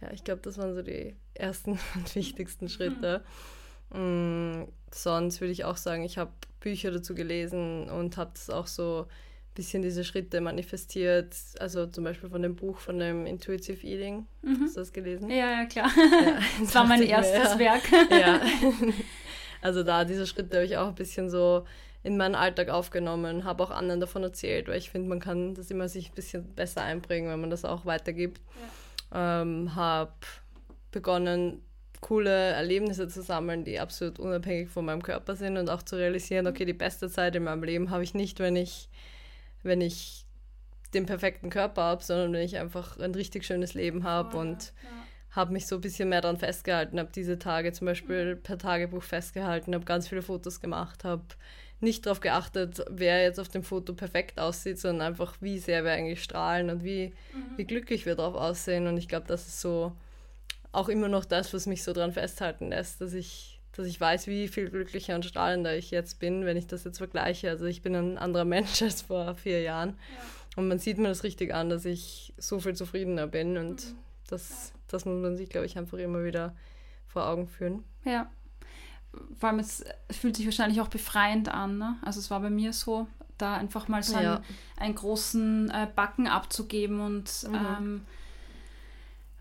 Ja, 0.00 0.10
ich 0.12 0.24
glaube, 0.24 0.40
das 0.42 0.58
waren 0.58 0.74
so 0.74 0.82
die 0.82 1.14
ersten 1.34 1.72
und 1.94 2.14
wichtigsten 2.14 2.68
Schritte. 2.68 3.22
Mhm. 3.92 4.68
sonst 4.92 5.40
würde 5.40 5.52
ich 5.52 5.64
auch 5.64 5.76
sagen, 5.76 6.04
ich 6.04 6.18
habe 6.18 6.30
Bücher 6.60 6.90
dazu 6.90 7.14
gelesen 7.14 7.88
und 7.88 8.16
habe 8.16 8.30
das 8.34 8.50
auch 8.50 8.66
so 8.66 9.06
ein 9.08 9.54
bisschen 9.54 9.82
diese 9.82 10.04
Schritte 10.04 10.40
manifestiert. 10.40 11.34
Also 11.58 11.86
zum 11.86 12.04
Beispiel 12.04 12.28
von 12.30 12.42
dem 12.42 12.54
Buch 12.54 12.78
von 12.78 12.98
dem 12.98 13.26
Intuitive 13.26 13.86
Eating. 13.86 14.26
Mhm. 14.42 14.60
Hast 14.62 14.76
du 14.76 14.80
das 14.80 14.92
gelesen? 14.92 15.30
Ja, 15.30 15.50
ja, 15.50 15.64
klar. 15.64 15.90
Ja, 15.96 16.38
das 16.60 16.74
war 16.74 16.86
mein 16.86 17.02
erstes 17.02 17.54
mir, 17.56 17.60
Werk. 17.60 17.82
Ja. 18.10 18.40
Also 19.62 19.82
da 19.82 20.06
diese 20.06 20.26
Schritte 20.26 20.56
habe 20.56 20.64
ich 20.64 20.78
auch 20.78 20.88
ein 20.88 20.94
bisschen 20.94 21.28
so 21.28 21.66
in 22.02 22.16
meinen 22.16 22.34
Alltag 22.34 22.70
aufgenommen, 22.70 23.44
habe 23.44 23.62
auch 23.62 23.70
anderen 23.70 24.00
davon 24.00 24.22
erzählt, 24.22 24.68
weil 24.68 24.78
ich 24.78 24.90
finde, 24.90 25.10
man 25.10 25.20
kann 25.20 25.54
das 25.54 25.70
immer 25.70 25.86
sich 25.88 26.08
ein 26.08 26.14
bisschen 26.14 26.54
besser 26.54 26.82
einbringen, 26.82 27.30
wenn 27.30 27.40
man 27.42 27.50
das 27.50 27.66
auch 27.66 27.84
weitergibt. 27.84 28.40
Ja. 29.12 29.42
Ähm, 29.42 29.74
habe 29.74 30.12
begonnen, 30.92 31.62
coole 32.00 32.30
Erlebnisse 32.30 33.08
zu 33.08 33.22
sammeln, 33.22 33.64
die 33.64 33.78
absolut 33.78 34.18
unabhängig 34.18 34.70
von 34.70 34.84
meinem 34.84 35.02
Körper 35.02 35.36
sind 35.36 35.56
und 35.56 35.68
auch 35.68 35.82
zu 35.82 35.96
realisieren, 35.96 36.46
okay, 36.46 36.64
die 36.64 36.72
beste 36.72 37.10
Zeit 37.10 37.36
in 37.36 37.44
meinem 37.44 37.62
Leben 37.62 37.90
habe 37.90 38.02
ich 38.02 38.14
nicht, 38.14 38.38
wenn 38.38 38.56
ich, 38.56 38.88
wenn 39.62 39.80
ich 39.80 40.24
den 40.94 41.06
perfekten 41.06 41.50
Körper 41.50 41.82
habe, 41.82 42.02
sondern 42.02 42.32
wenn 42.32 42.42
ich 42.42 42.58
einfach 42.58 42.98
ein 42.98 43.14
richtig 43.14 43.44
schönes 43.44 43.74
Leben 43.74 44.04
habe 44.04 44.36
oh, 44.36 44.40
und 44.40 44.72
ja 44.82 45.00
habe 45.30 45.52
mich 45.52 45.66
so 45.66 45.76
ein 45.76 45.80
bisschen 45.80 46.08
mehr 46.08 46.20
daran 46.20 46.38
festgehalten, 46.38 46.98
habe 46.98 47.10
diese 47.14 47.38
Tage 47.38 47.72
zum 47.72 47.86
Beispiel 47.86 48.36
per 48.36 48.58
Tagebuch 48.58 49.02
festgehalten, 49.02 49.74
habe 49.74 49.84
ganz 49.84 50.08
viele 50.08 50.22
Fotos 50.22 50.60
gemacht, 50.60 51.04
habe 51.04 51.24
nicht 51.80 52.04
darauf 52.04 52.20
geachtet, 52.20 52.84
wer 52.90 53.22
jetzt 53.22 53.40
auf 53.40 53.48
dem 53.48 53.62
Foto 53.62 53.94
perfekt 53.94 54.38
aussieht, 54.38 54.78
sondern 54.78 55.08
einfach, 55.08 55.36
wie 55.40 55.58
sehr 55.58 55.84
wir 55.84 55.92
eigentlich 55.92 56.22
strahlen 56.22 56.68
und 56.68 56.84
wie, 56.84 57.14
mhm. 57.32 57.56
wie 57.56 57.64
glücklich 57.64 58.06
wir 58.06 58.16
darauf 58.16 58.34
aussehen. 58.34 58.86
Und 58.86 58.98
ich 58.98 59.08
glaube, 59.08 59.26
das 59.26 59.46
ist 59.46 59.60
so 59.60 59.92
auch 60.72 60.88
immer 60.88 61.08
noch 61.08 61.24
das, 61.24 61.52
was 61.52 61.66
mich 61.66 61.82
so 61.82 61.92
daran 61.92 62.12
festhalten 62.12 62.68
lässt, 62.68 63.00
dass 63.00 63.12
ich, 63.12 63.60
dass 63.72 63.86
ich 63.86 64.00
weiß, 64.00 64.26
wie 64.26 64.48
viel 64.48 64.70
glücklicher 64.70 65.14
und 65.14 65.24
strahlender 65.24 65.76
ich 65.76 65.90
jetzt 65.90 66.18
bin, 66.18 66.44
wenn 66.44 66.56
ich 66.56 66.66
das 66.66 66.84
jetzt 66.84 66.98
vergleiche. 66.98 67.50
Also 67.50 67.66
ich 67.66 67.82
bin 67.82 67.94
ein 67.94 68.18
anderer 68.18 68.44
Mensch 68.44 68.82
als 68.82 69.02
vor 69.02 69.34
vier 69.34 69.62
Jahren. 69.62 69.90
Ja. 69.90 70.24
Und 70.56 70.68
man 70.68 70.78
sieht 70.78 70.98
mir 70.98 71.08
das 71.08 71.22
richtig 71.24 71.54
an, 71.54 71.70
dass 71.70 71.84
ich 71.84 72.34
so 72.36 72.58
viel 72.60 72.74
zufriedener 72.74 73.26
bin 73.26 73.56
und 73.56 73.86
mhm. 73.86 73.98
das 74.28 74.72
das 74.92 75.04
muss 75.04 75.20
man 75.20 75.36
sich, 75.36 75.48
glaube 75.48 75.66
ich, 75.66 75.78
einfach 75.78 75.98
immer 75.98 76.24
wieder 76.24 76.54
vor 77.06 77.26
Augen 77.26 77.46
führen. 77.46 77.84
Ja. 78.04 78.30
Vor 79.38 79.48
allem, 79.48 79.58
es 79.58 79.84
fühlt 80.10 80.36
sich 80.36 80.46
wahrscheinlich 80.46 80.80
auch 80.80 80.88
befreiend 80.88 81.48
an. 81.48 81.78
Ne? 81.78 81.96
Also 82.02 82.20
es 82.20 82.30
war 82.30 82.40
bei 82.40 82.50
mir 82.50 82.72
so, 82.72 83.08
da 83.38 83.56
einfach 83.56 83.88
mal 83.88 84.02
so 84.02 84.18
ja. 84.18 84.36
einen, 84.36 84.44
einen, 84.76 84.94
großen 84.94 85.70
äh, 85.70 85.88
Backen 85.94 86.28
abzugeben 86.28 87.00
und 87.00 87.46
mhm. 87.48 87.54
ähm, 87.54 88.00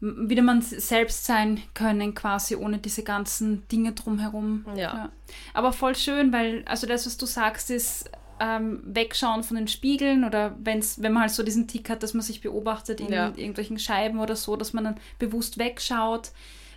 wieder 0.02 0.42
man 0.42 0.62
selbst 0.62 1.26
sein 1.26 1.62
können, 1.74 2.16
quasi 2.16 2.56
ohne 2.56 2.78
diese 2.78 3.04
ganzen 3.04 3.68
Dinge 3.68 3.92
drumherum. 3.92 4.66
Ja. 4.76 4.76
ja. 4.76 5.12
Aber 5.54 5.74
voll 5.74 5.96
schön, 5.96 6.32
weil, 6.32 6.64
also 6.66 6.88
das, 6.88 7.06
was 7.06 7.18
du 7.18 7.26
sagst, 7.26 7.70
ist, 7.70 8.10
ähm, 8.40 8.82
wegschauen 8.86 9.44
von 9.44 9.58
den 9.58 9.68
Spiegeln 9.68 10.24
oder 10.24 10.56
wenn's, 10.64 11.02
wenn 11.02 11.12
man 11.12 11.24
halt 11.24 11.32
so 11.32 11.44
diesen 11.44 11.68
Tick 11.68 11.90
hat, 11.90 12.04
dass 12.04 12.14
man 12.14 12.24
sich 12.24 12.42
beobachtet 12.42 13.02
in 13.02 13.12
ja. 13.12 13.28
irgendwelchen 13.36 13.80
Scheiben 13.80 14.20
oder 14.20 14.36
so, 14.36 14.56
dass 14.56 14.74
man 14.74 14.86
dann 14.86 14.98
bewusst 15.20 15.58
wegschaut, 15.58 16.32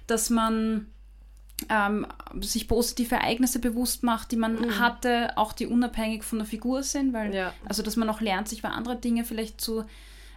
dass 0.06 0.28
man 0.28 0.88
ähm, 1.68 2.06
sich 2.40 2.66
positive 2.66 3.14
Ereignisse 3.14 3.60
bewusst 3.60 4.02
macht, 4.02 4.32
die 4.32 4.36
man 4.36 4.60
mhm. 4.60 4.78
hatte, 4.80 5.36
auch 5.36 5.52
die 5.52 5.66
unabhängig 5.66 6.24
von 6.24 6.38
der 6.38 6.46
Figur 6.46 6.82
sind, 6.82 7.12
weil 7.12 7.32
ja. 7.32 7.52
also 7.68 7.82
dass 7.82 7.96
man 7.96 8.10
auch 8.10 8.20
lernt, 8.20 8.48
sich 8.48 8.62
bei 8.62 8.70
anderen 8.70 9.00
Dingen 9.00 9.24
vielleicht 9.24 9.60
zu 9.60 9.84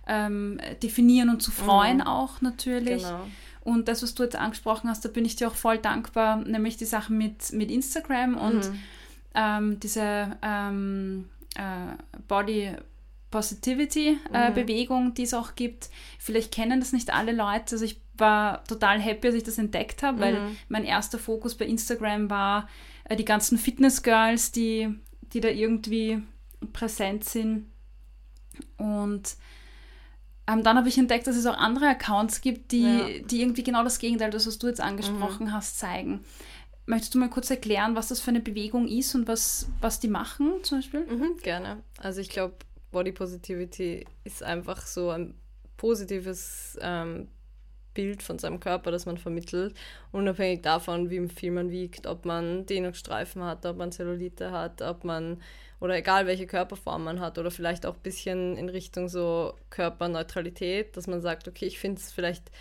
ähm, 0.07 0.59
definieren 0.83 1.29
und 1.29 1.41
zu 1.41 1.51
freuen 1.51 1.97
mhm. 1.97 2.07
auch 2.07 2.41
natürlich. 2.41 3.03
Genau. 3.03 3.27
Und 3.61 3.87
das, 3.87 4.03
was 4.03 4.13
du 4.13 4.23
jetzt 4.23 4.35
angesprochen 4.35 4.89
hast, 4.89 5.03
da 5.03 5.09
bin 5.09 5.25
ich 5.25 5.35
dir 5.35 5.47
auch 5.47 5.55
voll 5.55 5.79
dankbar, 5.79 6.37
nämlich 6.37 6.77
die 6.77 6.85
Sachen 6.85 7.17
mit, 7.17 7.51
mit 7.51 7.71
Instagram 7.71 8.37
und 8.37 8.69
mhm 8.69 8.79
ähm, 9.35 9.79
diese 9.79 10.37
ähm, 10.41 11.29
äh, 11.55 12.19
Body 12.27 12.71
Positivity 13.29 14.17
äh, 14.33 14.49
mhm. 14.49 14.53
Bewegung, 14.53 15.13
die 15.13 15.23
es 15.23 15.33
auch 15.33 15.55
gibt. 15.55 15.89
Vielleicht 16.19 16.53
kennen 16.53 16.79
das 16.79 16.93
nicht 16.93 17.13
alle 17.13 17.33
Leute. 17.33 17.75
Also 17.75 17.83
ich 17.83 17.99
war 18.17 18.63
total 18.63 18.99
happy, 18.99 19.27
als 19.27 19.35
ich 19.35 19.43
das 19.43 19.57
entdeckt 19.57 20.03
habe, 20.03 20.17
mhm. 20.17 20.21
weil 20.21 20.37
mein 20.69 20.85
erster 20.85 21.19
Fokus 21.19 21.55
bei 21.55 21.65
Instagram 21.65 22.29
war 22.29 22.69
äh, 23.03 23.17
die 23.17 23.25
ganzen 23.25 23.57
Fitness 23.57 24.03
Girls, 24.03 24.53
die, 24.53 24.89
die 25.33 25.41
da 25.41 25.49
irgendwie 25.49 26.21
präsent 26.71 27.25
sind. 27.25 27.65
Und 28.77 29.35
ähm, 30.47 30.63
dann 30.63 30.77
habe 30.77 30.87
ich 30.87 30.97
entdeckt, 30.97 31.27
dass 31.27 31.35
es 31.35 31.45
auch 31.45 31.57
andere 31.57 31.87
Accounts 31.87 32.41
gibt, 32.41 32.71
die, 32.71 32.83
ja. 32.83 33.19
die 33.19 33.41
irgendwie 33.41 33.63
genau 33.63 33.83
das 33.83 33.99
Gegenteil, 33.99 34.29
das, 34.29 34.45
was 34.45 34.59
du 34.59 34.67
jetzt 34.67 34.81
angesprochen 34.81 35.47
mhm. 35.47 35.51
hast, 35.53 35.79
zeigen. 35.79 36.23
Möchtest 36.85 37.15
du 37.15 37.19
mal 37.19 37.29
kurz 37.29 37.49
erklären, 37.49 37.95
was 37.95 38.09
das 38.09 38.21
für 38.21 38.29
eine 38.29 38.41
Bewegung 38.41 38.87
ist 38.87 39.15
und 39.15 39.27
was, 39.27 39.67
was 39.81 39.99
die 39.99 40.07
machen 40.07 40.63
zum 40.63 40.79
Beispiel? 40.79 41.05
Mhm, 41.07 41.37
gerne. 41.41 41.81
Also 41.97 42.21
ich 42.21 42.29
glaube, 42.29 42.55
Body 42.91 43.11
Positivity 43.11 44.05
ist 44.23 44.43
einfach 44.43 44.85
so 44.85 45.09
ein 45.09 45.33
positives 45.77 46.77
ähm, 46.79 47.27
Bild 47.95 48.21
von 48.21 48.37
seinem 48.37 48.59
Körper, 48.59 48.91
das 48.91 49.07
man 49.07 49.17
vermittelt, 49.17 49.73
unabhängig 50.11 50.61
davon, 50.61 51.09
wie 51.09 51.27
viel 51.27 51.51
man 51.51 51.71
wiegt, 51.71 52.05
ob 52.05 52.25
man 52.25 52.67
Dehnungsstreifen 52.67 53.43
hat, 53.43 53.65
ob 53.65 53.77
man 53.77 53.91
Zellulite 53.91 54.51
hat, 54.51 54.83
ob 54.83 55.03
man 55.03 55.41
oder 55.79 55.95
egal 55.95 56.25
welche 56.27 56.47
Körperform 56.47 57.03
man 57.03 57.19
hat 57.19 57.37
oder 57.37 57.51
vielleicht 57.51 57.85
auch 57.85 57.95
ein 57.95 58.01
bisschen 58.01 58.57
in 58.57 58.69
Richtung 58.69 59.09
so 59.09 59.55
Körperneutralität, 59.69 60.95
dass 60.95 61.07
man 61.07 61.21
sagt, 61.21 61.47
okay, 61.47 61.65
ich 61.65 61.79
finde 61.79 62.01
es 62.01 62.11
vielleicht 62.11 62.51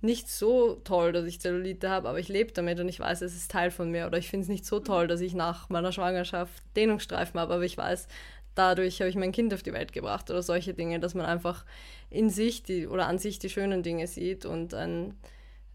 nicht 0.00 0.28
so 0.28 0.74
toll, 0.84 1.12
dass 1.12 1.24
ich 1.24 1.40
Zellulite 1.40 1.88
habe, 1.88 2.08
aber 2.08 2.18
ich 2.18 2.28
lebe 2.28 2.52
damit 2.52 2.78
und 2.78 2.88
ich 2.88 3.00
weiß, 3.00 3.22
es 3.22 3.34
ist 3.34 3.50
Teil 3.50 3.70
von 3.70 3.90
mir. 3.90 4.06
Oder 4.06 4.18
ich 4.18 4.28
finde 4.28 4.44
es 4.44 4.48
nicht 4.48 4.66
so 4.66 4.78
toll, 4.78 5.06
dass 5.06 5.20
ich 5.20 5.34
nach 5.34 5.70
meiner 5.70 5.92
Schwangerschaft 5.92 6.62
Dehnungsstreifen 6.76 7.40
habe, 7.40 7.54
aber 7.54 7.64
ich 7.64 7.78
weiß, 7.78 8.06
dadurch 8.54 9.00
habe 9.00 9.08
ich 9.08 9.16
mein 9.16 9.32
Kind 9.32 9.54
auf 9.54 9.62
die 9.62 9.72
Welt 9.72 9.92
gebracht 9.92 10.30
oder 10.30 10.42
solche 10.42 10.74
Dinge, 10.74 11.00
dass 11.00 11.14
man 11.14 11.26
einfach 11.26 11.64
in 12.10 12.30
sich 12.30 12.62
die 12.62 12.86
oder 12.86 13.06
an 13.06 13.18
sich 13.18 13.38
die 13.38 13.48
schönen 13.48 13.82
Dinge 13.82 14.06
sieht 14.06 14.44
und 14.44 14.74
ein 14.74 15.14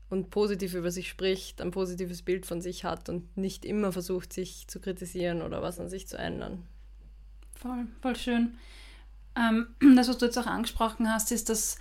und 0.10 0.32
positiv 0.32 0.74
über 0.74 0.90
sich 0.90 1.08
spricht, 1.08 1.62
ein 1.62 1.70
positives 1.72 2.24
Bild 2.24 2.48
von 2.48 2.62
sich 2.62 2.84
hat 2.84 3.10
und 3.10 3.38
nicht 3.38 3.64
immer 3.64 3.92
versucht, 3.92 4.34
sich 4.34 4.68
zu 4.68 4.80
kritisieren 4.80 5.44
oder 5.44 5.62
was 5.62 5.80
an 5.80 5.88
sich 5.88 6.08
zu 6.08 6.18
ändern. 6.18 6.68
Voll, 7.62 7.88
voll 8.02 8.16
schön. 8.16 8.58
Ähm, 9.36 9.68
das, 9.96 10.08
was 10.08 10.18
du 10.18 10.26
jetzt 10.26 10.38
auch 10.38 10.48
angesprochen 10.48 11.12
hast, 11.12 11.32
ist, 11.32 11.50
dass 11.50 11.78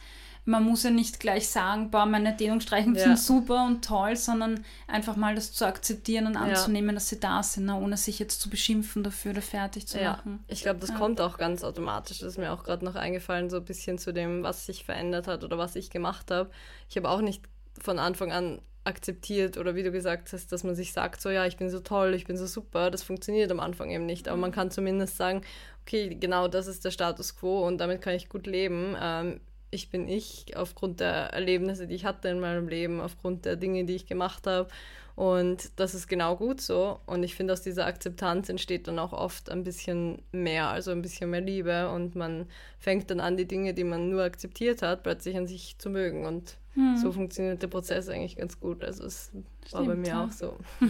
man 0.49 0.65
muss 0.65 0.83
ja 0.83 0.91
nicht 0.91 1.21
gleich 1.21 1.49
sagen, 1.49 1.91
boah, 1.91 2.07
meine 2.07 2.35
Dehnungsstreichen 2.35 2.95
ja. 2.95 3.03
sind 3.03 3.19
super 3.19 3.67
und 3.67 3.85
toll, 3.85 4.17
sondern 4.17 4.65
einfach 4.87 5.15
mal 5.15 5.35
das 5.35 5.53
zu 5.53 5.67
akzeptieren 5.67 6.27
und 6.27 6.37
anzunehmen, 6.39 6.91
ja. 6.91 6.95
dass 6.95 7.11
sie 7.11 7.21
da 7.21 7.43
sind, 7.43 7.67
ne, 7.67 7.77
ohne 7.77 7.99
sich 7.99 8.19
jetzt 8.19 8.41
zu 8.41 8.49
beschimpfen 8.49 9.03
dafür 9.03 9.33
oder 9.33 9.43
fertig 9.43 9.87
zu 9.87 10.01
ja. 10.01 10.13
machen. 10.13 10.43
Ich 10.49 10.63
glaube, 10.63 10.81
das 10.81 10.95
kommt 10.95 11.21
auch 11.21 11.37
ganz 11.37 11.65
automatisch. 11.65 12.21
Das 12.21 12.31
ist 12.31 12.39
mir 12.39 12.51
auch 12.51 12.65
gerade 12.65 12.83
noch 12.83 12.95
eingefallen, 12.95 13.51
so 13.51 13.59
ein 13.59 13.65
bisschen 13.67 13.99
zu 13.99 14.11
dem, 14.11 14.43
was 14.43 14.65
sich 14.65 14.85
verändert 14.85 15.27
hat 15.27 15.45
oder 15.45 15.59
was 15.59 15.77
ich 15.77 15.91
gemacht 15.91 16.31
habe. 16.31 16.51
Ich 16.89 16.97
habe 16.97 17.11
auch 17.11 17.21
nicht 17.21 17.45
von 17.79 17.99
Anfang 17.99 18.33
an 18.33 18.63
akzeptiert 18.89 19.57
oder 19.59 19.75
wie 19.75 19.83
du 19.83 19.93
gesagt 19.93 20.33
hast, 20.33 20.51
dass 20.51 20.65
man 20.65 20.75
sich 20.75 20.93
sagt, 20.93 21.21
so 21.21 21.31
ja, 21.31 21.47
ich 21.47 21.57
bin 21.57 21.71
so 21.71 21.81
toll, 21.81 22.15
ich 22.15 22.25
bin 22.25 22.37
so 22.37 22.47
super, 22.47 22.91
das 22.91 23.03
funktioniert 23.03 23.53
am 23.53 23.61
Anfang 23.61 23.91
eben 23.91 24.07
nicht. 24.07 24.27
Aber 24.29 24.37
man 24.37 24.51
kann 24.51 24.71
zumindest 24.71 25.17
sagen, 25.17 25.43
okay, 25.83 26.17
genau 26.19 26.49
das 26.49 26.67
ist 26.67 26.85
der 26.85 26.91
Status 26.91 27.37
quo 27.37 27.67
und 27.67 27.79
damit 27.79 28.01
kann 28.01 28.15
ich 28.15 28.29
gut 28.29 28.47
leben. 28.47 28.97
Ähm, 29.01 29.41
ich 29.71 29.91
bin 29.91 30.09
ich 30.09 30.57
aufgrund 30.57 31.01
der 31.01 31.33
Erlebnisse, 31.33 31.87
die 31.87 31.95
ich 31.95 32.05
hatte 32.05 32.29
in 32.29 32.41
meinem 32.41 32.69
Leben, 32.69 33.01
aufgrund 33.01 33.45
der 33.45 33.57
Dinge, 33.57 33.85
die 33.85 33.97
ich 33.97 34.07
gemacht 34.07 34.47
habe. 34.47 34.69
Und 35.15 35.73
das 35.81 35.95
ist 35.95 36.07
genau 36.07 36.37
gut 36.37 36.61
so. 36.61 37.01
Und 37.05 37.25
ich 37.25 37.35
finde, 37.35 37.53
aus 37.53 37.61
dieser 37.61 37.87
Akzeptanz 37.87 38.49
entsteht 38.49 38.87
dann 38.87 39.01
auch 39.01 39.13
oft 39.13 39.51
ein 39.51 39.65
bisschen 39.65 40.23
mehr, 40.31 40.69
also 40.69 40.93
ein 40.93 41.03
bisschen 41.03 41.31
mehr 41.31 41.41
Liebe. 41.41 41.91
Und 41.91 42.15
man 42.15 42.47
fängt 42.79 43.11
dann 43.11 43.19
an, 43.19 43.37
die 43.37 43.49
Dinge, 43.49 43.75
die 43.75 43.83
man 43.83 44.11
nur 44.11 44.23
akzeptiert 44.23 44.81
hat, 44.81 45.03
plötzlich 45.03 45.37
an 45.37 45.49
sich 45.49 45.77
zu 45.79 45.91
mögen. 45.91 46.25
Und 46.25 46.57
hm. 46.79 46.97
so 46.97 47.13
funktioniert 47.13 47.61
der 47.61 47.67
Prozess 47.67 48.09
eigentlich 48.09 48.37
ganz 48.37 48.61
gut. 48.61 48.85
Also 48.85 49.05
es 49.05 49.31
Stimmt, 49.31 49.73
war 49.73 49.85
bei 49.85 49.95
mir 49.97 50.09
ja. 50.09 50.25
auch 50.25 50.33
so. 50.33 50.57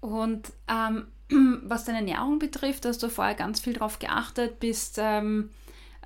Und 0.00 0.52
ähm, 0.68 1.06
was 1.64 1.84
deine 1.84 1.98
Ernährung 1.98 2.38
betrifft, 2.38 2.84
hast 2.84 3.02
du 3.02 3.08
vorher 3.08 3.34
ganz 3.34 3.60
viel 3.60 3.72
darauf 3.72 3.98
geachtet, 3.98 4.60
bist 4.60 4.98
ähm, 4.98 5.50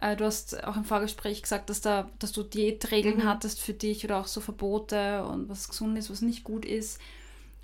äh, 0.01 0.17
du 0.17 0.25
hast 0.25 0.65
auch 0.65 0.77
im 0.77 0.85
Vorgespräch 0.85 1.43
gesagt, 1.43 1.69
dass, 1.69 1.81
da, 1.81 2.09
dass 2.19 2.33
du 2.33 2.43
Diätregeln 2.43 3.19
mhm. 3.19 3.25
hattest 3.25 3.61
für 3.61 3.75
dich 3.75 4.05
oder 4.05 4.19
auch 4.19 4.27
so 4.27 4.41
Verbote 4.41 5.25
und 5.25 5.49
was 5.49 5.69
gesund 5.69 5.99
ist, 5.99 6.11
was 6.11 6.23
nicht 6.23 6.45
gut 6.45 6.65
ist. 6.65 7.01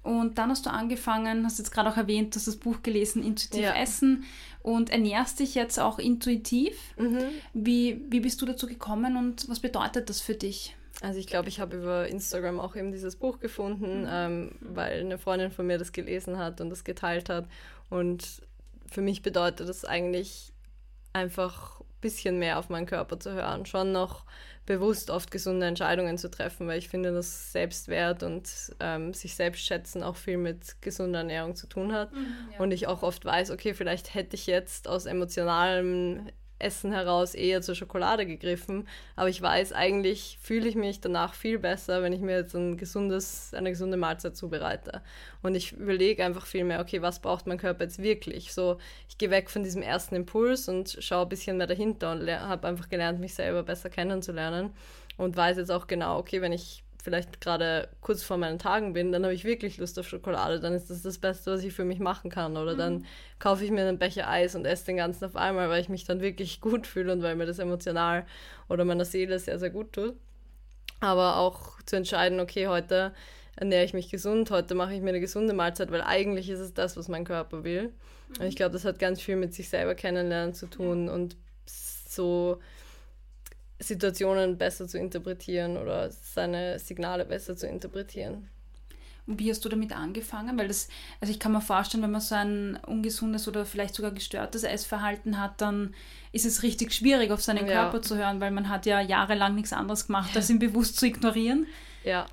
Und 0.03 0.39
dann 0.39 0.51
hast 0.51 0.67
du 0.67 0.71
angefangen, 0.71 1.45
hast 1.45 1.59
jetzt 1.59 1.73
gerade 1.73 1.91
auch 1.91 1.97
erwähnt, 1.97 2.35
du 2.35 2.39
hast 2.39 2.47
das 2.47 2.57
Buch 2.57 2.83
gelesen, 2.83 3.25
Intuitiv 3.25 3.63
Ja. 3.63 3.75
Essen 3.75 4.25
und 4.67 4.91
ernährst 4.91 5.39
dich 5.39 5.55
jetzt 5.55 5.79
auch 5.79 6.01
intuitiv. 6.01 6.77
Mhm. 6.99 7.29
Wie, 7.55 8.05
wie 8.11 8.19
bist 8.19 8.43
du 8.43 8.47
dazu 8.47 8.67
gekommen 8.67 9.17
und 9.17 9.49
was 9.49 9.61
bedeutet 9.61 10.11
das 10.11 10.21
für 10.21 10.35
dich? 10.35 10.75
Also 11.03 11.21
ich 11.21 11.29
glaube, 11.29 11.49
ich 11.49 11.61
habe 11.61 11.77
über 11.77 12.09
Instagram 12.09 12.59
auch 12.59 12.75
eben 12.75 12.91
dieses 12.91 13.15
Buch 13.15 13.39
gefunden, 13.39 14.09
ähm, 14.11 14.51
weil 14.61 14.99
eine 14.99 15.19
Freundin 15.19 15.53
von 15.53 15.69
mir 15.69 15.79
das 15.79 15.93
gelesen 15.93 16.39
hat 16.39 16.61
und 16.61 16.71
das 16.71 16.83
geteilt 16.83 17.29
hat. 17.29 17.47
Und 17.91 18.43
für 18.91 19.03
mich 19.03 19.23
bedeutet 19.23 19.69
das 19.69 19.85
eigentlich 19.85 20.53
einfach 21.13 21.76
ein 21.76 21.76
bisschen 22.07 22.39
mehr 22.39 22.59
auf 22.59 22.69
meinen 22.69 22.87
Körper 22.87 23.19
zu 23.19 23.33
hören, 23.33 23.67
schon 23.67 23.91
noch 23.93 24.25
bewusst 24.65 25.11
oft 25.11 25.31
gesunde 25.31 25.67
Entscheidungen 25.67 26.19
zu 26.19 26.31
treffen, 26.31 26.67
weil 26.67 26.79
ich 26.79 26.89
finde, 26.89 27.13
dass 27.13 27.53
Selbstwert 27.53 28.23
und 28.23 28.49
ähm, 28.81 29.15
sich 29.15 29.35
selbst 29.35 29.65
schätzen 29.65 30.03
auch 30.03 30.17
viel 30.17 30.39
mit 30.39 30.81
gesunder 30.83 31.21
Ernährung 31.21 31.55
zu 31.55 31.67
tun 31.69 31.93
hat. 31.93 32.11
Und 32.59 32.73
ich 32.73 32.87
auch 32.87 33.03
oft 33.03 33.25
weiß, 33.25 33.51
okay, 33.51 33.75
vielleicht 33.75 34.15
hätte 34.15 34.35
ich 34.35 34.47
jetzt 34.47 34.89
aus 34.89 35.07
emotionalem 35.07 36.29
Essen 36.59 36.93
heraus 36.93 37.35
eher 37.35 37.63
zur 37.63 37.75
Schokolade 37.75 38.27
gegriffen, 38.27 38.89
aber 39.15 39.29
ich 39.29 39.41
weiß, 39.41 39.73
eigentlich 39.73 40.39
fühle 40.41 40.69
ich 40.69 40.75
mich 40.75 41.01
danach 41.01 41.35
viel 41.35 41.59
besser, 41.59 42.03
wenn 42.03 42.13
ich 42.13 42.21
mir 42.21 42.37
jetzt 42.37 42.55
ein 42.55 42.77
gesundes, 42.77 43.53
eine 43.55 43.71
gesunde 43.71 43.97
Mahlzeit 43.97 44.37
zubereite. 44.37 45.03
Und 45.43 45.55
ich 45.55 45.73
überlege 45.73 46.25
einfach 46.25 46.47
viel 46.47 46.65
mehr, 46.65 46.81
okay, 46.81 47.03
was 47.03 47.21
braucht 47.21 47.47
mein 47.47 47.59
Körper 47.59 47.85
jetzt 47.85 48.03
wirklich? 48.03 48.55
So, 48.55 48.79
ich 49.09 49.19
gehe 49.19 49.31
weg 49.31 49.51
von 49.51 49.65
diesem 49.65 49.83
ersten 49.83 50.15
Impuls 50.15 50.69
und 50.69 50.97
schaue 51.01 51.23
ein 51.23 51.29
bisschen 51.29 51.59
mehr 51.59 51.67
dahinter 51.67 52.13
und 52.13 52.31
habe 52.31 52.69
einfach 52.69 52.89
gelernt, 52.89 53.21
mich 53.21 53.35
selber 53.35 53.63
besser 53.63 53.91
kennenzulernen 53.91 54.71
und 55.17 55.37
weiß 55.37 55.59
jetzt 55.59 55.71
auch 55.71 55.87
genau, 55.87 56.19
okay, 56.19 56.41
wenn 56.41 56.53
ich 56.53 56.86
vielleicht 57.07 57.41
gerade 57.41 57.89
kurz 58.01 58.25
vor 58.25 58.37
meinen 58.37 58.59
Tagen 58.59 58.93
bin, 58.93 59.13
dann 59.13 59.23
habe 59.23 59.33
ich 59.33 59.45
wirklich 59.45 59.79
Lust 59.79 59.97
auf 59.97 60.09
Schokolade, 60.09 60.59
dann 60.59 60.73
ist 60.73 60.91
das 60.91 61.03
das 61.03 61.19
Beste, 61.19 61.53
was 61.53 61.63
ich 61.63 61.73
für 61.73 61.85
mich 61.85 62.01
machen 62.01 62.33
kann. 62.33 62.57
Oder 62.57 62.75
dann 62.75 63.07
kaufe 63.39 63.65
ich 63.65 63.71
mir 63.71 63.83
einen 63.83 63.97
Becher 63.97 64.29
Eis 64.29 64.57
und 64.57 64.65
esse 64.65 64.87
den 64.87 64.97
ganzen 64.97 65.25
auf 65.25 65.37
einmal, 65.37 65.69
weil 65.69 65.81
ich 65.81 65.89
mich 65.89 66.05
dann 66.05 66.21
wirklich 66.21 66.61
gut 66.61 66.85
fühle 66.85 67.13
und 67.13 67.23
weil 67.23 67.37
mir 67.37 67.47
das 67.47 67.61
emotional 67.61 68.27
oder 68.69 68.85
meiner 68.85 69.05
Seele 69.05 69.39
sehr, 69.39 69.61
sehr 69.61 69.71
gut 69.71 69.93
tut. 69.93 70.17
Aber 70.99 71.37
auch 71.37 71.81
zu 71.83 71.95
entscheiden, 71.95 72.41
okay, 72.41 72.67
heute 72.67 73.13
ernähre 73.55 73.85
ich 73.85 73.95
mich 73.95 74.11
gesund, 74.11 74.51
heute 74.51 74.75
mache 74.75 74.93
ich 74.93 75.01
mir 75.01 75.11
eine 75.11 75.21
gesunde 75.21 75.55
Mahlzeit, 75.55 75.93
weil 75.93 76.03
eigentlich 76.03 76.51
ist 76.51 76.59
es 76.59 76.75
das, 76.75 76.97
was 76.97 77.07
mein 77.07 77.25
Körper 77.25 77.63
will. 77.63 77.93
Und 78.41 78.47
ich 78.47 78.57
glaube, 78.57 78.73
das 78.73 78.85
hat 78.85 78.99
ganz 78.99 79.21
viel 79.21 79.37
mit 79.37 79.55
sich 79.55 79.69
selber 79.69 79.95
kennenlernen 79.95 80.55
zu 80.55 80.67
tun 80.67 81.09
und 81.09 81.37
so 81.65 82.59
Situationen 83.79 84.57
besser 84.57 84.89
zu 84.89 84.99
interpretieren 84.99 85.77
oder 85.77 86.11
seine 86.11 86.79
Signale 86.79 87.25
besser 87.25 87.57
zu 87.57 87.67
interpretieren. 87.67 88.49
Und 89.27 89.41
wie 89.41 89.51
hast 89.51 89.65
du 89.65 89.69
damit 89.69 89.93
angefangen? 89.93 90.57
Weil 90.57 90.69
das, 90.69 90.89
also 91.21 91.33
ich 91.33 91.41
kann 91.41 91.51
mir 91.53 91.61
vorstellen, 91.61 92.03
wenn 92.05 92.13
man 92.13 92.21
so 92.21 92.37
ein 92.37 92.79
ungesundes 92.87 93.49
oder 93.49 93.67
vielleicht 93.67 93.97
sogar 93.97 94.13
gestörtes 94.13 94.63
Essverhalten 94.63 95.41
hat, 95.41 95.61
dann 95.61 95.95
ist 96.31 96.47
es 96.47 96.63
richtig 96.63 96.93
schwierig, 96.95 97.33
auf 97.33 97.43
seinen 97.43 97.67
Ja. 97.67 97.83
Körper 97.83 98.03
zu 98.03 98.17
hören, 98.17 98.41
weil 98.41 98.53
man 98.53 98.69
hat 98.69 98.87
ja 98.87 99.01
jahrelang 99.01 99.57
nichts 99.57 99.73
anderes 99.73 100.07
gemacht, 100.07 100.37
als 100.37 100.49
ihn 100.49 100.61
bewusst 100.61 100.97
zu 100.99 101.07
ignorieren. 101.07 101.67
Ja, 102.05 102.27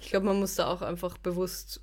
ich 0.00 0.10
glaube, 0.10 0.26
man 0.26 0.38
muss 0.38 0.54
da 0.54 0.68
auch 0.68 0.82
einfach 0.82 1.18
bewusst 1.18 1.80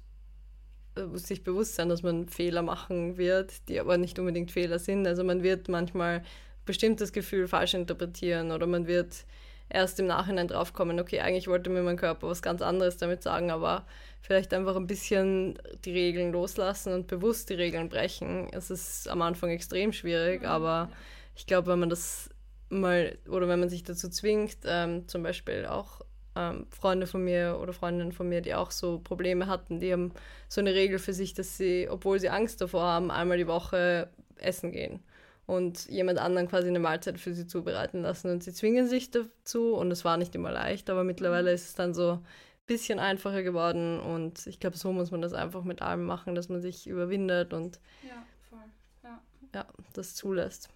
äh, 0.95 1.17
sich 1.17 1.43
bewusst 1.43 1.75
sein, 1.75 1.89
dass 1.89 2.01
man 2.01 2.29
Fehler 2.29 2.61
machen 2.61 3.17
wird, 3.17 3.67
die 3.67 3.81
aber 3.81 3.97
nicht 3.97 4.17
unbedingt 4.17 4.51
Fehler 4.51 4.79
sind. 4.79 5.05
Also 5.05 5.25
man 5.25 5.43
wird 5.43 5.67
manchmal 5.67 6.23
bestimmtes 6.65 7.11
Gefühl 7.11 7.47
falsch 7.47 7.73
interpretieren 7.73 8.51
oder 8.51 8.67
man 8.67 8.87
wird 8.87 9.25
erst 9.69 9.99
im 9.99 10.07
Nachhinein 10.07 10.47
draufkommen, 10.47 10.99
okay, 10.99 11.19
eigentlich 11.19 11.47
wollte 11.47 11.69
mir 11.69 11.81
mein 11.81 11.97
Körper 11.97 12.29
was 12.29 12.41
ganz 12.41 12.61
anderes 12.61 12.97
damit 12.97 13.23
sagen, 13.23 13.51
aber 13.51 13.85
vielleicht 14.21 14.53
einfach 14.53 14.75
ein 14.75 14.87
bisschen 14.87 15.57
die 15.83 15.91
Regeln 15.91 16.31
loslassen 16.31 16.93
und 16.93 17.07
bewusst 17.07 17.49
die 17.49 17.55
Regeln 17.55 17.89
brechen. 17.89 18.47
Es 18.51 18.69
ist 18.69 19.09
am 19.09 19.21
Anfang 19.21 19.49
extrem 19.49 19.91
schwierig, 19.91 20.45
aber 20.45 20.89
ich 21.35 21.47
glaube, 21.47 21.71
wenn 21.71 21.79
man 21.79 21.89
das 21.89 22.29
mal 22.69 23.17
oder 23.27 23.47
wenn 23.47 23.59
man 23.59 23.69
sich 23.69 23.83
dazu 23.83 24.09
zwingt, 24.09 24.57
ähm, 24.65 25.07
zum 25.07 25.23
Beispiel 25.23 25.65
auch 25.65 26.01
ähm, 26.35 26.67
Freunde 26.69 27.07
von 27.07 27.23
mir 27.23 27.59
oder 27.61 27.73
Freundinnen 27.73 28.11
von 28.11 28.29
mir, 28.29 28.41
die 28.41 28.55
auch 28.55 28.71
so 28.71 28.99
Probleme 28.99 29.47
hatten, 29.47 29.79
die 29.79 29.91
haben 29.91 30.11
so 30.47 30.61
eine 30.61 30.73
Regel 30.73 30.99
für 30.99 31.13
sich, 31.13 31.33
dass 31.33 31.57
sie, 31.57 31.87
obwohl 31.89 32.19
sie 32.19 32.29
Angst 32.29 32.61
davor 32.61 32.83
haben, 32.83 33.11
einmal 33.11 33.37
die 33.37 33.47
Woche 33.47 34.09
essen 34.37 34.71
gehen 34.71 35.03
und 35.45 35.87
jemand 35.89 36.19
anderen 36.19 36.47
quasi 36.47 36.67
eine 36.69 36.79
Mahlzeit 36.79 37.19
für 37.19 37.33
sie 37.33 37.47
zubereiten 37.47 38.01
lassen. 38.01 38.31
Und 38.31 38.43
sie 38.43 38.53
zwingen 38.53 38.87
sich 38.87 39.11
dazu 39.11 39.75
und 39.75 39.91
es 39.91 40.05
war 40.05 40.17
nicht 40.17 40.35
immer 40.35 40.51
leicht, 40.51 40.89
aber 40.89 41.03
mittlerweile 41.03 41.51
ist 41.51 41.67
es 41.67 41.75
dann 41.75 41.93
so 41.93 42.11
ein 42.13 42.25
bisschen 42.65 42.99
einfacher 42.99 43.43
geworden 43.43 43.99
und 43.99 44.47
ich 44.47 44.59
glaube, 44.59 44.77
so 44.77 44.93
muss 44.93 45.11
man 45.11 45.21
das 45.21 45.33
einfach 45.33 45.63
mit 45.63 45.81
allem 45.81 46.05
machen, 46.05 46.33
dass 46.35 46.47
man 46.49 46.61
sich 46.61 46.87
überwindet 46.87 47.53
und 47.53 47.79
Ja, 48.07 48.25
voll. 48.49 48.59
Ja. 49.03 49.21
ja, 49.53 49.65
das 49.93 50.15
zulässt. 50.15 50.69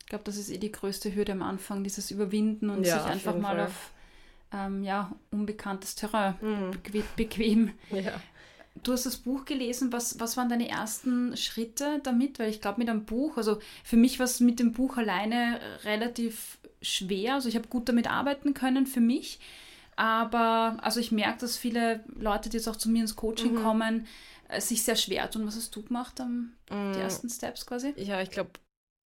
Ich 0.00 0.06
glaube, 0.06 0.24
das 0.24 0.36
ist 0.36 0.50
eh 0.50 0.58
die 0.58 0.72
größte 0.72 1.14
Hürde 1.14 1.32
am 1.32 1.42
Anfang, 1.42 1.82
dieses 1.84 2.10
Überwinden 2.10 2.70
und 2.70 2.84
Ja, 2.84 2.98
sich 2.98 3.10
einfach 3.10 3.36
mal 3.36 3.56
Fall. 3.56 3.66
auf 3.66 3.90
ähm, 4.52 4.84
ja, 4.84 5.12
unbekanntes 5.32 5.96
Terrain 5.96 6.36
Mhm. 6.40 6.70
bequem, 6.70 7.04
bequem. 7.16 7.70
Ja. 7.90 8.20
Du 8.86 8.92
hast 8.92 9.04
das 9.04 9.16
Buch 9.16 9.44
gelesen. 9.44 9.90
Was, 9.92 10.20
was 10.20 10.36
waren 10.36 10.48
deine 10.48 10.68
ersten 10.68 11.36
Schritte 11.36 12.00
damit? 12.04 12.38
Weil 12.38 12.50
ich 12.50 12.60
glaube, 12.60 12.78
mit 12.78 12.88
einem 12.88 13.04
Buch, 13.04 13.36
also 13.36 13.58
für 13.82 13.96
mich 13.96 14.20
war 14.20 14.26
es 14.26 14.38
mit 14.38 14.60
dem 14.60 14.72
Buch 14.72 14.96
alleine 14.96 15.58
relativ 15.82 16.58
schwer. 16.80 17.34
Also 17.34 17.48
ich 17.48 17.56
habe 17.56 17.66
gut 17.66 17.88
damit 17.88 18.08
arbeiten 18.08 18.54
können 18.54 18.86
für 18.86 19.00
mich. 19.00 19.40
Aber 19.96 20.76
also 20.82 21.00
ich 21.00 21.10
merke, 21.10 21.40
dass 21.40 21.56
viele 21.56 22.04
Leute, 22.14 22.48
die 22.48 22.58
jetzt 22.58 22.68
auch 22.68 22.76
zu 22.76 22.88
mir 22.88 23.00
ins 23.00 23.16
Coaching 23.16 23.54
Mhm. 23.54 23.64
kommen, 23.64 24.06
äh, 24.48 24.60
sich 24.60 24.84
sehr 24.84 24.94
schwer 24.94 25.28
tun. 25.32 25.48
Was 25.48 25.56
hast 25.56 25.74
du 25.74 25.82
gemacht, 25.82 26.20
am, 26.20 26.52
die 26.70 27.00
Mm. 27.00 27.02
ersten 27.02 27.28
Steps 27.28 27.66
quasi? 27.66 27.92
Ja, 27.96 28.20
ich 28.20 28.30
glaube, 28.30 28.50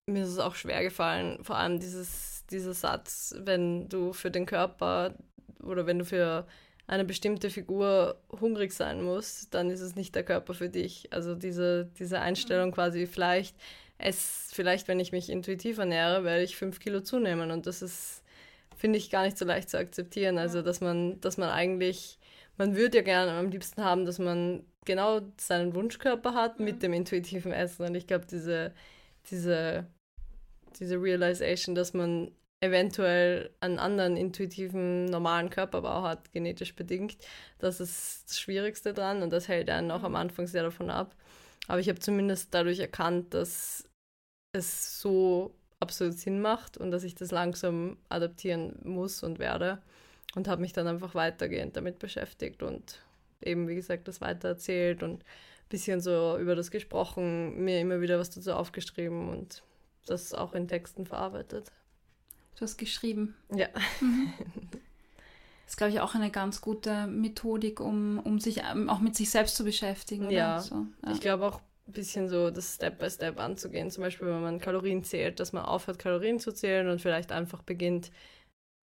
mir 0.07 0.25
ist 0.25 0.31
es 0.31 0.39
auch 0.41 0.57
schwer 0.57 0.83
gefallen, 0.83 1.43
vor 1.43 1.57
allem 1.57 1.81
dieses, 1.81 2.45
dieser 2.51 2.75
Satz, 2.75 3.35
wenn 3.39 3.89
du 3.89 4.13
für 4.13 4.31
den 4.31 4.45
Körper 4.45 5.15
oder 5.63 5.87
wenn 5.87 6.01
du 6.01 6.05
für 6.05 6.47
eine 6.91 7.05
bestimmte 7.05 7.51
Figur 7.51 8.21
hungrig 8.41 8.73
sein 8.73 9.01
musst, 9.01 9.55
dann 9.55 9.71
ist 9.71 9.81
es 9.81 9.95
nicht 9.95 10.13
der 10.17 10.25
Körper 10.25 10.55
für 10.55 10.69
dich. 10.69 11.13
Also 11.13 11.37
diese, 11.37 11.89
diese 12.01 12.21
Einstellung 12.21 12.73
quasi, 12.73 13.07
vielleicht, 13.07 13.55
es, 13.97 14.51
vielleicht, 14.53 14.89
wenn 14.89 14.99
ich 14.99 15.13
mich 15.13 15.31
intuitiv 15.31 15.79
ernähre, 15.79 16.25
werde 16.25 16.43
ich 16.43 16.57
fünf 16.57 16.81
Kilo 16.81 17.01
zunehmen. 17.01 17.53
Und 17.53 17.69
das 17.69 17.81
ist, 17.81 18.25
finde 18.77 18.99
ich, 18.99 19.09
gar 19.09 19.25
nicht 19.25 19.39
so 19.39 19.45
leicht 19.45 19.71
zu 19.71 19.79
akzeptieren. 19.79 20.37
Also, 20.37 20.63
dass 20.63 20.81
man, 20.81 21.21
dass 21.21 21.37
man 21.37 21.51
eigentlich, 21.51 22.19
man 22.59 22.75
würde 22.75 22.99
ja 22.99 23.05
gerne 23.05 23.33
am 23.33 23.51
liebsten 23.51 23.85
haben, 23.85 24.05
dass 24.05 24.19
man 24.19 24.65
genau 24.85 25.21
seinen 25.37 25.77
Wunschkörper 25.77 26.35
hat 26.35 26.59
mit 26.59 26.83
dem 26.83 26.93
intuitiven 26.93 27.53
Essen. 27.53 27.87
Und 27.87 27.95
ich 27.95 28.09
glaube, 28.09 28.27
diese, 28.29 28.73
diese, 29.31 29.87
diese 30.81 31.01
Realization, 31.01 31.77
dass 31.77 31.95
man 31.95 32.33
eventuell 32.61 33.51
einen 33.61 33.79
anderen 33.79 34.17
intuitiven, 34.17 35.07
normalen 35.07 35.51
Körperbau 35.51 36.03
hat, 36.03 36.33
genetisch 36.33 36.75
bedingt, 36.75 37.17
das 37.59 37.81
ist 37.81 38.29
das 38.29 38.39
Schwierigste 38.39 38.93
dran 38.93 39.23
und 39.23 39.31
das 39.31 39.49
hält 39.49 39.71
einen 39.71 39.91
auch 39.91 40.03
am 40.03 40.15
Anfang 40.15 40.47
sehr 40.47 40.63
davon 40.63 40.91
ab. 40.91 41.15
Aber 41.69 41.81
ich 41.81 41.89
habe 41.89 41.99
zumindest 41.99 42.53
dadurch 42.53 42.81
erkannt, 42.81 43.33
dass 43.33 43.85
es 44.53 45.01
so 45.01 45.55
absolut 45.79 46.15
Sinn 46.15 46.41
macht 46.41 46.77
und 46.77 46.91
dass 46.91 47.05
ich 47.05 47.15
das 47.15 47.31
langsam 47.31 47.97
adaptieren 48.09 48.79
muss 48.85 49.23
und 49.23 49.39
werde 49.39 49.81
und 50.35 50.49
habe 50.49 50.61
mich 50.61 50.73
dann 50.73 50.87
einfach 50.87 51.15
weitergehend 51.15 51.77
damit 51.77 51.99
beschäftigt 51.99 52.63
und 52.63 53.01
eben, 53.41 53.69
wie 53.69 53.75
gesagt, 53.75 54.07
das 54.09 54.21
weitererzählt 54.21 55.03
und 55.03 55.23
ein 55.23 55.69
bisschen 55.71 56.01
so 56.01 56.37
über 56.39 56.55
das 56.55 56.71
gesprochen, 56.71 57.65
mir 57.65 57.81
immer 57.81 58.01
wieder 58.01 58.19
was 58.19 58.31
dazu 58.31 58.53
aufgeschrieben 58.53 59.31
und 59.31 59.63
das 60.07 60.35
auch 60.35 60.55
in 60.55 60.69
Texten 60.69 61.07
verarbeitet. 61.07 61.73
Du 62.61 62.65
hast 62.65 62.77
geschrieben. 62.77 63.35
Ja. 63.55 63.69
Das 63.73 63.83
ist, 65.67 65.77
glaube 65.79 65.93
ich, 65.95 66.01
auch 66.01 66.15
eine 66.15 66.31
ganz 66.31 66.61
gute 66.61 67.07
Methodik, 67.07 67.81
um, 67.81 68.19
um 68.19 68.39
sich 68.39 68.59
ähm, 68.59 68.91
auch 68.91 68.99
mit 68.99 69.17
sich 69.17 69.31
selbst 69.31 69.57
zu 69.57 69.65
beschäftigen. 69.65 70.27
Oder? 70.27 70.35
Ja. 70.35 70.61
So, 70.61 70.87
ja. 71.03 71.13
Ich 71.13 71.23
glaube 71.23 71.47
auch 71.47 71.63
ein 71.89 71.93
bisschen 71.95 72.29
so 72.29 72.51
das 72.51 72.75
Step 72.75 72.99
by 72.99 73.09
Step 73.09 73.41
anzugehen. 73.41 73.91
Zum 73.91 74.03
Beispiel, 74.03 74.29
wenn 74.29 74.43
man 74.43 74.61
Kalorien 74.61 75.05
zählt, 75.05 75.41
dass 75.41 75.55
man 75.55 75.65
aufhört, 75.65 75.99
Kalorien 75.99 76.39
zu 76.39 76.53
zählen 76.53 76.91
und 76.91 77.01
vielleicht 77.01 77.33
einfach 77.33 77.63
beginnt, 77.63 78.11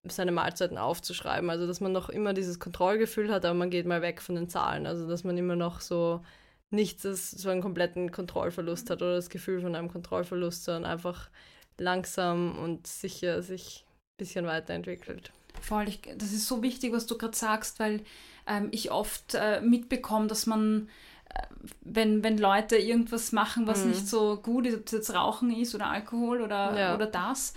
seine 0.03 0.33
Mahlzeiten 0.33 0.77
aufzuschreiben. 0.77 1.49
Also, 1.49 1.65
dass 1.65 1.79
man 1.79 1.93
noch 1.93 2.09
immer 2.09 2.33
dieses 2.33 2.59
Kontrollgefühl 2.59 3.31
hat, 3.31 3.45
aber 3.45 3.53
man 3.53 3.69
geht 3.69 3.85
mal 3.85 4.01
weg 4.01 4.21
von 4.21 4.35
den 4.35 4.49
Zahlen. 4.49 4.85
Also, 4.85 5.07
dass 5.07 5.23
man 5.23 5.37
immer 5.37 5.55
noch 5.55 5.79
so 5.79 6.25
nicht 6.71 7.05
das, 7.05 7.31
so 7.31 7.49
einen 7.49 7.61
kompletten 7.61 8.11
Kontrollverlust 8.11 8.89
hat 8.89 9.01
oder 9.01 9.15
das 9.15 9.29
Gefühl 9.29 9.61
von 9.61 9.75
einem 9.75 9.89
Kontrollverlust, 9.89 10.65
sondern 10.65 10.91
einfach 10.91 11.29
langsam 11.77 12.57
und 12.59 12.87
sicher 12.87 13.41
sich 13.41 13.85
ein 13.87 14.17
bisschen 14.17 14.45
weiterentwickelt. 14.45 15.31
Voll, 15.61 15.87
ich, 15.89 16.01
das 16.17 16.31
ist 16.31 16.47
so 16.47 16.61
wichtig, 16.63 16.91
was 16.93 17.05
du 17.07 17.17
gerade 17.17 17.35
sagst, 17.37 17.79
weil 17.79 18.01
ähm, 18.47 18.69
ich 18.71 18.91
oft 18.91 19.35
äh, 19.35 19.61
mitbekomme, 19.61 20.27
dass 20.27 20.45
man, 20.47 20.89
äh, 21.29 21.41
wenn, 21.81 22.23
wenn 22.23 22.37
Leute 22.37 22.77
irgendwas 22.77 23.31
machen, 23.31 23.67
was 23.67 23.83
Mhm. 23.83 23.91
nicht 23.91 24.07
so 24.07 24.37
gut 24.37 24.65
ist, 24.65 24.75
ob 24.77 24.85
es 24.87 24.91
jetzt 24.91 25.13
Rauchen 25.13 25.51
ist 25.55 25.75
oder 25.75 25.87
Alkohol 25.87 26.41
oder, 26.41 26.77
Ja. 26.77 26.95
oder 26.95 27.05
das, 27.05 27.53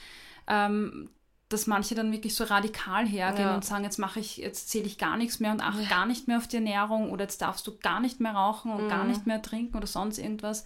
ähm, 0.47 1.09
dass 1.49 1.67
manche 1.67 1.95
dann 1.95 2.11
wirklich 2.13 2.35
so 2.35 2.45
radikal 2.45 3.07
hergehen 3.07 3.49
Ja. 3.49 3.55
und 3.55 3.65
sagen, 3.65 3.85
jetzt 3.85 3.99
mache 3.99 4.19
ich, 4.21 4.39
jetzt 4.39 4.71
zähle 4.71 4.87
ich 4.87 4.99
gar 4.99 5.17
nichts 5.17 5.41
mehr 5.41 5.53
und 5.53 5.61
achte 5.61 5.87
gar 5.87 6.05
nicht 6.05 6.27
mehr 6.27 6.39
auf 6.39 6.49
die 6.49 6.57
Ernährung 6.57 7.11
oder 7.11 7.25
jetzt 7.25 7.41
darfst 7.41 7.67
du 7.67 7.77
gar 7.79 8.01
nicht 8.01 8.19
mehr 8.21 8.33
rauchen 8.33 8.73
und 8.73 8.89
gar 8.89 9.05
Mhm. 9.05 9.11
nicht 9.11 9.27
mehr 9.27 9.41
trinken 9.41 9.77
oder 9.77 9.87
sonst 9.87 10.19
irgendwas. 10.19 10.65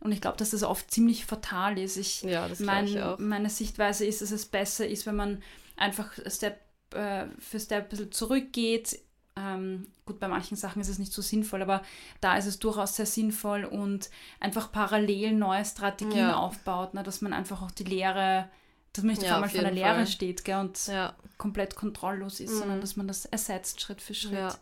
Und 0.00 0.12
ich 0.12 0.20
glaube, 0.20 0.36
dass 0.36 0.50
das 0.50 0.62
oft 0.62 0.90
ziemlich 0.90 1.24
fatal 1.26 1.78
ist. 1.78 1.96
Ich, 1.96 2.22
Ja, 2.22 2.48
mein. 2.58 3.14
Meine 3.18 3.50
Sichtweise 3.50 4.04
ist, 4.04 4.20
dass 4.22 4.30
es 4.30 4.46
besser 4.46 4.86
ist, 4.86 5.06
wenn 5.06 5.16
man 5.16 5.42
einfach 5.76 6.12
Step 6.28 6.60
äh, 6.94 7.26
für 7.38 7.58
Step 7.60 7.84
ein 7.84 7.88
bisschen 7.88 8.12
zurückgeht. 8.12 8.98
Ähm, 9.38 9.88
gut, 10.06 10.18
bei 10.18 10.28
manchen 10.28 10.56
Sachen 10.56 10.80
ist 10.80 10.88
es 10.88 10.98
nicht 10.98 11.12
so 11.12 11.20
sinnvoll, 11.20 11.60
aber 11.60 11.82
da 12.22 12.36
ist 12.38 12.46
es 12.46 12.58
durchaus 12.58 12.96
sehr 12.96 13.04
sinnvoll 13.06 13.64
und 13.64 14.08
einfach 14.40 14.72
parallel 14.72 15.32
neue 15.34 15.64
Strategien 15.64 16.16
Ja. 16.28 16.36
aufbaut, 16.36 16.94
ne, 16.94 17.02
dass 17.02 17.20
man 17.20 17.34
einfach 17.34 17.60
auch 17.60 17.70
die 17.70 17.84
Lehre, 17.84 18.48
dass 18.94 19.04
man 19.04 19.12
nicht 19.14 19.24
Ja, 19.24 19.32
auf 19.32 19.34
einmal 19.36 19.50
vor 19.50 19.60
der 19.60 19.72
Lehre 19.72 19.94
Fall. 19.94 20.06
steht 20.06 20.44
gell, 20.44 20.56
und 20.60 20.86
Ja, 20.86 21.14
komplett 21.36 21.76
kontrolllos 21.76 22.40
ist, 22.40 22.52
Mhm. 22.54 22.58
sondern 22.58 22.80
dass 22.80 22.96
man 22.96 23.08
das 23.08 23.26
ersetzt 23.26 23.80
Schritt 23.82 24.00
für 24.00 24.14
Schritt. 24.14 24.32
ja. 24.32 24.54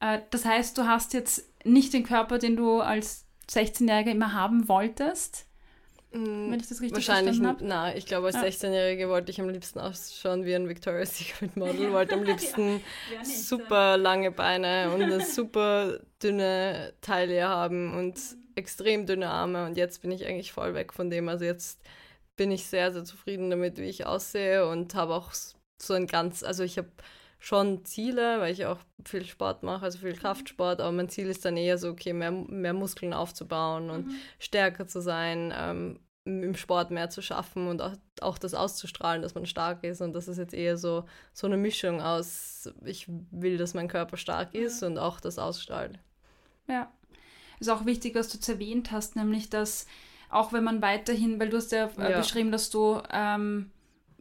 Äh, 0.00 0.20
das 0.30 0.44
heißt, 0.44 0.78
du 0.78 0.86
hast 0.86 1.12
jetzt 1.12 1.44
nicht 1.64 1.92
den 1.92 2.04
Körper, 2.04 2.38
den 2.38 2.56
du 2.56 2.80
als 2.80 3.24
16-Jähriger 3.54 4.10
immer 4.10 4.32
haben 4.32 4.68
wolltest, 4.68 5.46
wenn 6.14 6.52
ich 6.60 6.68
das 6.68 6.82
richtig 6.82 6.92
Wahrscheinlich, 6.94 7.38
verstanden 7.38 7.72
habe. 7.72 7.90
na, 7.92 7.96
ich 7.96 8.04
glaube, 8.04 8.26
als 8.26 8.36
Ja. 8.36 8.42
16-Jährige 8.42 9.08
wollte 9.08 9.30
ich 9.30 9.40
am 9.40 9.48
liebsten 9.48 9.78
ausschauen 9.78 10.44
wie 10.44 10.54
ein 10.54 10.68
Victoria's 10.68 11.16
Secret 11.16 11.56
Model, 11.56 11.90
wollte 11.92 12.14
am 12.16 12.22
liebsten 12.24 12.82
super 13.24 13.96
lange 13.96 14.30
Beine 14.30 14.92
und 14.92 15.02
eine 15.02 15.24
super 15.24 16.00
dünne 16.22 16.92
Taille 17.00 17.48
haben 17.48 17.96
und 17.96 18.20
extrem 18.56 19.06
dünne 19.06 19.30
Arme 19.30 19.64
und 19.64 19.78
jetzt 19.78 20.02
bin 20.02 20.10
ich 20.10 20.26
eigentlich 20.26 20.52
voll 20.52 20.74
weg 20.74 20.92
von 20.92 21.08
dem. 21.08 21.30
Also 21.30 21.46
jetzt 21.46 21.80
bin 22.36 22.50
ich 22.50 22.66
sehr, 22.66 22.92
sehr 22.92 23.04
zufrieden 23.04 23.48
damit, 23.48 23.78
wie 23.78 23.88
ich 23.88 24.04
aussehe 24.04 24.66
und 24.68 24.94
habe 24.94 25.14
auch 25.14 25.32
so 25.80 25.94
ein 25.94 26.06
ganz, 26.06 26.42
also 26.42 26.62
ich 26.62 26.76
habe 26.76 26.90
schon 27.44 27.84
Ziele, 27.84 28.38
weil 28.38 28.52
ich 28.52 28.66
auch 28.66 28.78
viel 29.04 29.24
Sport 29.24 29.64
mache, 29.64 29.84
also 29.84 29.98
viel 29.98 30.14
Kraftsport, 30.14 30.80
aber 30.80 30.92
mein 30.92 31.08
Ziel 31.08 31.26
ist 31.26 31.44
dann 31.44 31.56
eher 31.56 31.76
so, 31.76 31.88
okay, 31.88 32.12
mehr, 32.12 32.30
mehr 32.30 32.72
Muskeln 32.72 33.12
aufzubauen 33.12 33.90
und 33.90 34.06
Mhm. 34.06 34.14
stärker 34.38 34.86
zu 34.86 35.00
sein, 35.00 35.52
ähm, 35.56 35.98
im 36.24 36.54
Sport 36.54 36.92
mehr 36.92 37.10
zu 37.10 37.20
schaffen 37.20 37.66
und 37.66 37.82
auch, 37.82 37.94
auch 38.20 38.38
das 38.38 38.54
auszustrahlen, 38.54 39.22
dass 39.22 39.34
man 39.34 39.44
stark 39.44 39.82
ist. 39.82 40.00
Und 40.00 40.12
das 40.12 40.28
ist 40.28 40.38
jetzt 40.38 40.54
eher 40.54 40.76
so, 40.76 41.04
so 41.32 41.48
eine 41.48 41.56
Mischung 41.56 42.00
aus, 42.00 42.72
ich 42.84 43.06
will, 43.32 43.56
dass 43.58 43.74
mein 43.74 43.88
Körper 43.88 44.16
stark 44.16 44.54
ist 44.54 44.84
und 44.84 44.96
auch 44.98 45.18
das 45.18 45.40
ausstrahlt. 45.40 45.98
Ja. 46.68 46.92
Ist 47.58 47.70
auch 47.70 47.86
wichtig, 47.86 48.14
was 48.14 48.28
du 48.28 48.36
jetzt 48.36 48.48
erwähnt 48.48 48.92
hast, 48.92 49.16
nämlich 49.16 49.50
dass 49.50 49.86
auch 50.30 50.52
wenn 50.52 50.62
man 50.62 50.80
weiterhin, 50.80 51.40
weil 51.40 51.48
du 51.50 51.56
hast 51.56 51.72
ja, 51.72 51.90
äh, 51.98 52.12
Ja. 52.12 52.18
beschrieben, 52.18 52.52
dass 52.52 52.70
du 52.70 53.02
ähm, 53.12 53.72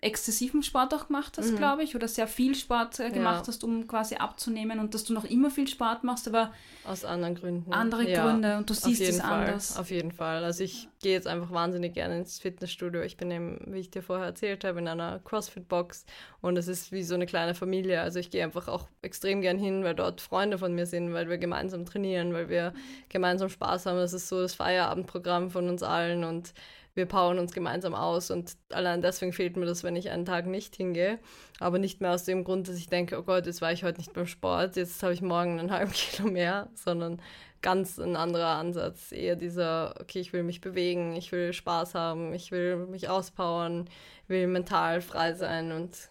exzessiven 0.01 0.63
Sport 0.63 0.93
auch 0.95 1.07
gemacht 1.07 1.37
hast, 1.37 1.51
Mhm. 1.51 1.57
glaube 1.57 1.83
ich, 1.83 1.95
oder 1.95 2.07
sehr 2.07 2.27
viel 2.27 2.55
Sport 2.55 2.99
äh, 2.99 3.11
gemacht 3.11 3.41
Ja. 3.41 3.47
hast, 3.47 3.63
um 3.63 3.85
quasi 3.87 4.15
abzunehmen 4.15 4.79
und 4.79 4.95
dass 4.95 5.03
du 5.03 5.13
noch 5.13 5.25
immer 5.25 5.51
viel 5.51 5.67
Sport 5.67 6.03
machst, 6.03 6.27
aber 6.27 6.51
Aus 6.83 7.05
anderen 7.05 7.35
Gründen. 7.35 7.71
andere 7.71 8.09
Ja, 8.09 8.23
Gründe 8.25 8.57
und 8.57 8.67
du 8.67 8.73
siehst 8.73 9.01
es 9.01 9.19
Fall, 9.19 9.47
anders. 9.47 9.77
auf 9.77 9.91
jeden 9.91 10.11
Fall. 10.11 10.43
Also 10.43 10.63
ich 10.63 10.89
gehe 11.03 11.13
jetzt 11.13 11.27
einfach 11.27 11.51
wahnsinnig 11.51 11.93
gerne 11.93 12.17
ins 12.17 12.39
Fitnessstudio. 12.39 13.01
Ich 13.03 13.15
bin 13.15 13.29
eben, 13.29 13.59
wie 13.67 13.77
ich 13.79 13.91
dir 13.91 14.01
vorher 14.01 14.25
erzählt 14.25 14.63
habe, 14.63 14.79
in 14.79 14.87
einer 14.87 15.19
CrossFit-Box 15.19 16.05
und 16.41 16.57
es 16.57 16.67
ist 16.67 16.91
wie 16.91 17.03
so 17.03 17.13
eine 17.13 17.27
kleine 17.27 17.53
Familie. 17.53 18.01
Also 18.01 18.17
ich 18.17 18.31
gehe 18.31 18.43
einfach 18.43 18.67
auch 18.67 18.87
extrem 19.03 19.41
gern 19.41 19.59
hin, 19.59 19.83
weil 19.83 19.93
dort 19.93 20.19
Freunde 20.19 20.57
von 20.57 20.73
mir 20.73 20.87
sind, 20.87 21.13
weil 21.13 21.29
wir 21.29 21.37
gemeinsam 21.37 21.85
trainieren, 21.85 22.33
weil 22.33 22.49
wir 22.49 22.73
gemeinsam 23.09 23.49
Spaß 23.49 23.85
haben. 23.85 23.97
Das 23.97 24.13
ist 24.13 24.27
so 24.29 24.41
das 24.41 24.55
Feierabendprogramm 24.55 25.51
von 25.51 25.69
uns 25.69 25.83
allen 25.83 26.23
und 26.23 26.53
wir 26.93 27.05
powern 27.05 27.39
uns 27.39 27.53
gemeinsam 27.53 27.95
aus 27.95 28.31
und 28.31 28.53
allein 28.69 29.01
deswegen 29.01 29.33
fehlt 29.33 29.55
mir 29.55 29.65
das, 29.65 29.83
wenn 29.83 29.95
ich 29.95 30.09
einen 30.09 30.25
Tag 30.25 30.45
nicht 30.45 30.75
hingehe. 30.75 31.19
Aber 31.59 31.79
nicht 31.79 32.01
mehr 32.01 32.13
aus 32.13 32.25
dem 32.25 32.43
Grund, 32.43 32.67
dass 32.67 32.75
ich 32.75 32.87
denke, 32.87 33.17
oh 33.17 33.23
Gott, 33.23 33.45
jetzt 33.45 33.61
war 33.61 33.71
ich 33.71 33.83
heute 33.83 33.99
nicht 33.99 34.13
beim 34.13 34.27
Sport, 34.27 34.75
jetzt 34.75 35.01
habe 35.03 35.13
ich 35.13 35.21
morgen 35.21 35.59
einen 35.59 35.71
halben 35.71 35.91
Kilo 35.91 36.29
mehr, 36.29 36.69
sondern 36.75 37.21
ganz 37.61 37.97
ein 37.97 38.15
anderer 38.15 38.57
Ansatz. 38.57 39.11
Eher 39.11 39.35
dieser, 39.35 39.95
okay, 40.01 40.19
ich 40.19 40.33
will 40.33 40.43
mich 40.43 40.61
bewegen, 40.61 41.15
ich 41.15 41.31
will 41.31 41.53
Spaß 41.53 41.95
haben, 41.95 42.33
ich 42.33 42.51
will 42.51 42.77
mich 42.87 43.09
auspowern, 43.09 43.89
will 44.27 44.47
mental 44.47 45.01
frei 45.01 45.33
sein 45.33 45.71
und 45.71 46.09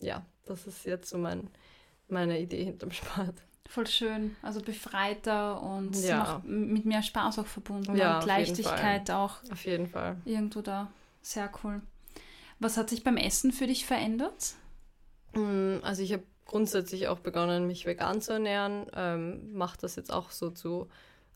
ja, 0.00 0.24
das 0.46 0.66
ist 0.66 0.84
jetzt 0.86 1.10
so 1.10 1.18
mein, 1.18 1.50
meine 2.08 2.40
Idee 2.40 2.64
hinterm 2.64 2.90
Sport. 2.90 3.34
Voll 3.68 3.86
schön. 3.86 4.34
Also 4.42 4.60
befreiter 4.62 5.62
und 5.62 5.94
Ja. 6.02 6.40
mit 6.44 6.86
mehr 6.86 7.02
Spaß 7.02 7.38
auch 7.38 7.46
verbunden 7.46 7.96
Ja, 7.96 8.18
und 8.18 8.26
Leichtigkeit 8.26 9.10
auch 9.10 9.36
Auf 9.52 9.64
jeden 9.66 9.86
Fall. 9.86 10.16
irgendwo 10.24 10.62
da. 10.62 10.90
Sehr 11.22 11.50
cool. 11.62 11.82
Was 12.60 12.76
hat 12.78 12.88
sich 12.90 13.04
beim 13.04 13.18
Essen 13.18 13.52
für 13.52 13.66
dich 13.66 13.84
verändert? 13.86 14.54
Mm, 15.34 15.76
Also 15.82 16.02
ich 16.02 16.12
habe 16.14 16.22
grundsätzlich 16.46 17.08
auch 17.08 17.18
begonnen, 17.20 17.66
mich 17.66 17.84
vegan 17.84 18.22
zu 18.22 18.32
ernähren. 18.32 18.86
Ähm, 18.96 19.52
Mache 19.52 19.76
das 19.80 19.96
jetzt 19.96 20.10
auch 20.12 20.30
so 20.30 20.48
zu 20.50 20.88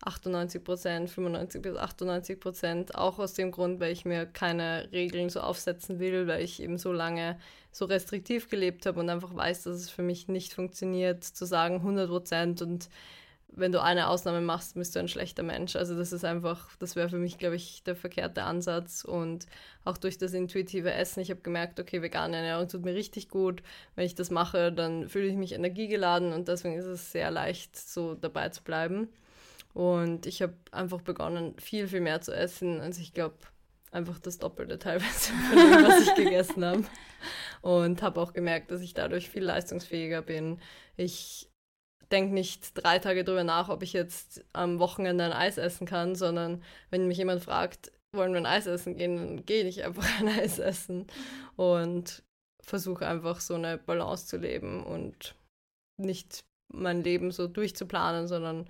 98 0.05 0.65
Prozent, 0.65 1.11
95 1.11 1.61
bis 1.63 1.77
98 1.77 2.41
Prozent. 2.41 2.95
Auch 2.95 3.19
aus 3.19 3.35
dem 3.35 3.51
Grund, 3.53 3.79
weil 3.79 3.93
ich 3.93 4.05
mir 4.07 4.25
keine 4.27 4.89
Regeln 4.91 5.29
so 5.29 5.41
aufsetzen 5.41 5.99
will, 6.01 6.27
weil 6.27 6.43
ich 6.43 6.63
eben 6.63 6.79
so 6.79 6.93
lange 6.93 7.39
so 7.73 7.87
restriktiv 7.87 8.49
gelebt 8.49 8.87
habe 8.87 9.01
und 9.01 9.09
einfach 9.09 9.35
weiß, 9.35 9.65
dass 9.65 9.77
es 9.77 9.91
für 9.91 10.03
mich 10.03 10.29
nicht 10.29 10.53
funktioniert, 10.55 11.25
zu 11.25 11.47
sagen 11.47 11.77
100 11.77 12.09
Prozent 12.09 12.63
und 12.63 12.89
wenn 13.55 13.73
du 13.73 13.83
eine 13.83 14.09
Ausnahme 14.09 14.41
machst, 14.41 14.75
bist 14.75 14.97
du 14.97 15.01
ein 15.01 15.09
schlechter 15.09 15.43
Mensch. 15.43 15.77
Also 15.77 15.95
das 15.95 16.13
ist 16.13 16.25
einfach, 16.25 16.75
das 16.79 16.97
wäre 16.97 17.11
für 17.11 17.19
mich, 17.19 17.39
glaube 17.39 17.57
ich, 17.57 17.83
der 17.85 17.95
verkehrte 17.95 18.45
Ansatz. 18.45 19.05
Und 19.05 19.47
auch 19.85 19.99
durch 19.99 20.17
das 20.17 20.33
intuitive 20.33 20.93
Essen, 20.93 21.21
ich 21.21 21.31
habe 21.31 21.43
gemerkt, 21.43 21.79
okay, 21.79 22.01
vegane 22.01 22.37
Ernährung 22.37 22.69
tut 22.69 22.85
mir 22.85 22.95
richtig 22.95 23.29
gut. 23.29 23.63
Wenn 23.95 24.07
ich 24.07 24.15
das 24.15 24.31
mache, 24.31 24.73
dann 24.73 25.09
fühle 25.09 25.27
ich 25.27 25.37
mich 25.37 25.53
energiegeladen 25.53 26.33
und 26.33 26.49
deswegen 26.49 26.77
ist 26.77 26.87
es 26.87 27.13
sehr 27.13 27.31
leicht, 27.31 27.77
so 27.77 28.15
dabei 28.15 28.49
zu 28.49 28.63
bleiben. 28.63 29.09
Und 29.75 30.27
ich 30.27 30.43
habe 30.43 30.55
einfach 30.71 31.03
begonnen, 31.03 31.55
viel, 31.59 31.89
viel 31.89 32.01
mehr 32.01 32.21
zu 32.23 32.35
essen. 32.35 32.81
Also 32.81 33.01
ich 33.01 33.13
glaube, 33.13 33.35
einfach 33.93 34.19
das 34.19 34.39
Doppelte 34.39 34.79
teilweise 34.79 35.33
von 35.51 35.57
dem, 35.57 35.85
was 35.85 36.09
ich 36.09 36.15
gegessen 36.15 36.65
habe. 36.65 36.85
Und 37.61 38.03
habe 38.03 38.21
auch 38.21 38.33
gemerkt, 38.33 38.73
dass 38.73 38.81
ich 38.81 38.95
dadurch 38.95 39.31
viel 39.31 39.45
leistungsfähiger 39.45 40.23
bin. 40.23 40.59
Ich 40.97 41.49
denke 42.11 42.35
nicht 42.35 42.73
drei 42.75 42.99
Tage 42.99 43.23
drüber 43.23 43.45
nach, 43.45 43.69
ob 43.69 43.83
ich 43.83 43.93
jetzt 43.93 44.45
am 44.53 44.81
Wochenende 44.81 45.25
ein 45.25 45.33
Eis 45.33 45.59
essen 45.59 45.87
kann, 45.87 46.17
sondern 46.17 46.63
wenn 46.91 47.07
mich 47.07 47.19
jemand 47.19 47.43
fragt, 47.43 47.93
wollen 48.15 48.33
wir 48.33 48.41
ein 48.41 48.47
Eis 48.47 48.67
essen 48.67 48.97
gehen, 48.97 49.17
dann 49.17 49.47
gehe 49.47 49.65
ich 49.65 49.85
einfach 49.85 50.21
ein 50.21 50.29
Eis 50.29 50.59
essen 50.59 51.07
und 51.57 52.23
versuche 52.63 53.07
einfach 53.07 53.41
so 53.41 53.55
eine 53.55 53.79
Balance 53.79 54.27
zu 54.27 54.37
leben 54.37 54.85
und 54.85 55.35
nicht 55.99 56.45
mein 56.73 57.03
Leben 57.03 57.31
so 57.31 57.47
durchzuplanen, 57.47 58.29
sondern 58.29 58.69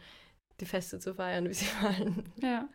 die 0.60 0.66
Feste 0.66 0.98
zu 0.98 1.14
feiern, 1.14 1.48
wie 1.48 1.54
sie 1.54 1.64
fallen. 1.80 2.32
Ja. 2.40 2.68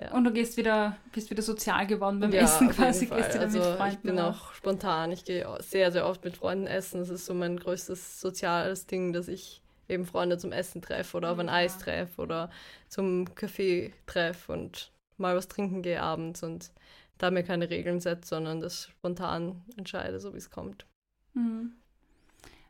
Ja. 0.00 0.12
Und 0.12 0.24
du 0.24 0.32
gehst 0.32 0.56
wieder, 0.56 0.96
bist 1.12 1.30
wieder 1.30 1.42
sozial 1.42 1.86
geworden 1.86 2.18
beim 2.20 2.32
Ja, 2.32 2.42
Essen 2.42 2.68
quasi, 2.70 3.06
gehst 3.06 3.34
wieder 3.34 3.46
mit 3.46 3.56
also 3.56 3.62
Freunden 3.62 3.94
ich 3.94 3.98
bin 4.00 4.18
auch 4.18 4.52
spontan. 4.52 5.12
Ich 5.12 5.24
gehe 5.24 5.46
sehr, 5.60 5.92
sehr 5.92 6.06
oft 6.06 6.24
mit 6.24 6.36
Freunden 6.36 6.66
essen. 6.66 6.98
Das 6.98 7.10
ist 7.10 7.26
so 7.26 7.34
mein 7.34 7.58
größtes 7.58 8.20
soziales 8.20 8.86
Ding, 8.86 9.12
dass 9.12 9.28
ich 9.28 9.62
eben 9.88 10.04
Freunde 10.04 10.38
zum 10.38 10.52
Essen 10.52 10.82
treffe 10.82 11.16
oder 11.16 11.30
auf 11.30 11.38
ein 11.38 11.46
Ja. 11.46 11.54
Eis 11.54 11.78
treffe 11.78 12.20
oder 12.20 12.50
zum 12.88 13.34
Kaffee 13.34 13.92
treffe 14.06 14.52
und 14.52 14.92
mal 15.16 15.36
was 15.36 15.48
trinken 15.48 15.82
gehe 15.82 16.02
abends 16.02 16.42
und 16.42 16.72
da 17.18 17.30
mir 17.30 17.44
keine 17.44 17.70
Regeln 17.70 18.00
setze, 18.00 18.30
sondern 18.30 18.60
das 18.60 18.86
spontan 18.88 19.62
entscheide, 19.76 20.18
so 20.18 20.32
wie 20.34 20.38
es 20.38 20.50
kommt. 20.50 20.86
Mhm. 21.34 21.72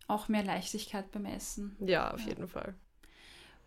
Auch 0.06 0.28
mehr 0.28 0.44
Leichtigkeit 0.44 1.10
beim 1.12 1.24
Essen. 1.24 1.76
Ja, 1.80 2.12
auf 2.12 2.20
jeden 2.20 2.46
Fall. 2.46 2.74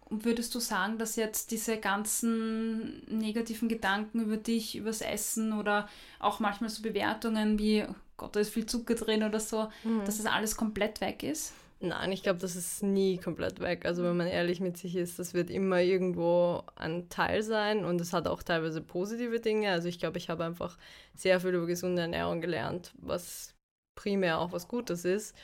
Und 0.10 0.24
würdest 0.24 0.56
du 0.56 0.60
sagen, 0.60 0.98
dass 0.98 1.18
jetzt 1.18 1.52
diese 1.52 1.78
ganzen 1.78 3.02
negativen 3.10 3.68
Gedanken 3.68 4.22
über 4.22 4.38
dich, 4.38 4.76
übers 4.78 5.02
Essen 5.02 5.52
oder 5.54 5.90
auch 6.20 6.40
manchmal 6.40 6.70
so 6.70 6.82
Bewertungen 6.82 7.60
wie, 7.60 7.84
oh 7.84 7.96
Gott, 8.16 8.36
da 8.36 8.40
ist 8.40 8.54
viel 8.54 8.66
Zucker 8.66 8.96
drin 8.96 9.24
oder 9.24 9.40
so, 9.40 9.68
Mhm. 9.84 10.06
dass 10.06 10.18
das 10.18 10.26
alles 10.26 10.56
komplett 10.56 11.02
weg 11.02 11.24
ist? 11.24 11.54
Nein, 11.80 12.12
ich 12.12 12.24
glaube, 12.24 12.40
das 12.40 12.56
ist 12.56 12.82
nie 12.82 13.18
komplett 13.18 13.60
weg. 13.60 13.86
Also 13.86 14.04
wenn 14.04 14.18
man 14.18 14.26
ehrlich 14.26 14.60
mit 14.62 14.78
sich 14.78 14.96
ist, 14.96 15.20
das 15.20 15.36
wird 15.36 15.52
immer 15.52 15.80
irgendwo 15.80 16.64
ein 16.76 17.08
Teil 17.10 17.44
sein 17.44 17.86
und 17.86 18.02
es 18.02 18.14
hat 18.14 18.28
auch 18.28 18.42
teilweise 18.42 18.82
positive 18.82 19.40
Dinge. 19.40 19.70
Also 19.72 19.88
ich 19.88 20.00
glaube, 20.00 20.18
ich 20.18 20.30
habe 20.30 20.44
einfach 20.44 20.78
sehr 21.14 21.40
viel 21.40 21.54
über 21.54 21.68
gesunde 21.68 22.02
Ernährung 22.02 22.42
gelernt, 22.42 22.94
was 22.98 23.54
primär 23.96 24.40
auch 24.40 24.54
was 24.54 24.68
Gutes 24.68 25.06
ist. 25.06 25.36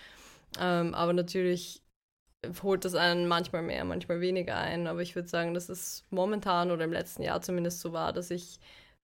Ähm, 0.60 0.96
aber 0.96 1.14
natürlich 1.14 1.83
holt 2.62 2.86
das 2.86 2.96
einen 2.96 3.28
manchmal 3.28 3.62
mehr, 3.62 3.84
manchmal 3.86 4.22
weniger 4.22 4.58
ein. 4.58 4.88
Aber 4.88 5.02
ich 5.02 5.16
würde 5.16 5.28
sagen, 5.28 5.54
dass 5.54 5.70
es 5.70 6.06
momentan 6.10 6.72
oder 6.72 6.86
im 6.86 6.94
letzten 6.94 7.24
Jahr 7.24 7.42
zumindest 7.42 7.80
so 7.82 7.94
war, 7.94 8.14
dass 8.14 8.32
ich 8.32 8.60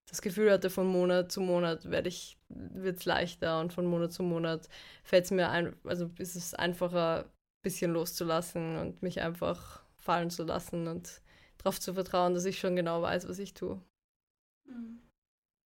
das 0.10 0.22
Gefühl 0.22 0.52
hatte, 0.52 0.70
von 0.70 0.88
Monat 0.88 1.32
zu 1.32 1.42
Monat 1.42 1.90
werde 1.90 2.10
ich, 2.10 2.38
wird 2.50 2.98
es 2.98 3.06
leichter 3.06 3.60
und 3.60 3.74
von 3.74 3.86
Monat 3.86 4.12
zu 4.12 4.24
Monat 4.24 4.68
fällt 5.04 5.26
es 5.26 5.32
mir 5.32 5.50
ein, 5.50 5.76
also 5.86 6.10
ist 6.18 6.36
es 6.36 6.54
einfacher, 6.56 7.26
ein 7.26 7.30
bisschen 7.62 7.92
loszulassen 7.92 8.78
und 8.78 9.04
mich 9.04 9.22
einfach 9.22 9.84
fallen 9.98 10.32
zu 10.32 10.44
lassen 10.44 10.88
und 10.88 11.22
darauf 11.60 11.80
zu 11.80 11.94
vertrauen, 11.94 12.34
dass 12.34 12.46
ich 12.46 12.60
schon 12.60 12.76
genau 12.76 13.02
weiß, 13.02 13.30
was 13.30 13.38
ich 13.40 13.54
tue. 13.54 13.80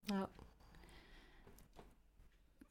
Ja. 0.09 0.29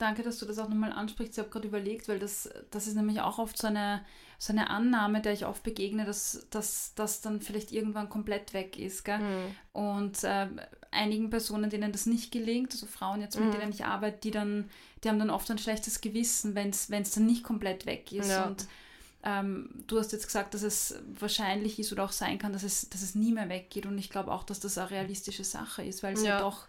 Danke, 0.02 0.22
dass 0.22 0.38
du 0.38 0.46
das 0.46 0.58
auch 0.58 0.68
nochmal 0.68 0.92
ansprichst. 0.92 1.34
Ich 1.34 1.38
habe 1.38 1.50
gerade 1.50 1.68
überlegt, 1.68 2.08
weil 2.08 2.18
das, 2.18 2.50
das 2.70 2.86
ist 2.86 2.96
nämlich 2.96 3.20
auch 3.20 3.38
oft 3.38 3.56
so 3.56 3.68
eine, 3.68 4.04
so 4.38 4.52
eine 4.52 4.68
Annahme, 4.68 5.20
der 5.22 5.32
ich 5.32 5.46
oft 5.46 5.62
begegne, 5.62 6.04
dass 6.04 6.46
das 6.50 7.20
dann 7.22 7.40
vielleicht 7.40 7.72
irgendwann 7.72 8.08
komplett 8.08 8.52
weg 8.52 8.78
ist. 8.78 9.04
Gell? 9.04 9.18
Mhm. 9.18 9.54
Und 9.72 10.24
äh, 10.24 10.48
einigen 10.90 11.30
Personen, 11.30 11.70
denen 11.70 11.92
das 11.92 12.06
nicht 12.06 12.32
gelingt, 12.32 12.72
also 12.72 12.86
Frauen 12.86 13.20
jetzt, 13.20 13.38
mit 13.38 13.48
mhm. 13.48 13.58
denen 13.58 13.72
ich 13.72 13.84
arbeite, 13.84 14.18
die 14.18 14.30
dann, 14.32 14.68
die 15.02 15.08
haben 15.08 15.18
dann 15.18 15.30
oft 15.30 15.50
ein 15.50 15.58
schlechtes 15.58 16.00
Gewissen, 16.00 16.54
wenn 16.54 16.70
es 16.70 16.88
dann 16.88 17.26
nicht 17.26 17.44
komplett 17.44 17.86
weg 17.86 18.12
ist. 18.12 18.30
Ja. 18.30 18.46
Und 18.46 18.66
ähm, 19.24 19.70
du 19.86 19.98
hast 19.98 20.12
jetzt 20.12 20.26
gesagt, 20.26 20.54
dass 20.54 20.62
es 20.62 20.96
wahrscheinlich 21.18 21.78
ist 21.78 21.92
oder 21.92 22.04
auch 22.04 22.12
sein 22.12 22.38
kann, 22.38 22.52
dass 22.52 22.64
es, 22.64 22.90
dass 22.90 23.02
es 23.02 23.14
nie 23.14 23.32
mehr 23.32 23.48
weggeht. 23.48 23.86
Und 23.86 23.96
ich 23.96 24.10
glaube 24.10 24.32
auch, 24.32 24.42
dass 24.42 24.58
das 24.58 24.78
eine 24.78 24.90
realistische 24.90 25.44
Sache 25.44 25.84
ist, 25.84 26.02
weil 26.02 26.14
es 26.14 26.22
ja, 26.22 26.30
ja 26.30 26.40
doch 26.40 26.66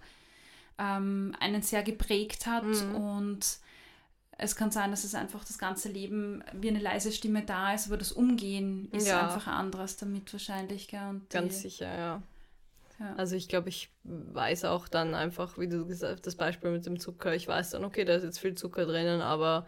ähm, 0.77 1.35
einen 1.39 1.61
sehr 1.61 1.83
geprägt 1.83 2.45
hat 2.45 2.63
mhm. 2.63 2.95
und 2.95 3.59
es 4.37 4.55
kann 4.55 4.71
sein, 4.71 4.91
dass 4.91 5.03
es 5.03 5.15
einfach 5.15 5.43
das 5.45 5.57
ganze 5.57 5.89
Leben 5.89 6.43
wie 6.53 6.69
eine 6.69 6.79
leise 6.79 7.11
Stimme 7.11 7.43
da 7.43 7.73
ist, 7.73 7.87
aber 7.87 7.97
das 7.97 8.11
Umgehen 8.11 8.89
ist 8.91 9.07
ja. 9.07 9.23
einfach 9.23 9.47
anderes 9.47 9.97
damit 9.97 10.31
wahrscheinlich. 10.33 10.87
Gell? 10.87 11.07
Und 11.07 11.29
Ganz 11.29 11.61
sicher, 11.61 11.87
ja. 11.87 12.23
ja. 12.99 13.15
Also 13.15 13.35
ich 13.35 13.47
glaube, 13.47 13.69
ich 13.69 13.89
weiß 14.03 14.65
auch 14.65 14.87
dann 14.87 15.13
einfach, 15.13 15.57
wie 15.57 15.67
du 15.67 15.85
gesagt 15.85 16.13
hast, 16.13 16.27
das 16.27 16.35
Beispiel 16.35 16.71
mit 16.71 16.85
dem 16.85 16.99
Zucker, 16.99 17.35
ich 17.35 17.47
weiß 17.47 17.71
dann, 17.71 17.85
okay, 17.85 18.05
da 18.05 18.15
ist 18.15 18.23
jetzt 18.23 18.39
viel 18.39 18.55
Zucker 18.55 18.85
drinnen, 18.85 19.21
aber 19.21 19.67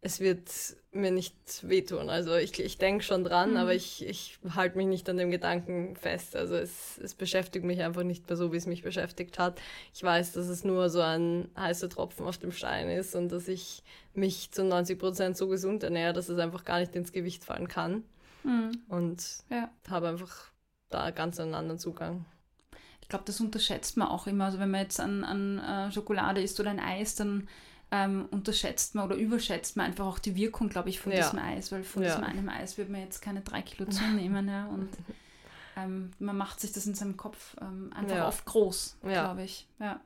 es 0.00 0.20
wird 0.20 0.48
mir 0.92 1.10
nicht 1.10 1.34
wehtun. 1.68 2.08
Also 2.08 2.36
ich, 2.36 2.58
ich 2.58 2.78
denke 2.78 3.04
schon 3.04 3.24
dran, 3.24 3.50
mhm. 3.50 3.56
aber 3.56 3.74
ich, 3.74 4.06
ich 4.06 4.38
halte 4.54 4.76
mich 4.76 4.86
nicht 4.86 5.08
an 5.08 5.16
dem 5.16 5.30
Gedanken 5.30 5.96
fest. 5.96 6.36
Also 6.36 6.54
es, 6.54 6.98
es 6.98 7.14
beschäftigt 7.14 7.64
mich 7.64 7.82
einfach 7.82 8.04
nicht 8.04 8.28
mehr 8.28 8.36
so, 8.36 8.52
wie 8.52 8.56
es 8.56 8.66
mich 8.66 8.82
beschäftigt 8.82 9.38
hat. 9.38 9.60
Ich 9.92 10.02
weiß, 10.02 10.32
dass 10.32 10.46
es 10.48 10.64
nur 10.64 10.88
so 10.88 11.00
ein 11.00 11.48
heißer 11.56 11.88
Tropfen 11.88 12.26
auf 12.26 12.38
dem 12.38 12.52
Stein 12.52 12.88
ist 12.88 13.14
und 13.14 13.30
dass 13.32 13.48
ich 13.48 13.82
mich 14.14 14.50
zu 14.52 14.64
90 14.64 14.98
Prozent 14.98 15.36
so 15.36 15.48
gesund 15.48 15.82
ernähre, 15.82 16.12
dass 16.12 16.28
es 16.28 16.38
einfach 16.38 16.64
gar 16.64 16.80
nicht 16.80 16.94
ins 16.94 17.12
Gewicht 17.12 17.44
fallen 17.44 17.68
kann. 17.68 18.04
Mhm. 18.44 18.82
Und 18.88 19.24
ja. 19.50 19.70
habe 19.88 20.08
einfach 20.08 20.50
da 20.90 21.10
ganz 21.10 21.40
einen 21.40 21.54
anderen 21.54 21.78
Zugang. 21.78 22.24
Ich 23.02 23.08
glaube, 23.08 23.24
das 23.26 23.40
unterschätzt 23.40 23.96
man 23.96 24.08
auch 24.08 24.26
immer. 24.26 24.46
Also 24.46 24.58
wenn 24.58 24.70
man 24.70 24.82
jetzt 24.82 25.00
an, 25.00 25.24
an 25.24 25.88
uh, 25.88 25.90
Schokolade 25.90 26.42
isst 26.42 26.60
oder 26.60 26.70
ein 26.70 26.80
Eis, 26.80 27.14
dann 27.14 27.48
ähm, 27.90 28.26
unterschätzt 28.30 28.94
man 28.94 29.06
oder 29.06 29.16
überschätzt 29.16 29.76
man 29.76 29.86
einfach 29.86 30.06
auch 30.06 30.18
die 30.18 30.36
Wirkung, 30.36 30.68
glaube 30.68 30.90
ich, 30.90 31.00
von 31.00 31.12
ja. 31.12 31.18
diesem 31.18 31.38
Eis, 31.38 31.72
weil 31.72 31.84
von 31.84 32.02
ja. 32.02 32.10
diesem 32.10 32.24
einen 32.24 32.48
Eis 32.48 32.76
würde 32.76 32.92
man 32.92 33.00
jetzt 33.00 33.20
keine 33.20 33.40
drei 33.40 33.62
Kilo 33.62 33.88
zunehmen. 33.88 34.48
ja, 34.48 34.66
und 34.66 34.90
ähm, 35.76 36.10
man 36.18 36.36
macht 36.36 36.60
sich 36.60 36.72
das 36.72 36.86
in 36.86 36.94
seinem 36.94 37.16
Kopf 37.16 37.56
ähm, 37.60 37.90
einfach 37.94 38.16
ja. 38.16 38.28
oft 38.28 38.44
groß, 38.44 38.98
glaube 39.02 39.44
ich. 39.44 39.66
Ja, 39.78 40.00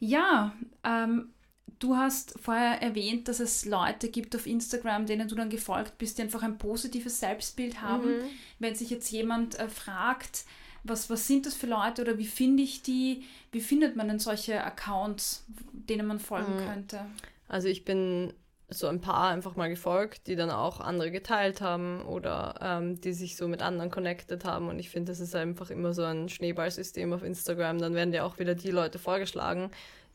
ja 0.00 0.52
ähm, 0.82 1.30
du 1.78 1.96
hast 1.96 2.38
vorher 2.40 2.82
erwähnt, 2.82 3.28
dass 3.28 3.40
es 3.40 3.64
Leute 3.64 4.08
gibt 4.08 4.34
auf 4.34 4.46
Instagram, 4.46 5.06
denen 5.06 5.28
du 5.28 5.34
dann 5.34 5.50
gefolgt 5.50 5.98
bist, 5.98 6.18
die 6.18 6.22
einfach 6.22 6.42
ein 6.42 6.58
positives 6.58 7.20
Selbstbild 7.20 7.80
haben. 7.80 8.18
Mhm. 8.18 8.24
Wenn 8.58 8.74
sich 8.74 8.90
jetzt 8.90 9.10
jemand 9.10 9.58
äh, 9.58 9.68
fragt, 9.68 10.44
was, 10.84 11.10
was 11.10 11.26
sind 11.26 11.46
das 11.46 11.54
für 11.54 11.66
Leute 11.66 12.02
oder 12.02 12.18
wie 12.18 12.26
finde 12.26 12.62
ich 12.62 12.82
die? 12.82 13.24
Wie 13.52 13.60
findet 13.60 13.96
man 13.96 14.08
denn 14.08 14.18
solche 14.18 14.62
Accounts, 14.64 15.44
denen 15.72 16.06
man 16.06 16.18
folgen 16.18 16.56
mhm. 16.56 16.66
könnte? 16.66 17.06
Also 17.48 17.68
ich 17.68 17.84
bin 17.84 18.32
so 18.68 18.88
ein 18.88 19.00
paar 19.00 19.28
einfach 19.28 19.56
mal 19.56 19.68
gefolgt, 19.68 20.26
die 20.26 20.36
dann 20.36 20.50
auch 20.50 20.80
andere 20.80 21.10
geteilt 21.10 21.60
haben 21.60 22.02
oder 22.02 22.54
ähm, 22.60 23.00
die 23.00 23.12
sich 23.12 23.36
so 23.36 23.48
mit 23.48 23.62
anderen 23.62 23.90
connected 23.90 24.44
haben. 24.44 24.68
Und 24.68 24.78
ich 24.78 24.90
finde, 24.90 25.12
das 25.12 25.20
ist 25.20 25.34
einfach 25.34 25.70
immer 25.70 25.92
so 25.92 26.04
ein 26.04 26.28
Schneeballsystem 26.28 27.12
auf 27.12 27.22
Instagram. 27.22 27.78
Dann 27.78 27.94
werden 27.94 28.12
dir 28.12 28.24
auch 28.24 28.38
wieder 28.38 28.54
die 28.54 28.70
Leute 28.70 28.98
vorgeschlagen, 28.98 29.70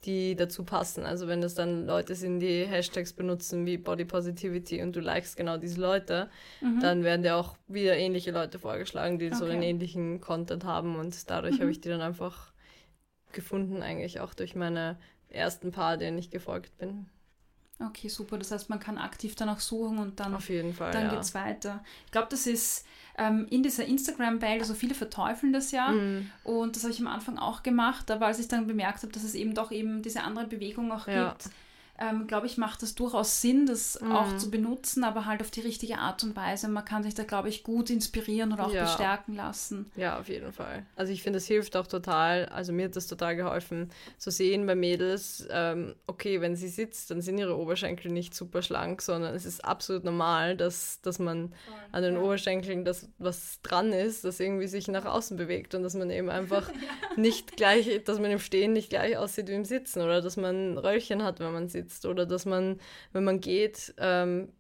die 0.06 0.36
dazu 0.36 0.64
passen. 0.64 1.06
Also 1.06 1.28
wenn 1.28 1.42
das 1.42 1.56
dann 1.56 1.86
Leute 1.86 2.16
sind, 2.16 2.40
die 2.40 2.66
Hashtags 2.66 3.14
benutzen 3.14 3.66
wie 3.66 3.78
Body 3.78 4.06
Positivity 4.06 4.82
und 4.82 4.96
du 4.96 5.00
likest 5.00 5.38
genau 5.38 5.58
diese 5.58 5.82
Leute, 5.82 6.30
mhm. 6.62 6.80
dann 6.80 7.04
werden 7.04 7.24
dir 7.24 7.36
auch 7.36 7.58
wieder 7.68 7.98
ähnliche 7.98 8.32
Leute 8.32 8.60
vorgeschlagen, 8.60 9.20
die 9.20 9.28
okay. 9.28 9.36
so 9.36 9.46
einen 9.46 9.64
ähnlichen 9.64 10.22
Content 10.22 10.64
haben 10.66 10.96
und 10.96 11.30
dadurch 11.30 11.58
mhm. 11.58 11.62
habe 11.62 11.72
ich 11.72 11.82
die 11.82 11.90
dann 11.90 12.02
einfach 12.02 12.54
gefunden, 13.32 13.82
eigentlich 13.82 14.20
auch 14.20 14.34
durch 14.34 14.56
meine 14.56 14.98
ersten 15.30 15.72
paar, 15.72 15.98
denen 15.98 16.18
ich 16.18 16.30
gefolgt 16.30 16.78
bin. 16.78 17.08
Okay, 17.80 18.08
super. 18.08 18.38
Das 18.38 18.52
heißt, 18.52 18.70
man 18.70 18.80
kann 18.80 18.98
aktiv 18.98 19.36
danach 19.36 19.60
suchen 19.60 20.00
und 20.00 20.20
dann, 20.20 20.34
Auf 20.34 20.50
jeden 20.50 20.74
Fall, 20.74 20.92
dann 20.92 21.06
ja. 21.06 21.10
geht 21.12 21.20
es 21.20 21.36
weiter. 21.36 21.84
Ich 22.06 22.12
glaube, 22.12 22.28
das 22.32 22.48
ist 22.48 22.86
ähm, 23.18 23.48
in 23.50 23.64
dieser 23.64 23.86
Instagram-Welt, 23.86 24.62
also 24.62 24.74
viele 24.74 24.94
verteufeln 24.94 25.54
das 25.54 25.72
ja 25.72 25.92
mm. 25.92 26.30
und 26.44 26.76
das 26.76 26.84
habe 26.84 26.94
ich 26.94 27.00
am 27.00 27.08
Anfang 27.08 27.38
auch 27.38 27.64
gemacht, 27.64 28.12
aber 28.12 28.28
als 28.28 28.40
ich 28.40 28.48
dann 28.48 28.68
bemerkt 28.68 29.02
habe, 29.04 29.12
dass 29.12 29.24
es 29.24 29.36
eben 29.36 29.54
doch 29.54 29.72
eben 29.72 30.02
diese 30.02 30.22
andere 30.22 30.48
Bewegung 30.48 30.92
auch 30.92 31.08
ja. 31.08 31.30
gibt, 31.30 31.50
ähm, 32.00 32.28
glaube 32.28 32.46
ich, 32.46 32.58
macht 32.58 32.84
das 32.84 32.94
durchaus 32.94 33.42
Sinn, 33.42 33.66
das 33.66 34.00
mhm. 34.00 34.12
auch 34.12 34.38
zu 34.38 34.52
benutzen, 34.52 35.04
aber 35.04 35.26
halt 35.26 35.42
auf 35.42 35.50
die 35.50 35.62
richtige 35.62 35.98
Art 35.98 36.24
und 36.24 36.36
Weise. 36.36 36.68
Man 36.68 36.86
kann 36.86 37.02
sich 37.02 37.16
da, 37.16 37.24
glaube 37.24 37.50
ich, 37.50 37.64
gut 37.64 37.90
inspirieren 37.90 38.54
oder 38.54 38.68
auch 38.68 38.74
ja. 38.74 38.84
bestärken 38.84 39.36
lassen. 39.36 39.92
Ja, 39.96 40.20
auf 40.20 40.30
jeden 40.30 40.54
Fall. 40.54 40.86
Also 40.96 41.12
ich 41.12 41.24
finde, 41.24 41.38
es 41.38 41.48
hilft 41.48 41.76
auch 41.76 41.88
total, 41.88 42.46
also 42.46 42.72
mir 42.72 42.86
hat 42.86 42.96
das 42.96 43.08
total 43.08 43.36
geholfen, 43.36 43.90
zu 44.18 44.30
sehen 44.30 44.68
bei 44.68 44.76
Mädels, 44.76 45.48
ähm, 45.50 45.96
okay, 46.06 46.40
wenn 46.40 46.56
sie 46.56 46.68
sitzt, 46.68 47.10
dann 47.10 47.22
sind 47.22 47.40
ihre 47.40 47.58
Oberschenkel 47.58 48.12
nicht 48.12 48.36
super 48.36 48.62
schlank, 48.62 49.02
sondern 49.02 49.34
es 49.34 49.46
ist 49.46 49.66
absolut 49.66 50.04
normal, 50.04 50.56
dass, 50.56 51.02
dass 51.02 51.18
man 51.18 51.52
an 51.92 52.04
den 52.04 52.16
ja. 52.16 52.22
Oberschenkeln 52.22 52.86
das, 52.86 53.10
was 53.18 53.60
dran 53.64 53.92
ist, 53.92 54.24
das 54.24 54.40
irgendwie 54.40 54.68
sich 54.68 54.88
nach 54.88 55.06
außen 55.06 55.36
bewegt 55.36 55.74
und 55.74 55.82
dass 55.82 55.96
man 55.96 56.12
eben 56.12 56.30
einfach 56.30 56.70
ja. 56.74 57.20
nicht 57.20 57.58
gleich, 57.58 58.04
dass 58.04 58.20
man 58.20 58.30
im 58.30 58.40
Stehen 58.40 58.74
nicht 58.74 58.92
gleich 58.92 59.18
aussieht 59.18 59.48
wie 59.48 59.54
im 59.54 59.66
Sitzen 59.66 60.04
oder 60.04 60.22
dass 60.22 60.38
man 60.38 60.78
Röllchen 60.78 61.24
hat, 61.24 61.40
wenn 61.40 61.52
man 61.52 61.68
sitzt 61.68 61.87
sitzt 61.88 62.06
oder 62.06 62.26
dass 62.26 62.46
man, 62.46 62.80
wenn 63.14 63.24
man 63.24 63.40
geht, 63.40 63.94
ähm, 63.98 64.52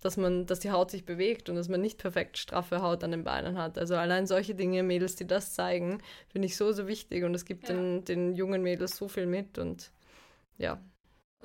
dass 0.00 0.16
man, 0.16 0.46
dass 0.46 0.60
die 0.60 0.72
Haut 0.72 0.90
sich 0.90 1.04
bewegt 1.04 1.48
und 1.48 1.54
dass 1.56 1.68
man 1.68 1.80
nicht 1.80 1.98
perfekt 1.98 2.36
straffe 2.36 2.82
Haut 2.82 3.04
an 3.04 3.12
den 3.12 3.22
Beinen 3.24 3.56
hat. 3.56 3.78
Also 3.78 3.94
allein 3.94 4.26
solche 4.26 4.54
Dinge, 4.54 4.82
Mädels, 4.82 5.14
die 5.14 5.26
das 5.26 5.54
zeigen, 5.54 6.02
finde 6.28 6.46
ich 6.46 6.56
so, 6.56 6.72
so 6.72 6.88
wichtig 6.88 7.24
und 7.24 7.34
es 7.34 7.44
gibt 7.44 7.68
ja. 7.68 7.74
den, 7.74 8.04
den 8.04 8.34
jungen 8.34 8.62
Mädels 8.62 8.96
so 8.96 9.08
viel 9.08 9.26
mit 9.26 9.58
und 9.58 9.92
ja. 10.58 10.80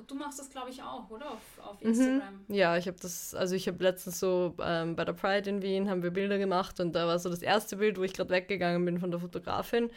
Du 0.06 0.14
machst 0.14 0.38
das, 0.38 0.48
glaube 0.48 0.70
ich, 0.70 0.82
auch, 0.82 1.10
oder? 1.10 1.32
Auf, 1.32 1.40
auf 1.62 1.80
mhm. 1.80 1.88
Instagram. 1.90 2.44
Mhm. 2.46 2.54
Ja, 2.54 2.76
ich 2.76 2.86
habe 2.86 2.98
das, 3.00 3.34
also 3.34 3.54
ich 3.54 3.66
habe 3.66 3.82
letztens 3.82 4.20
so 4.20 4.54
ähm, 4.62 4.94
bei 4.94 5.04
der 5.04 5.12
Pride 5.12 5.50
in 5.50 5.60
Wien 5.62 5.90
haben 5.90 6.02
wir 6.02 6.10
Bilder 6.10 6.38
gemacht 6.38 6.78
und 6.80 6.92
da 6.94 7.06
war 7.06 7.18
so 7.18 7.28
das 7.28 7.42
erste 7.42 7.76
Bild, 7.76 7.98
wo 7.98 8.04
ich 8.04 8.12
gerade 8.12 8.30
weggegangen 8.30 8.84
bin 8.84 8.98
von 8.98 9.10
der 9.10 9.20
Fotografin 9.20 9.90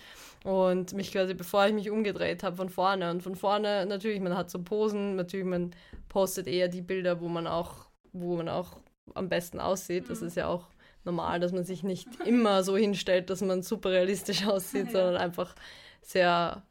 und 0.44 0.94
mich 0.94 1.12
quasi, 1.12 1.34
bevor 1.34 1.68
ich 1.68 1.74
mich 1.74 1.92
umgedreht 1.92 2.42
habe, 2.42 2.56
von 2.56 2.70
vorne. 2.70 3.12
Und 3.12 3.22
von 3.22 3.36
vorne 3.36 3.86
natürlich, 3.86 4.20
man 4.22 4.36
hat 4.36 4.50
so 4.50 4.60
Posen, 4.60 5.16
natürlich, 5.16 5.46
man 5.46 5.72
postet 6.10 6.48
eher 6.48 6.68
die 6.68 6.82
Bilder, 6.82 7.22
wo 7.22 7.28
man 7.28 7.46
auch, 7.46 7.88
wo 8.12 8.36
man 8.38 8.50
auch 8.50 8.78
am 9.14 9.30
besten 9.30 9.60
aussieht. 9.60 10.06
Mhm. 10.06 10.10
Das 10.10 10.22
ist 10.22 10.36
ja 10.36 10.48
auch 10.48 10.68
normal, 11.04 11.40
dass 11.40 11.52
man 11.52 11.64
sich 11.64 11.84
nicht 11.84 12.08
immer 12.26 12.64
so 12.64 12.76
hinstellt, 12.76 13.30
dass 13.30 13.42
man 13.42 13.62
super 13.62 13.92
realistisch 13.92 14.48
aussieht, 14.48 14.88
ja. 14.88 14.92
sondern 14.92 15.18
einfach 15.18 15.56
sehr 16.02 16.64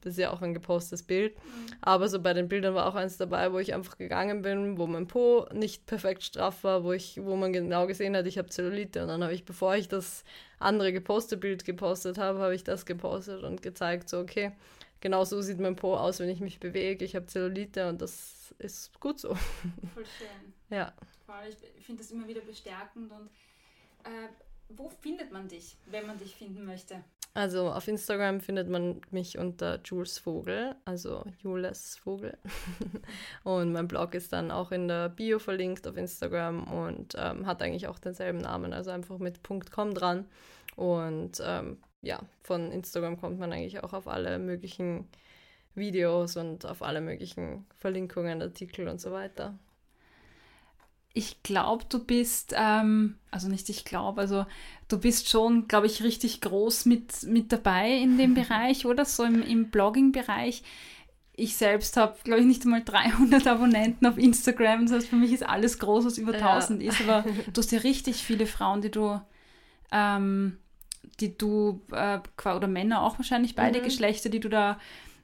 das 0.00 0.12
ist 0.14 0.18
ja 0.18 0.32
auch 0.32 0.42
ein 0.42 0.54
gepostetes 0.54 1.02
Bild. 1.02 1.36
Mhm. 1.36 1.66
Aber 1.80 2.08
so 2.08 2.20
bei 2.20 2.34
den 2.34 2.48
Bildern 2.48 2.74
war 2.74 2.86
auch 2.86 2.94
eins 2.94 3.16
dabei, 3.16 3.52
wo 3.52 3.58
ich 3.58 3.74
einfach 3.74 3.98
gegangen 3.98 4.42
bin, 4.42 4.78
wo 4.78 4.86
mein 4.86 5.06
Po 5.06 5.46
nicht 5.52 5.86
perfekt 5.86 6.22
straff 6.22 6.64
war, 6.64 6.84
wo 6.84 6.92
ich, 6.92 7.20
wo 7.22 7.36
man 7.36 7.52
genau 7.52 7.86
gesehen 7.86 8.16
hat, 8.16 8.26
ich 8.26 8.38
habe 8.38 8.48
Zellulite. 8.48 9.02
Und 9.02 9.08
dann 9.08 9.22
habe 9.22 9.34
ich, 9.34 9.44
bevor 9.44 9.76
ich 9.76 9.88
das 9.88 10.24
andere 10.58 10.92
gepostete 10.92 11.38
Bild 11.38 11.64
gepostet 11.64 12.18
habe, 12.18 12.40
habe 12.40 12.54
ich 12.54 12.64
das 12.64 12.86
gepostet 12.86 13.42
und 13.42 13.62
gezeigt, 13.62 14.08
so 14.08 14.18
okay, 14.18 14.52
genau 15.00 15.24
so 15.24 15.40
sieht 15.40 15.60
mein 15.60 15.76
Po 15.76 15.96
aus, 15.96 16.20
wenn 16.20 16.28
ich 16.28 16.40
mich 16.40 16.60
bewege. 16.60 17.04
Ich 17.04 17.16
habe 17.16 17.26
Zellulite 17.26 17.88
und 17.88 18.02
das 18.02 18.54
ist 18.58 18.98
gut 19.00 19.20
so. 19.20 19.34
Voll 19.94 20.04
schön. 20.18 20.52
Ja. 20.70 20.92
Ich 21.78 21.86
finde 21.86 22.02
das 22.02 22.10
immer 22.10 22.26
wieder 22.26 22.40
bestärkend 22.40 23.10
und 23.12 23.30
äh, 24.04 24.28
wo 24.76 24.88
findet 24.88 25.32
man 25.32 25.48
dich, 25.48 25.76
wenn 25.86 26.06
man 26.06 26.18
dich 26.18 26.34
finden 26.34 26.64
möchte? 26.64 27.02
Also 27.32 27.70
auf 27.70 27.86
Instagram 27.86 28.40
findet 28.40 28.68
man 28.68 29.00
mich 29.10 29.38
unter 29.38 29.80
Jules 29.84 30.18
Vogel, 30.18 30.74
also 30.84 31.24
Jules 31.38 31.96
Vogel. 31.96 32.36
und 33.44 33.72
mein 33.72 33.86
Blog 33.86 34.14
ist 34.14 34.32
dann 34.32 34.50
auch 34.50 34.72
in 34.72 34.88
der 34.88 35.08
Bio 35.08 35.38
verlinkt 35.38 35.86
auf 35.86 35.96
Instagram 35.96 36.64
und 36.64 37.14
ähm, 37.16 37.46
hat 37.46 37.62
eigentlich 37.62 37.86
auch 37.86 38.00
denselben 38.00 38.38
Namen, 38.38 38.72
also 38.72 38.90
einfach 38.90 39.18
mit 39.18 39.40
.com 39.44 39.94
dran. 39.94 40.26
Und 40.74 41.40
ähm, 41.44 41.78
ja, 42.02 42.18
von 42.42 42.72
Instagram 42.72 43.20
kommt 43.20 43.38
man 43.38 43.52
eigentlich 43.52 43.82
auch 43.84 43.92
auf 43.92 44.08
alle 44.08 44.38
möglichen 44.40 45.06
Videos 45.76 46.36
und 46.36 46.66
auf 46.66 46.82
alle 46.82 47.00
möglichen 47.00 47.64
Verlinkungen, 47.76 48.42
Artikel 48.42 48.88
und 48.88 49.00
so 49.00 49.12
weiter 49.12 49.56
ich 51.12 51.42
glaube, 51.42 51.84
du 51.88 51.98
bist, 51.98 52.54
ähm, 52.56 53.16
also 53.30 53.48
nicht 53.48 53.68
ich 53.68 53.84
glaube, 53.84 54.20
also 54.20 54.46
du 54.88 54.98
bist 54.98 55.28
schon, 55.28 55.66
glaube 55.66 55.86
ich, 55.86 56.02
richtig 56.02 56.40
groß 56.40 56.86
mit, 56.86 57.24
mit 57.24 57.52
dabei 57.52 57.92
in 57.92 58.16
dem 58.16 58.34
Bereich, 58.40 58.86
oder? 58.86 59.04
So 59.04 59.24
im, 59.24 59.42
im 59.42 59.70
Blogging-Bereich. 59.70 60.62
Ich 61.34 61.56
selbst 61.56 61.96
habe, 61.96 62.16
glaube 62.22 62.40
ich, 62.40 62.46
nicht 62.46 62.64
einmal 62.64 62.84
300 62.84 63.46
Abonnenten 63.48 64.06
auf 64.06 64.18
Instagram. 64.18 64.86
Das 64.86 64.94
heißt, 64.94 65.08
für 65.08 65.16
mich 65.16 65.32
ist 65.32 65.42
alles 65.42 65.78
groß, 65.78 66.04
was 66.04 66.18
über 66.18 66.34
1000 66.34 66.82
ja. 66.82 66.90
ist. 66.90 67.00
Aber 67.00 67.24
du 67.52 67.60
hast 67.60 67.72
ja 67.72 67.80
richtig 67.80 68.22
viele 68.22 68.46
Frauen, 68.46 68.80
die 68.80 68.90
du, 68.90 69.20
ähm, 69.90 70.58
die 71.18 71.36
du, 71.36 71.80
äh, 71.90 72.20
oder 72.44 72.68
Männer 72.68 73.02
auch 73.02 73.18
wahrscheinlich, 73.18 73.56
beide 73.56 73.80
mhm. 73.80 73.84
Geschlechter, 73.84 74.28
die 74.28 74.40
du 74.40 74.48
da 74.48 74.78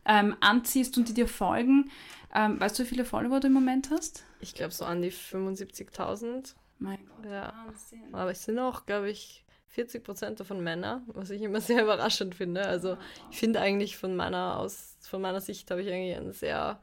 ähm, 0.04 0.36
anziehst 0.40 0.98
und 0.98 1.08
die 1.08 1.14
dir 1.14 1.28
folgen. 1.28 1.90
Ähm, 2.34 2.58
weißt 2.58 2.78
du, 2.78 2.82
wie 2.82 2.88
viele 2.88 3.04
Follower 3.04 3.38
du 3.40 3.46
im 3.46 3.52
Moment 3.52 3.90
hast? 3.90 4.24
Ich 4.46 4.54
glaube 4.54 4.72
so 4.72 4.84
an 4.84 5.02
die 5.02 5.10
75.000. 5.10 6.54
Mein 6.78 7.04
Gott, 7.04 7.26
Ja. 7.28 7.52
Wahnsinn. 7.66 8.14
Aber 8.14 8.30
es 8.30 8.44
sind 8.44 8.58
auch, 8.60 8.86
glaube 8.86 9.10
ich, 9.10 9.44
40 9.70 10.04
Prozent 10.04 10.38
davon 10.38 10.62
Männer, 10.62 11.02
was 11.08 11.30
ich 11.30 11.42
immer 11.42 11.60
sehr 11.60 11.82
überraschend 11.82 12.36
finde. 12.36 12.64
Also 12.64 12.96
ich 13.32 13.38
finde 13.38 13.60
eigentlich 13.60 13.96
von 13.96 14.14
meiner 14.14 14.58
aus, 14.58 14.96
von 15.02 15.20
meiner 15.20 15.40
Sicht 15.40 15.68
habe 15.70 15.82
ich 15.82 15.88
eigentlich 15.92 16.16
eine 16.16 16.32
sehr, 16.32 16.80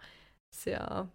sehr, 0.51 1.09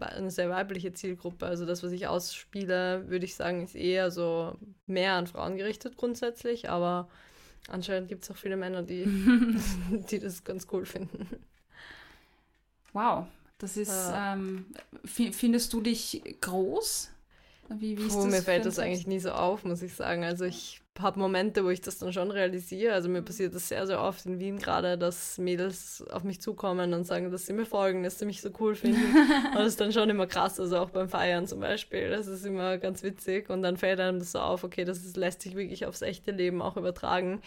eine 0.00 0.30
sehr 0.30 0.50
weibliche 0.50 0.92
Zielgruppe. 0.92 1.46
Also 1.46 1.64
das, 1.64 1.82
was 1.82 1.92
ich 1.92 2.06
ausspiele, 2.08 3.08
würde 3.08 3.24
ich 3.24 3.34
sagen, 3.34 3.64
ist 3.64 3.74
eher 3.74 4.10
so 4.10 4.58
mehr 4.86 5.14
an 5.14 5.26
Frauen 5.26 5.56
gerichtet 5.56 5.96
grundsätzlich, 5.96 6.68
aber 6.68 7.08
anscheinend 7.68 8.08
gibt 8.08 8.24
es 8.24 8.30
auch 8.30 8.36
viele 8.36 8.58
Männer, 8.58 8.82
die, 8.82 9.06
die 10.10 10.18
das 10.18 10.44
ganz 10.44 10.66
cool 10.72 10.84
finden. 10.84 11.26
Wow, 12.92 13.26
das 13.58 13.76
ist, 13.76 14.10
Ja. 14.10 14.34
ähm, 14.34 14.66
fi- 15.04 15.32
findest 15.32 15.72
du 15.72 15.80
dich 15.80 16.22
groß? 16.40 17.10
Wie, 17.68 17.98
wie 17.98 18.08
Puh, 18.08 18.26
mir 18.26 18.42
fällt 18.42 18.64
das 18.64 18.78
eigentlich 18.78 19.06
nie 19.08 19.18
so 19.18 19.32
auf, 19.32 19.64
muss 19.64 19.82
ich 19.82 19.94
sagen. 19.94 20.22
Also 20.24 20.44
ich 20.44 20.80
habe 20.98 21.18
Momente, 21.18 21.64
wo 21.64 21.70
ich 21.70 21.80
das 21.80 21.98
dann 21.98 22.12
schon 22.12 22.30
realisiere. 22.30 22.94
Also 22.94 23.08
Mhm. 23.08 23.14
mir 23.14 23.22
passiert 23.22 23.54
das 23.54 23.68
sehr, 23.68 23.86
sehr 23.86 24.00
oft 24.00 24.24
in 24.26 24.38
Wien 24.38 24.58
gerade, 24.58 24.96
dass 24.96 25.36
Mädels 25.38 26.04
auf 26.10 26.22
mich 26.22 26.40
zukommen 26.40 26.94
und 26.94 27.04
sagen, 27.04 27.30
dass 27.32 27.46
sie 27.46 27.52
mir 27.52 27.66
folgen, 27.66 28.04
dass 28.04 28.18
sie 28.20 28.26
mich 28.26 28.40
so 28.40 28.50
cool 28.60 28.76
finden. 28.76 29.18
und 29.52 29.58
das 29.58 29.68
ist 29.68 29.80
dann 29.80 29.92
schon 29.92 30.08
immer 30.10 30.26
krass, 30.28 30.60
also 30.60 30.78
auch 30.78 30.90
beim 30.90 31.08
Feiern 31.08 31.46
zum 31.48 31.60
Beispiel. 31.60 32.08
Das 32.10 32.28
ist 32.28 32.44
immer 32.46 32.78
ganz 32.78 33.02
witzig 33.02 33.50
und 33.50 33.62
dann 33.62 33.76
fällt 33.76 33.98
einem 34.00 34.20
das 34.20 34.32
so 34.32 34.38
auf, 34.38 34.62
okay, 34.64 34.84
das 34.84 34.98
ist, 35.04 35.16
lässt 35.16 35.42
sich 35.42 35.56
wirklich 35.56 35.86
aufs 35.86 36.02
echte 36.02 36.30
Leben 36.30 36.62
auch 36.62 36.76
übertragen. 36.76 37.42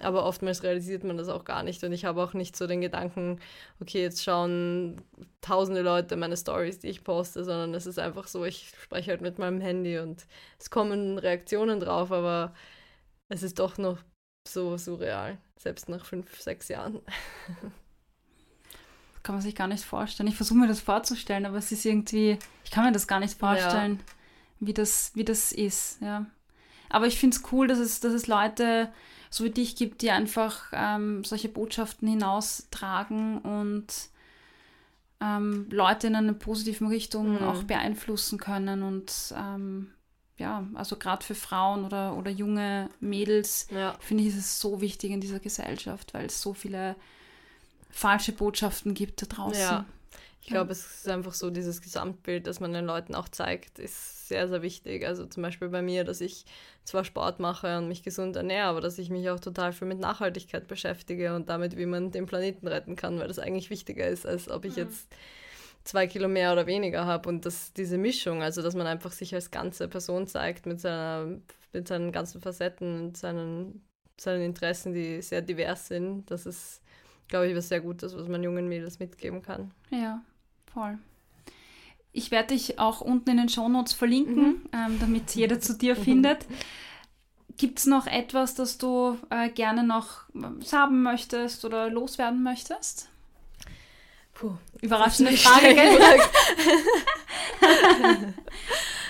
Aber 0.00 0.24
oftmals 0.24 0.62
realisiert 0.62 1.04
man 1.04 1.16
das 1.16 1.28
auch 1.28 1.44
gar 1.44 1.62
nicht 1.62 1.84
und 1.84 1.92
ich 1.92 2.04
habe 2.04 2.22
auch 2.22 2.32
nicht 2.32 2.56
so 2.56 2.66
den 2.66 2.80
Gedanken, 2.80 3.38
okay, 3.80 4.02
jetzt 4.02 4.24
schauen 4.24 5.02
tausende 5.40 5.82
Leute 5.82 6.16
meine 6.16 6.36
Stories, 6.36 6.80
die 6.80 6.88
ich 6.88 7.04
poste, 7.04 7.44
sondern 7.44 7.74
es 7.74 7.86
ist 7.86 7.98
einfach 7.98 8.26
so, 8.26 8.44
ich 8.44 8.72
spreche 8.82 9.10
halt 9.10 9.20
mit 9.20 9.38
meinem 9.38 9.60
Handy 9.60 9.98
und 9.98 10.26
es 10.58 10.70
kommen 10.70 11.18
Reaktionen 11.18 11.78
drauf, 11.78 12.10
aber 12.10 12.52
es 13.28 13.42
ist 13.42 13.58
doch 13.58 13.78
noch 13.78 13.98
so 14.48 14.76
surreal, 14.76 15.38
selbst 15.56 15.88
nach 15.88 16.04
fünf, 16.04 16.40
sechs 16.40 16.68
Jahren. 16.68 17.00
Kann 19.22 19.36
man 19.36 19.42
sich 19.42 19.54
gar 19.54 19.68
nicht 19.68 19.84
vorstellen. 19.84 20.28
Ich 20.28 20.36
versuche 20.36 20.58
mir 20.58 20.66
das 20.66 20.80
vorzustellen, 20.80 21.46
aber 21.46 21.58
es 21.58 21.70
ist 21.70 21.84
irgendwie, 21.84 22.38
ich 22.64 22.72
kann 22.72 22.84
mir 22.84 22.90
das 22.92 23.06
gar 23.06 23.20
nicht 23.20 23.38
vorstellen, 23.38 24.00
wie, 24.58 24.74
das, 24.74 25.12
wie 25.14 25.24
das 25.24 25.52
ist, 25.52 26.00
ja. 26.00 26.26
Aber 26.88 27.06
ich 27.06 27.18
finde 27.18 27.36
es 27.36 27.42
cool, 27.52 27.68
dass 27.68 27.78
es, 27.78 28.00
dass 28.00 28.12
es 28.12 28.26
Leute 28.26 28.92
so 29.32 29.44
wie 29.44 29.50
dich 29.50 29.76
gibt, 29.76 30.02
die 30.02 30.10
einfach 30.10 30.64
ähm, 30.72 31.24
solche 31.24 31.48
Botschaften 31.48 32.06
hinaustragen 32.06 33.38
und 33.38 33.86
ähm, 35.20 35.66
Leute 35.70 36.06
in 36.08 36.16
eine 36.16 36.34
positive 36.34 36.88
Richtung 36.90 37.36
Mhm. 37.36 37.42
auch 37.42 37.62
beeinflussen 37.62 38.38
können. 38.38 38.82
Und 38.82 39.34
ähm, 39.36 39.92
ja, 40.36 40.66
also 40.74 40.96
gerade 40.96 41.24
für 41.24 41.34
Frauen 41.34 41.84
oder, 41.84 42.16
oder 42.16 42.30
junge 42.30 42.90
Mädels 43.00 43.68
Ja, 43.70 43.94
finde 44.00 44.24
ich, 44.24 44.30
ist 44.30 44.36
es 44.38 44.60
so 44.60 44.80
wichtig 44.80 45.12
in 45.12 45.20
dieser 45.20 45.38
Gesellschaft, 45.40 46.12
weil 46.14 46.26
es 46.26 46.42
so 46.42 46.52
viele 46.54 46.96
falsche 47.90 48.32
Botschaften 48.32 48.94
gibt 48.94 49.22
da 49.22 49.26
draußen. 49.26 49.60
Ja. 49.60 49.84
Ich 50.42 50.48
glaube, 50.48 50.72
es 50.72 50.84
ist 50.84 51.08
einfach 51.08 51.34
so, 51.34 51.50
dieses 51.50 51.80
Gesamtbild, 51.82 52.48
das 52.48 52.58
man 52.58 52.72
den 52.72 52.84
Leuten 52.84 53.14
auch 53.14 53.28
zeigt, 53.28 53.78
ist 53.78 54.26
sehr, 54.26 54.48
sehr 54.48 54.60
wichtig. 54.60 55.06
Also 55.06 55.24
zum 55.24 55.40
Beispiel 55.40 55.68
bei 55.68 55.82
mir, 55.82 56.02
dass 56.02 56.20
ich 56.20 56.46
zwar 56.84 57.04
Sport 57.04 57.38
mache 57.38 57.78
und 57.78 57.86
mich 57.86 58.02
gesund 58.02 58.34
ernähre, 58.34 58.66
aber 58.66 58.80
dass 58.80 58.98
ich 58.98 59.08
mich 59.08 59.30
auch 59.30 59.38
total 59.38 59.72
viel 59.72 59.86
mit 59.86 60.00
Nachhaltigkeit 60.00 60.66
beschäftige 60.66 61.36
und 61.36 61.48
damit, 61.48 61.76
wie 61.76 61.86
man 61.86 62.10
den 62.10 62.26
Planeten 62.26 62.66
retten 62.66 62.96
kann, 62.96 63.20
weil 63.20 63.28
das 63.28 63.38
eigentlich 63.38 63.70
wichtiger 63.70 64.08
ist, 64.08 64.26
als 64.26 64.50
ob 64.50 64.64
ich 64.64 64.74
jetzt 64.74 65.14
zwei 65.84 66.08
Kilo 66.08 66.26
mehr 66.26 66.52
oder 66.52 66.66
weniger 66.66 67.06
habe 67.06 67.28
und 67.28 67.46
dass 67.46 67.72
diese 67.72 67.96
Mischung, 67.96 68.42
also 68.42 68.62
dass 68.62 68.74
man 68.74 68.88
einfach 68.88 69.12
sich 69.12 69.32
als 69.36 69.52
ganze 69.52 69.86
Person 69.86 70.26
zeigt 70.26 70.66
mit, 70.66 70.80
seiner, 70.80 71.38
mit 71.72 71.86
seinen 71.86 72.10
ganzen 72.10 72.40
Facetten 72.40 73.00
und 73.00 73.16
seinen, 73.16 73.80
seinen 74.18 74.42
Interessen, 74.42 74.92
die 74.92 75.22
sehr 75.22 75.40
divers 75.40 75.86
sind, 75.86 76.28
das 76.32 76.46
ist, 76.46 76.82
glaube 77.28 77.46
ich, 77.46 77.56
was 77.56 77.68
sehr 77.68 77.80
Gutes, 77.80 78.16
was 78.16 78.26
man 78.26 78.42
jungen 78.42 78.68
Mädels 78.68 78.98
mitgeben 78.98 79.40
kann. 79.40 79.70
Ja, 79.90 80.20
voll. 80.72 80.98
Ich 82.12 82.30
werde 82.30 82.54
dich 82.54 82.78
auch 82.78 83.00
unten 83.00 83.30
in 83.30 83.36
den 83.38 83.48
Shownotes 83.48 83.92
verlinken, 83.94 84.62
ähm, 84.72 84.98
damit 85.00 85.34
jeder 85.34 85.60
zu 85.60 85.74
dir 85.76 85.96
findet. 86.08 86.46
Gibt 87.56 87.78
es 87.78 87.86
noch 87.86 88.06
etwas, 88.06 88.54
das 88.54 88.78
du 88.78 89.18
äh, 89.30 89.48
gerne 89.50 89.82
noch 89.84 90.28
äh, 90.34 90.64
sagen 90.64 91.02
möchtest 91.02 91.64
oder 91.64 91.90
loswerden 91.90 92.42
möchtest? 92.42 93.08
Puh, 94.34 94.52
Überraschende 94.80 95.32
Frage, 95.36 95.74
gell? 95.74 95.98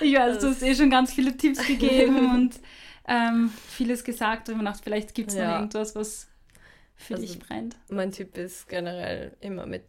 Ich 0.00 0.14
weiß, 0.14 0.38
du 0.40 0.48
hast 0.48 0.62
eh 0.62 0.74
schon 0.74 0.90
ganz 0.90 1.12
viele 1.12 1.36
Tipps 1.36 1.64
gegeben 1.66 2.30
und 2.34 2.54
ähm, 3.06 3.52
vieles 3.68 4.04
gesagt. 4.04 4.48
Und 4.48 4.56
ich 4.56 4.60
gedacht, 4.60 4.80
vielleicht 4.82 5.14
gibt 5.14 5.30
es 5.30 5.36
noch 5.36 5.42
Ja. 5.42 5.56
irgendwas, 5.58 5.94
was 5.94 6.28
für 6.96 7.14
Also- 7.14 7.26
dich 7.26 7.38
brennt. 7.38 7.76
Mein 7.88 8.10
Tipp 8.10 8.36
ist 8.36 8.68
generell 8.68 9.36
immer 9.40 9.66
mit, 9.66 9.84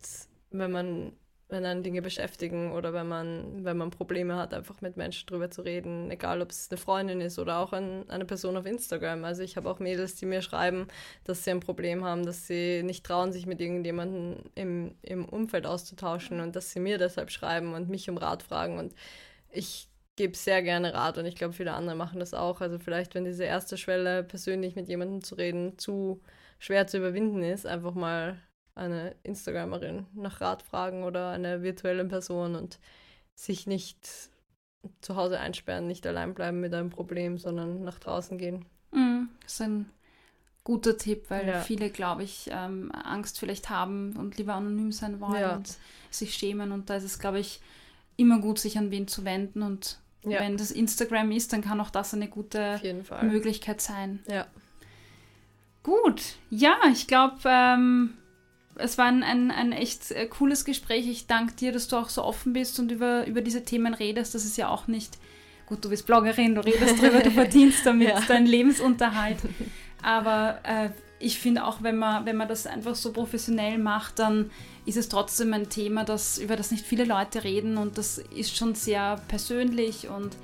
wenn 0.51 0.71
man, 0.71 1.13
wenn 1.53 1.65
einen 1.65 1.83
Dinge 1.83 2.01
beschäftigen 2.01 2.73
oder 2.73 2.93
wenn 2.93 3.07
man, 3.07 3.63
wenn 3.63 3.77
man 3.77 3.91
Probleme 3.91 4.35
hat, 4.35 4.53
einfach 4.53 4.81
mit 4.81 4.97
Menschen 4.97 5.27
drüber 5.27 5.49
zu 5.49 5.61
reden, 5.61 6.11
egal 6.11 6.41
ob 6.41 6.49
es 6.49 6.67
eine 6.69 6.77
Freundin 6.77 7.21
ist 7.21 7.39
oder 7.39 7.59
auch 7.59 7.71
ein, 7.71 8.09
eine 8.09 8.25
Person 8.25 8.57
auf 8.57 8.65
Instagram. 8.65 9.23
Also 9.23 9.43
ich 9.43 9.55
habe 9.55 9.69
auch 9.69 9.79
Mädels, 9.79 10.15
die 10.15 10.25
mir 10.25 10.41
schreiben, 10.41 10.87
dass 11.23 11.43
sie 11.43 11.51
ein 11.51 11.59
Problem 11.59 12.03
haben, 12.03 12.25
dass 12.25 12.47
sie 12.47 12.81
nicht 12.83 13.05
trauen, 13.05 13.31
sich 13.31 13.45
mit 13.45 13.61
irgendjemandem 13.61 14.43
im, 14.55 14.95
im 15.03 15.25
Umfeld 15.25 15.65
auszutauschen 15.65 16.41
und 16.41 16.55
dass 16.55 16.71
sie 16.71 16.79
mir 16.79 16.97
deshalb 16.97 17.31
schreiben 17.31 17.73
und 17.73 17.87
mich 17.87 18.09
um 18.09 18.17
Rat 18.17 18.43
fragen. 18.43 18.79
Und 18.79 18.93
ich 19.51 19.87
gebe 20.15 20.35
sehr 20.35 20.61
gerne 20.63 20.93
Rat 20.93 21.17
und 21.17 21.25
ich 21.25 21.35
glaube, 21.35 21.53
viele 21.53 21.73
andere 21.73 21.95
machen 21.95 22.19
das 22.19 22.33
auch. 22.33 22.61
Also 22.61 22.79
vielleicht, 22.79 23.15
wenn 23.15 23.25
diese 23.25 23.43
erste 23.43 23.77
Schwelle, 23.77 24.23
persönlich 24.23 24.75
mit 24.75 24.87
jemandem 24.87 25.23
zu 25.23 25.35
reden, 25.35 25.77
zu 25.77 26.21
schwer 26.59 26.87
zu 26.87 26.97
überwinden 26.97 27.43
ist, 27.43 27.65
einfach 27.67 27.93
mal 27.93 28.39
eine 28.75 29.15
Instagramerin 29.23 30.05
nach 30.13 30.41
Rat 30.41 30.63
fragen 30.63 31.03
oder 31.03 31.29
eine 31.29 31.61
virtuelle 31.61 32.05
Person 32.05 32.55
und 32.55 32.79
sich 33.35 33.67
nicht 33.67 34.29
zu 35.01 35.15
Hause 35.15 35.39
einsperren, 35.39 35.87
nicht 35.87 36.05
allein 36.07 36.33
bleiben 36.33 36.59
mit 36.59 36.73
einem 36.73 36.89
Problem, 36.89 37.37
sondern 37.37 37.83
nach 37.83 37.99
draußen 37.99 38.37
gehen. 38.37 38.65
Mhm, 38.91 39.29
das 39.43 39.53
ist 39.53 39.61
ein 39.61 39.89
guter 40.63 40.97
Tipp, 40.97 41.29
weil 41.29 41.47
Ja. 41.47 41.59
viele, 41.59 41.89
glaube 41.89 42.23
ich, 42.23 42.49
ähm, 42.51 42.91
Angst 42.91 43.39
vielleicht 43.39 43.69
haben 43.69 44.15
und 44.17 44.37
lieber 44.37 44.53
anonym 44.55 44.91
sein 44.91 45.19
wollen 45.19 45.39
Ja. 45.41 45.55
und 45.55 45.77
sich 46.09 46.33
schämen. 46.35 46.71
Und 46.71 46.89
da 46.89 46.95
ist 46.95 47.03
es, 47.03 47.19
glaube 47.19 47.39
ich, 47.39 47.61
immer 48.17 48.39
gut, 48.39 48.59
sich 48.59 48.77
an 48.77 48.91
wen 48.91 49.07
zu 49.07 49.23
wenden. 49.25 49.61
Und 49.61 49.99
Ja, 50.25 50.39
wenn 50.39 50.55
das 50.57 50.71
Instagram 50.71 51.31
ist, 51.31 51.51
dann 51.53 51.61
kann 51.61 51.81
auch 51.81 51.89
das 51.89 52.13
eine 52.13 52.29
gute. 52.29 52.79
Möglichkeit 53.21 53.81
sein. 53.81 54.19
Ja, 54.27 54.47
Gut, 55.83 56.35
ja, 56.49 56.77
ich 56.93 57.07
glaube, 57.07 57.37
ähm, 57.45 58.13
es 58.75 58.97
war 58.97 59.05
ein, 59.05 59.23
ein, 59.23 59.51
ein 59.51 59.71
echt 59.71 60.11
äh, 60.11 60.25
cooles 60.27 60.65
Gespräch. 60.65 61.07
Ich 61.07 61.27
danke 61.27 61.53
dir, 61.53 61.71
dass 61.71 61.87
du 61.87 61.97
auch 61.97 62.09
so 62.09 62.23
offen 62.23 62.53
bist 62.53 62.79
und 62.79 62.91
über, 62.91 63.25
über 63.27 63.41
diese 63.41 63.63
Themen 63.63 63.93
redest. 63.93 64.33
Das 64.35 64.45
ist 64.45 64.57
ja 64.57 64.69
auch 64.69 64.87
nicht, 64.87 65.17
gut, 65.65 65.83
du 65.85 65.89
bist 65.89 66.05
Bloggerin, 66.05 66.55
du 66.55 66.61
redest 66.61 67.01
drüber, 67.01 67.19
du 67.19 67.31
verdienst 67.43 67.85
damit 67.85 68.09
Ja. 68.09 68.21
deinen 68.21 68.47
Lebensunterhalt. 68.47 69.37
Aber 70.01 70.59
äh, 70.63 70.89
ich 71.19 71.39
finde 71.39 71.65
auch, 71.65 71.81
wenn 71.83 71.97
man, 71.97 72.25
wenn 72.25 72.35
man 72.35 72.47
das 72.49 72.67
einfach 72.67 72.95
so 72.95 73.13
professionell 73.13 73.77
macht, 73.77 74.19
dann 74.19 74.51
ist 74.85 74.97
es 74.97 75.07
trotzdem 75.07 75.53
ein 75.53 75.69
Thema, 75.69 76.03
das, 76.03 76.37
über 76.37 76.55
das 76.57 76.71
nicht 76.71 76.85
viele 76.85 77.05
Leute 77.05 77.45
reden 77.45 77.77
und 77.77 77.97
das 77.97 78.17
ist 78.17 78.57
schon 78.57 78.75
sehr 78.75 79.21
persönlich 79.29 80.09
und 80.09 80.35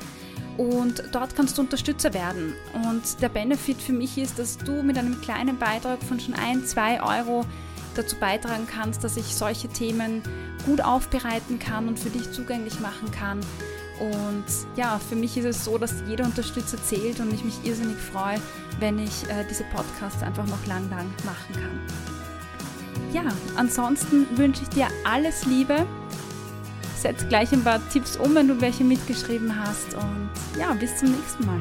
und 0.59 1.05
dort 1.13 1.35
kannst 1.37 1.57
du 1.57 1.63
Unterstützer 1.63 2.13
werden. 2.13 2.53
Und 2.75 3.23
der 3.23 3.29
Benefit 3.29 3.81
für 3.81 3.93
mich 3.93 4.19
ist, 4.19 4.39
dass 4.39 4.59
du 4.59 4.83
mit 4.83 4.99
einem 4.99 5.21
kleinen 5.21 5.57
Beitrag 5.57 6.03
von 6.03 6.21
schon 6.21 6.35
ein, 6.35 6.67
zwei 6.67 7.01
Euro 7.01 7.47
dazu 7.95 8.17
beitragen 8.17 8.67
kannst, 8.71 9.03
dass 9.05 9.17
ich 9.17 9.35
solche 9.35 9.69
Themen 9.69 10.23
gut 10.67 10.81
aufbereiten 10.81 11.59
kann 11.59 11.89
und 11.89 11.99
für 11.99 12.11
dich 12.11 12.31
zugänglich 12.33 12.81
machen 12.81 13.11
kann. 13.13 13.41
Und 14.01 14.45
ja, 14.77 14.99
für 14.99 15.17
mich 15.17 15.37
ist 15.37 15.45
es 15.45 15.65
so, 15.65 15.79
dass 15.79 15.95
jeder 16.09 16.25
Unterstützer 16.25 16.77
zählt 16.83 17.21
und 17.21 17.33
ich 17.33 17.45
mich 17.45 17.65
irrsinnig 17.65 17.97
freue, 17.97 18.41
wenn 18.81 18.99
ich 18.99 19.29
äh, 19.29 19.45
diese 19.49 19.65
Podcasts 19.65 20.23
einfach 20.23 20.47
noch 20.47 20.65
lang, 20.67 20.89
lang 20.91 21.07
machen 21.25 21.55
kann. 21.55 21.81
Ja, 23.13 23.23
ansonsten 23.57 24.27
wünsche 24.37 24.63
ich 24.63 24.69
dir 24.69 24.89
alles 25.05 25.47
Liebe. 25.47 25.87
Setz 27.03 27.27
gleich 27.29 27.53
ein 27.53 27.63
paar 27.63 27.81
Tipps 27.91 28.17
um, 28.17 28.35
wenn 28.35 28.49
du 28.49 28.61
welche 28.61 28.85
mitgeschrieben 28.85 29.55
hast. 29.59 29.95
Und 29.95 30.31
ja, 30.59 30.75
bis 30.75 30.97
zum 30.97 31.13
nächsten 31.13 31.47
Mal. 31.47 31.61